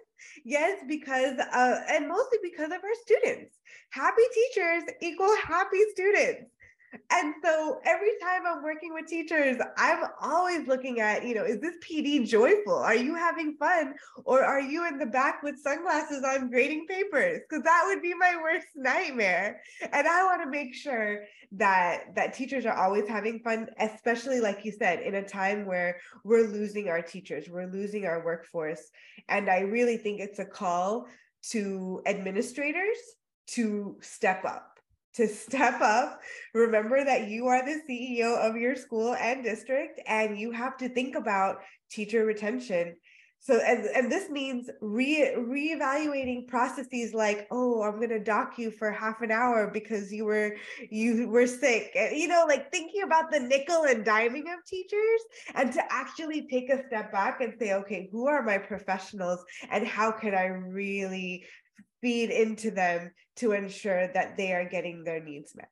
yes, 0.44 0.82
because 0.86 1.38
uh, 1.38 1.80
and 1.90 2.08
mostly 2.08 2.38
because 2.42 2.66
of 2.66 2.84
our 2.84 2.94
students. 3.02 3.56
Happy 3.90 4.22
teachers 4.34 4.82
equal 5.00 5.34
happy 5.36 5.80
students. 5.92 6.50
And 7.10 7.34
so 7.42 7.80
every 7.84 8.12
time 8.22 8.42
I'm 8.46 8.62
working 8.62 8.92
with 8.92 9.06
teachers, 9.06 9.56
I'm 9.76 10.04
always 10.20 10.66
looking 10.66 11.00
at, 11.00 11.24
you 11.24 11.34
know, 11.34 11.44
is 11.44 11.60
this 11.60 11.76
PD 11.82 12.26
joyful? 12.26 12.74
Are 12.74 12.94
you 12.94 13.14
having 13.14 13.56
fun? 13.58 13.94
Or 14.24 14.44
are 14.44 14.60
you 14.60 14.86
in 14.86 14.98
the 14.98 15.06
back 15.06 15.42
with 15.42 15.58
sunglasses 15.58 16.24
on 16.24 16.50
grading 16.50 16.86
papers? 16.86 17.40
Because 17.48 17.64
that 17.64 17.84
would 17.86 18.02
be 18.02 18.14
my 18.14 18.36
worst 18.40 18.66
nightmare. 18.74 19.60
And 19.92 20.06
I 20.06 20.24
want 20.24 20.42
to 20.42 20.50
make 20.50 20.74
sure 20.74 21.24
that 21.52 22.14
that 22.16 22.34
teachers 22.34 22.66
are 22.66 22.76
always 22.76 23.08
having 23.08 23.40
fun, 23.40 23.68
especially 23.78 24.40
like 24.40 24.64
you 24.64 24.72
said, 24.72 25.00
in 25.00 25.14
a 25.14 25.22
time 25.22 25.66
where 25.66 25.98
we're 26.24 26.46
losing 26.46 26.88
our 26.88 27.02
teachers, 27.02 27.48
we're 27.48 27.70
losing 27.70 28.06
our 28.06 28.24
workforce. 28.24 28.90
And 29.28 29.48
I 29.48 29.60
really 29.60 29.96
think 29.96 30.20
it's 30.20 30.38
a 30.38 30.44
call 30.44 31.06
to 31.50 32.02
administrators 32.06 32.96
to 33.46 33.96
step 34.00 34.44
up 34.44 34.73
to 35.14 35.28
step 35.28 35.80
up. 35.80 36.20
Remember 36.52 37.04
that 37.04 37.28
you 37.28 37.46
are 37.46 37.64
the 37.64 37.80
CEO 37.88 38.36
of 38.38 38.56
your 38.56 38.76
school 38.76 39.14
and 39.14 39.44
district, 39.44 40.00
and 40.06 40.38
you 40.38 40.50
have 40.52 40.76
to 40.78 40.88
think 40.88 41.16
about 41.16 41.58
teacher 41.90 42.24
retention. 42.24 42.96
So, 43.44 43.58
and, 43.58 43.84
and 43.94 44.10
this 44.10 44.30
means 44.30 44.70
re 44.80 45.34
reevaluating 45.36 46.48
processes 46.48 47.12
like, 47.12 47.46
oh, 47.50 47.82
I'm 47.82 48.00
to 48.08 48.18
dock 48.18 48.54
you 48.56 48.70
for 48.70 48.90
half 48.90 49.20
an 49.20 49.30
hour 49.30 49.70
because 49.70 50.10
you 50.10 50.24
were 50.24 50.56
you 50.90 51.28
were 51.28 51.46
sick. 51.46 51.90
You 51.94 52.26
know, 52.26 52.46
like 52.48 52.72
thinking 52.72 53.02
about 53.02 53.30
the 53.30 53.40
nickel 53.40 53.82
and 53.82 54.02
diming 54.02 54.50
of 54.50 54.64
teachers, 54.66 55.20
and 55.54 55.70
to 55.74 55.82
actually 55.92 56.48
take 56.50 56.70
a 56.70 56.86
step 56.86 57.12
back 57.12 57.42
and 57.42 57.52
say, 57.58 57.74
okay, 57.74 58.08
who 58.10 58.26
are 58.28 58.42
my 58.42 58.56
professionals, 58.56 59.44
and 59.70 59.86
how 59.86 60.10
can 60.10 60.34
I 60.34 60.46
really 60.46 61.44
feed 62.04 62.28
into 62.28 62.70
them 62.70 63.10
to 63.36 63.52
ensure 63.52 64.08
that 64.08 64.36
they 64.36 64.52
are 64.52 64.68
getting 64.68 65.04
their 65.04 65.20
needs 65.20 65.56
met. 65.56 65.70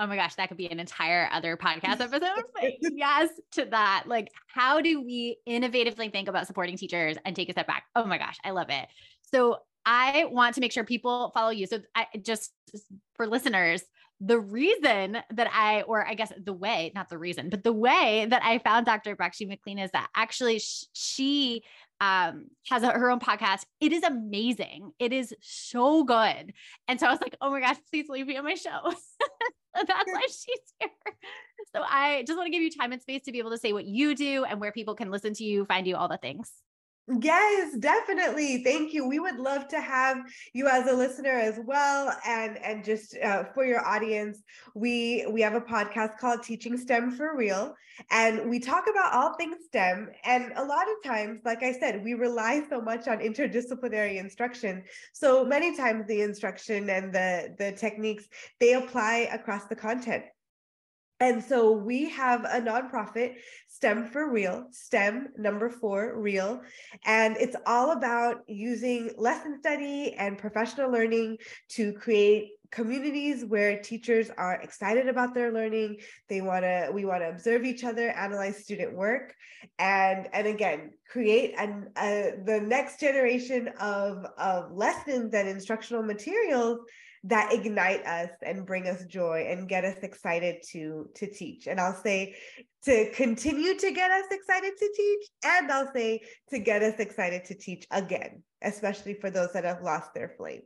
Oh 0.00 0.06
my 0.06 0.16
gosh, 0.16 0.34
that 0.36 0.48
could 0.48 0.56
be 0.56 0.70
an 0.70 0.80
entire 0.80 1.28
other 1.30 1.58
podcast 1.58 2.00
episode. 2.00 2.44
yes, 2.80 3.28
to 3.52 3.66
that. 3.66 4.04
Like, 4.06 4.28
how 4.46 4.80
do 4.80 5.02
we 5.02 5.36
innovatively 5.46 6.10
think 6.10 6.28
about 6.28 6.46
supporting 6.46 6.78
teachers 6.78 7.18
and 7.26 7.36
take 7.36 7.50
a 7.50 7.52
step 7.52 7.66
back? 7.66 7.84
Oh 7.94 8.06
my 8.06 8.16
gosh, 8.16 8.38
I 8.42 8.52
love 8.52 8.70
it. 8.70 8.86
So, 9.32 9.58
I 9.84 10.26
want 10.30 10.54
to 10.54 10.60
make 10.62 10.72
sure 10.72 10.84
people 10.84 11.30
follow 11.34 11.50
you. 11.50 11.66
So, 11.66 11.80
I 11.94 12.06
just 12.22 12.52
for 13.16 13.26
listeners, 13.26 13.82
the 14.18 14.40
reason 14.40 15.18
that 15.30 15.50
I, 15.52 15.82
or 15.82 16.06
I 16.06 16.14
guess 16.14 16.32
the 16.42 16.54
way, 16.54 16.92
not 16.94 17.10
the 17.10 17.18
reason, 17.18 17.50
but 17.50 17.64
the 17.64 17.72
way 17.72 18.26
that 18.30 18.42
I 18.42 18.58
found 18.58 18.86
Dr. 18.86 19.14
Bakshi 19.16 19.46
McLean 19.46 19.78
is 19.78 19.90
that 19.92 20.08
actually 20.14 20.62
she 20.94 21.62
um, 22.00 22.46
has 22.68 22.82
a, 22.82 22.90
her 22.90 23.10
own 23.10 23.20
podcast. 23.20 23.64
It 23.80 23.92
is 23.92 24.02
amazing. 24.02 24.92
It 24.98 25.12
is 25.12 25.34
so 25.40 26.04
good. 26.04 26.52
And 26.88 26.98
so 26.98 27.06
I 27.06 27.10
was 27.10 27.20
like, 27.20 27.36
oh 27.40 27.50
my 27.50 27.60
gosh, 27.60 27.76
please 27.90 28.08
leave 28.08 28.26
me 28.26 28.36
on 28.36 28.44
my 28.44 28.54
show. 28.54 28.80
That's 29.74 29.88
why 29.88 30.22
she's 30.26 30.74
here. 30.78 30.90
So 31.74 31.82
I 31.82 32.24
just 32.26 32.36
want 32.36 32.46
to 32.46 32.50
give 32.50 32.62
you 32.62 32.70
time 32.70 32.92
and 32.92 33.00
space 33.00 33.22
to 33.24 33.32
be 33.32 33.38
able 33.38 33.50
to 33.50 33.58
say 33.58 33.72
what 33.72 33.84
you 33.84 34.14
do 34.14 34.44
and 34.44 34.60
where 34.60 34.72
people 34.72 34.94
can 34.94 35.10
listen 35.10 35.34
to 35.34 35.44
you, 35.44 35.64
find 35.66 35.86
you, 35.86 35.96
all 35.96 36.08
the 36.08 36.16
things. 36.16 36.50
Yes, 37.18 37.76
definitely. 37.78 38.62
Thank 38.62 38.92
you. 38.92 39.08
We 39.08 39.18
would 39.18 39.36
love 39.38 39.66
to 39.68 39.80
have 39.80 40.18
you 40.52 40.68
as 40.68 40.86
a 40.86 40.92
listener 40.94 41.32
as 41.32 41.58
well, 41.64 42.16
and 42.24 42.56
and 42.58 42.84
just 42.84 43.16
uh, 43.18 43.44
for 43.52 43.64
your 43.64 43.84
audience, 43.84 44.42
we 44.76 45.26
we 45.28 45.40
have 45.40 45.54
a 45.54 45.60
podcast 45.60 46.18
called 46.18 46.44
Teaching 46.44 46.76
STEM 46.76 47.10
for 47.10 47.36
Real, 47.36 47.74
and 48.12 48.48
we 48.48 48.60
talk 48.60 48.84
about 48.88 49.12
all 49.12 49.34
things 49.34 49.56
STEM. 49.66 50.10
And 50.22 50.52
a 50.54 50.64
lot 50.64 50.86
of 50.88 51.02
times, 51.02 51.40
like 51.44 51.64
I 51.64 51.72
said, 51.72 52.04
we 52.04 52.14
rely 52.14 52.62
so 52.70 52.80
much 52.80 53.08
on 53.08 53.18
interdisciplinary 53.18 54.18
instruction. 54.18 54.84
So 55.12 55.44
many 55.44 55.76
times, 55.76 56.04
the 56.06 56.20
instruction 56.20 56.88
and 56.90 57.12
the 57.12 57.56
the 57.58 57.72
techniques 57.72 58.28
they 58.60 58.74
apply 58.74 59.28
across 59.32 59.64
the 59.66 59.74
content. 59.76 60.24
And 61.20 61.44
so 61.44 61.72
we 61.72 62.08
have 62.08 62.44
a 62.44 62.62
nonprofit, 62.62 63.34
STEM 63.68 64.06
for 64.06 64.30
Real, 64.30 64.68
STEM 64.70 65.28
number 65.36 65.68
four, 65.68 66.18
Real. 66.18 66.62
And 67.04 67.36
it's 67.36 67.56
all 67.66 67.92
about 67.92 68.38
using 68.48 69.10
lesson 69.18 69.58
study 69.60 70.14
and 70.14 70.38
professional 70.38 70.90
learning 70.90 71.36
to 71.72 71.92
create 71.92 72.52
communities 72.70 73.44
where 73.44 73.82
teachers 73.82 74.30
are 74.38 74.54
excited 74.62 75.08
about 75.08 75.34
their 75.34 75.52
learning 75.52 75.96
they 76.28 76.40
want 76.40 76.62
to 76.62 76.88
we 76.94 77.04
want 77.04 77.20
to 77.20 77.28
observe 77.28 77.64
each 77.64 77.82
other 77.82 78.10
analyze 78.10 78.62
student 78.62 78.94
work 78.94 79.34
and 79.80 80.28
and 80.32 80.46
again 80.46 80.92
create 81.10 81.52
an 81.58 81.90
uh, 81.96 82.30
the 82.44 82.60
next 82.60 83.00
generation 83.00 83.68
of 83.80 84.24
of 84.38 84.70
lessons 84.70 85.34
and 85.34 85.48
instructional 85.48 86.04
materials 86.04 86.78
that 87.24 87.52
ignite 87.52 88.04
us 88.06 88.30
and 88.42 88.66
bring 88.66 88.86
us 88.86 89.04
joy 89.04 89.46
and 89.48 89.68
get 89.68 89.84
us 89.84 89.98
excited 90.02 90.62
to 90.72 91.08
to 91.14 91.30
teach. 91.30 91.66
And 91.66 91.78
i'll 91.80 91.94
say 92.02 92.34
to 92.84 93.10
continue 93.12 93.76
to 93.76 93.90
get 93.90 94.10
us 94.10 94.24
excited 94.30 94.72
to 94.78 94.92
teach 94.96 95.28
and 95.44 95.70
i'll 95.70 95.92
say 95.92 96.20
to 96.48 96.58
get 96.58 96.82
us 96.82 96.98
excited 96.98 97.44
to 97.44 97.54
teach 97.54 97.86
again 97.90 98.42
especially 98.62 99.14
for 99.14 99.30
those 99.30 99.52
that 99.52 99.64
have 99.64 99.82
lost 99.82 100.14
their 100.14 100.34
flame 100.36 100.62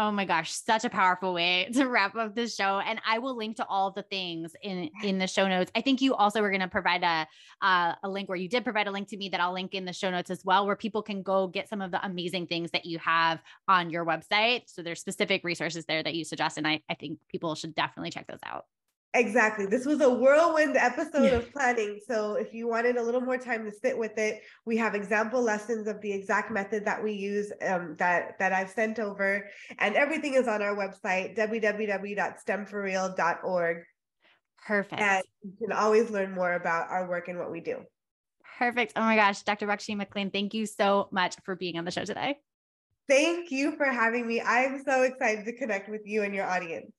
Oh 0.00 0.12
my 0.12 0.24
gosh, 0.24 0.52
such 0.52 0.84
a 0.84 0.90
powerful 0.90 1.34
way 1.34 1.68
to 1.74 1.86
wrap 1.86 2.14
up 2.14 2.36
the 2.36 2.46
show. 2.46 2.78
And 2.78 3.00
I 3.04 3.18
will 3.18 3.36
link 3.36 3.56
to 3.56 3.66
all 3.66 3.90
the 3.90 4.04
things 4.04 4.54
in 4.62 4.90
in 5.02 5.18
the 5.18 5.26
show 5.26 5.48
notes. 5.48 5.72
I 5.74 5.80
think 5.80 6.00
you 6.00 6.14
also 6.14 6.40
were 6.40 6.50
going 6.50 6.60
to 6.60 6.68
provide 6.68 7.02
a 7.02 7.26
uh, 7.60 7.94
a 8.04 8.08
link 8.08 8.28
where 8.28 8.38
you 8.38 8.48
did 8.48 8.62
provide 8.62 8.86
a 8.86 8.92
link 8.92 9.08
to 9.08 9.16
me 9.16 9.28
that 9.30 9.40
I'll 9.40 9.52
link 9.52 9.74
in 9.74 9.84
the 9.84 9.92
show 9.92 10.08
notes 10.08 10.30
as 10.30 10.44
well, 10.44 10.66
where 10.66 10.76
people 10.76 11.02
can 11.02 11.22
go 11.22 11.48
get 11.48 11.68
some 11.68 11.82
of 11.82 11.90
the 11.90 12.04
amazing 12.06 12.46
things 12.46 12.70
that 12.70 12.86
you 12.86 13.00
have 13.00 13.42
on 13.66 13.90
your 13.90 14.06
website. 14.06 14.62
So 14.66 14.82
there's 14.82 15.00
specific 15.00 15.42
resources 15.42 15.84
there 15.86 16.04
that 16.04 16.14
you 16.14 16.24
suggest, 16.24 16.58
and 16.58 16.68
I 16.68 16.80
I 16.88 16.94
think 16.94 17.18
people 17.28 17.56
should 17.56 17.74
definitely 17.74 18.12
check 18.12 18.28
those 18.28 18.38
out. 18.46 18.66
Exactly. 19.14 19.64
This 19.64 19.86
was 19.86 20.02
a 20.02 20.10
whirlwind 20.10 20.76
episode 20.76 21.32
of 21.32 21.50
planning. 21.52 21.98
So 22.06 22.34
if 22.34 22.52
you 22.52 22.68
wanted 22.68 22.96
a 22.96 23.02
little 23.02 23.22
more 23.22 23.38
time 23.38 23.64
to 23.64 23.72
sit 23.72 23.96
with 23.96 24.18
it, 24.18 24.42
we 24.66 24.76
have 24.76 24.94
example 24.94 25.40
lessons 25.40 25.88
of 25.88 26.02
the 26.02 26.12
exact 26.12 26.50
method 26.50 26.84
that 26.84 27.02
we 27.02 27.12
use 27.12 27.50
um, 27.66 27.96
that 27.98 28.38
that 28.38 28.52
I've 28.52 28.68
sent 28.68 28.98
over, 28.98 29.48
and 29.78 29.96
everything 29.96 30.34
is 30.34 30.46
on 30.46 30.60
our 30.60 30.76
website 30.76 31.38
www.stemforreal.org. 31.38 33.76
Perfect. 34.66 35.00
And 35.00 35.24
you 35.42 35.52
can 35.58 35.72
always 35.72 36.10
learn 36.10 36.32
more 36.32 36.52
about 36.52 36.90
our 36.90 37.08
work 37.08 37.28
and 37.28 37.38
what 37.38 37.50
we 37.50 37.60
do. 37.60 37.78
Perfect. 38.58 38.92
Oh 38.96 39.00
my 39.00 39.16
gosh, 39.16 39.42
Dr. 39.42 39.66
Bakshi 39.66 39.96
McLean, 39.96 40.30
thank 40.30 40.52
you 40.52 40.66
so 40.66 41.08
much 41.12 41.36
for 41.44 41.56
being 41.56 41.78
on 41.78 41.86
the 41.86 41.90
show 41.90 42.04
today. 42.04 42.36
Thank 43.08 43.50
you 43.50 43.74
for 43.76 43.86
having 43.86 44.26
me. 44.26 44.42
I'm 44.42 44.82
so 44.84 45.00
excited 45.02 45.46
to 45.46 45.56
connect 45.56 45.88
with 45.88 46.02
you 46.04 46.24
and 46.24 46.34
your 46.34 46.44
audience. 46.44 46.92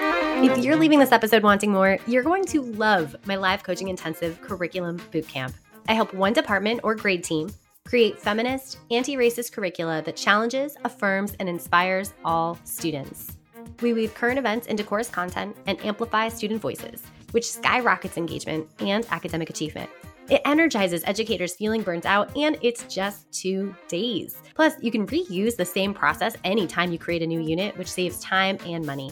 If 0.00 0.64
you're 0.64 0.76
leaving 0.76 1.00
this 1.00 1.10
episode 1.10 1.42
wanting 1.42 1.72
more, 1.72 1.98
you're 2.06 2.22
going 2.22 2.44
to 2.46 2.62
love 2.62 3.16
my 3.26 3.34
live 3.34 3.64
coaching 3.64 3.88
intensive 3.88 4.40
curriculum 4.40 4.98
bootcamp. 5.12 5.52
I 5.88 5.94
help 5.94 6.14
one 6.14 6.32
department 6.32 6.80
or 6.84 6.94
grade 6.94 7.24
team 7.24 7.50
create 7.84 8.20
feminist, 8.20 8.78
anti 8.90 9.16
racist 9.16 9.52
curricula 9.52 10.02
that 10.02 10.14
challenges, 10.14 10.76
affirms, 10.84 11.34
and 11.40 11.48
inspires 11.48 12.14
all 12.24 12.56
students. 12.62 13.36
We 13.80 13.92
weave 13.92 14.14
current 14.14 14.38
events 14.38 14.68
into 14.68 14.84
course 14.84 15.08
content 15.10 15.56
and 15.66 15.84
amplify 15.84 16.28
student 16.28 16.60
voices, 16.60 17.02
which 17.32 17.50
skyrockets 17.50 18.16
engagement 18.16 18.68
and 18.78 19.06
academic 19.10 19.50
achievement. 19.50 19.90
It 20.28 20.42
energizes 20.44 21.02
educators 21.06 21.56
feeling 21.56 21.82
burnt 21.82 22.06
out, 22.06 22.36
and 22.36 22.58
it's 22.60 22.84
just 22.84 23.32
two 23.32 23.74
days. 23.88 24.36
Plus, 24.54 24.74
you 24.80 24.90
can 24.90 25.06
reuse 25.06 25.56
the 25.56 25.64
same 25.64 25.94
process 25.94 26.36
anytime 26.44 26.92
you 26.92 26.98
create 26.98 27.22
a 27.22 27.26
new 27.26 27.40
unit, 27.40 27.76
which 27.78 27.90
saves 27.90 28.20
time 28.20 28.58
and 28.66 28.84
money. 28.84 29.10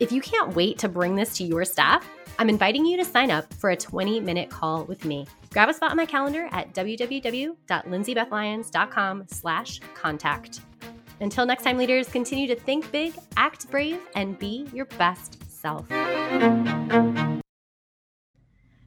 If 0.00 0.10
you 0.12 0.20
can't 0.20 0.54
wait 0.54 0.78
to 0.78 0.88
bring 0.88 1.16
this 1.16 1.36
to 1.38 1.44
your 1.44 1.64
staff, 1.64 2.08
I'm 2.38 2.48
inviting 2.48 2.86
you 2.86 2.96
to 2.98 3.04
sign 3.04 3.32
up 3.32 3.52
for 3.54 3.70
a 3.70 3.76
20 3.76 4.20
minute 4.20 4.48
call 4.48 4.84
with 4.84 5.04
me. 5.04 5.26
Grab 5.50 5.68
a 5.68 5.74
spot 5.74 5.90
on 5.90 5.96
my 5.96 6.06
calendar 6.06 6.48
at 6.52 6.72
www.lindsaybethlyons.com 6.72 9.24
slash 9.26 9.80
contact. 9.94 10.60
Until 11.20 11.46
next 11.46 11.64
time, 11.64 11.76
leaders, 11.76 12.08
continue 12.08 12.46
to 12.46 12.54
think 12.54 12.92
big, 12.92 13.12
act 13.36 13.68
brave, 13.72 13.98
and 14.14 14.38
be 14.38 14.68
your 14.72 14.84
best 14.84 15.42
self. 15.50 15.88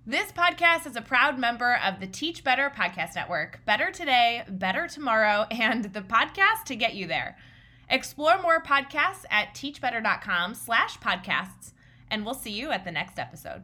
This 0.06 0.32
podcast 0.32 0.88
is 0.88 0.96
a 0.96 1.02
proud 1.02 1.38
member 1.38 1.78
of 1.86 2.00
the 2.00 2.08
Teach 2.08 2.42
Better 2.44 2.72
Podcast 2.74 3.16
Network. 3.16 3.60
Better 3.66 3.92
today, 3.92 4.46
better 4.48 4.88
tomorrow, 4.88 5.46
and 5.52 5.84
the 5.86 6.02
podcast 6.02 6.64
to 6.68 6.78
get 6.78 6.96
you 6.96 7.08
there. 7.08 7.38
Explore 7.92 8.42
more 8.42 8.64
podcasts 8.64 9.26
at 9.30 9.54
teachbetter.com 9.54 10.56
slash 10.56 10.98
podcasts, 11.00 11.74
and 12.10 12.26
we'll 12.26 12.34
see 12.34 12.52
you 12.52 12.72
at 12.72 12.86
the 12.86 12.92
next 12.92 13.20
episode. 13.20 13.64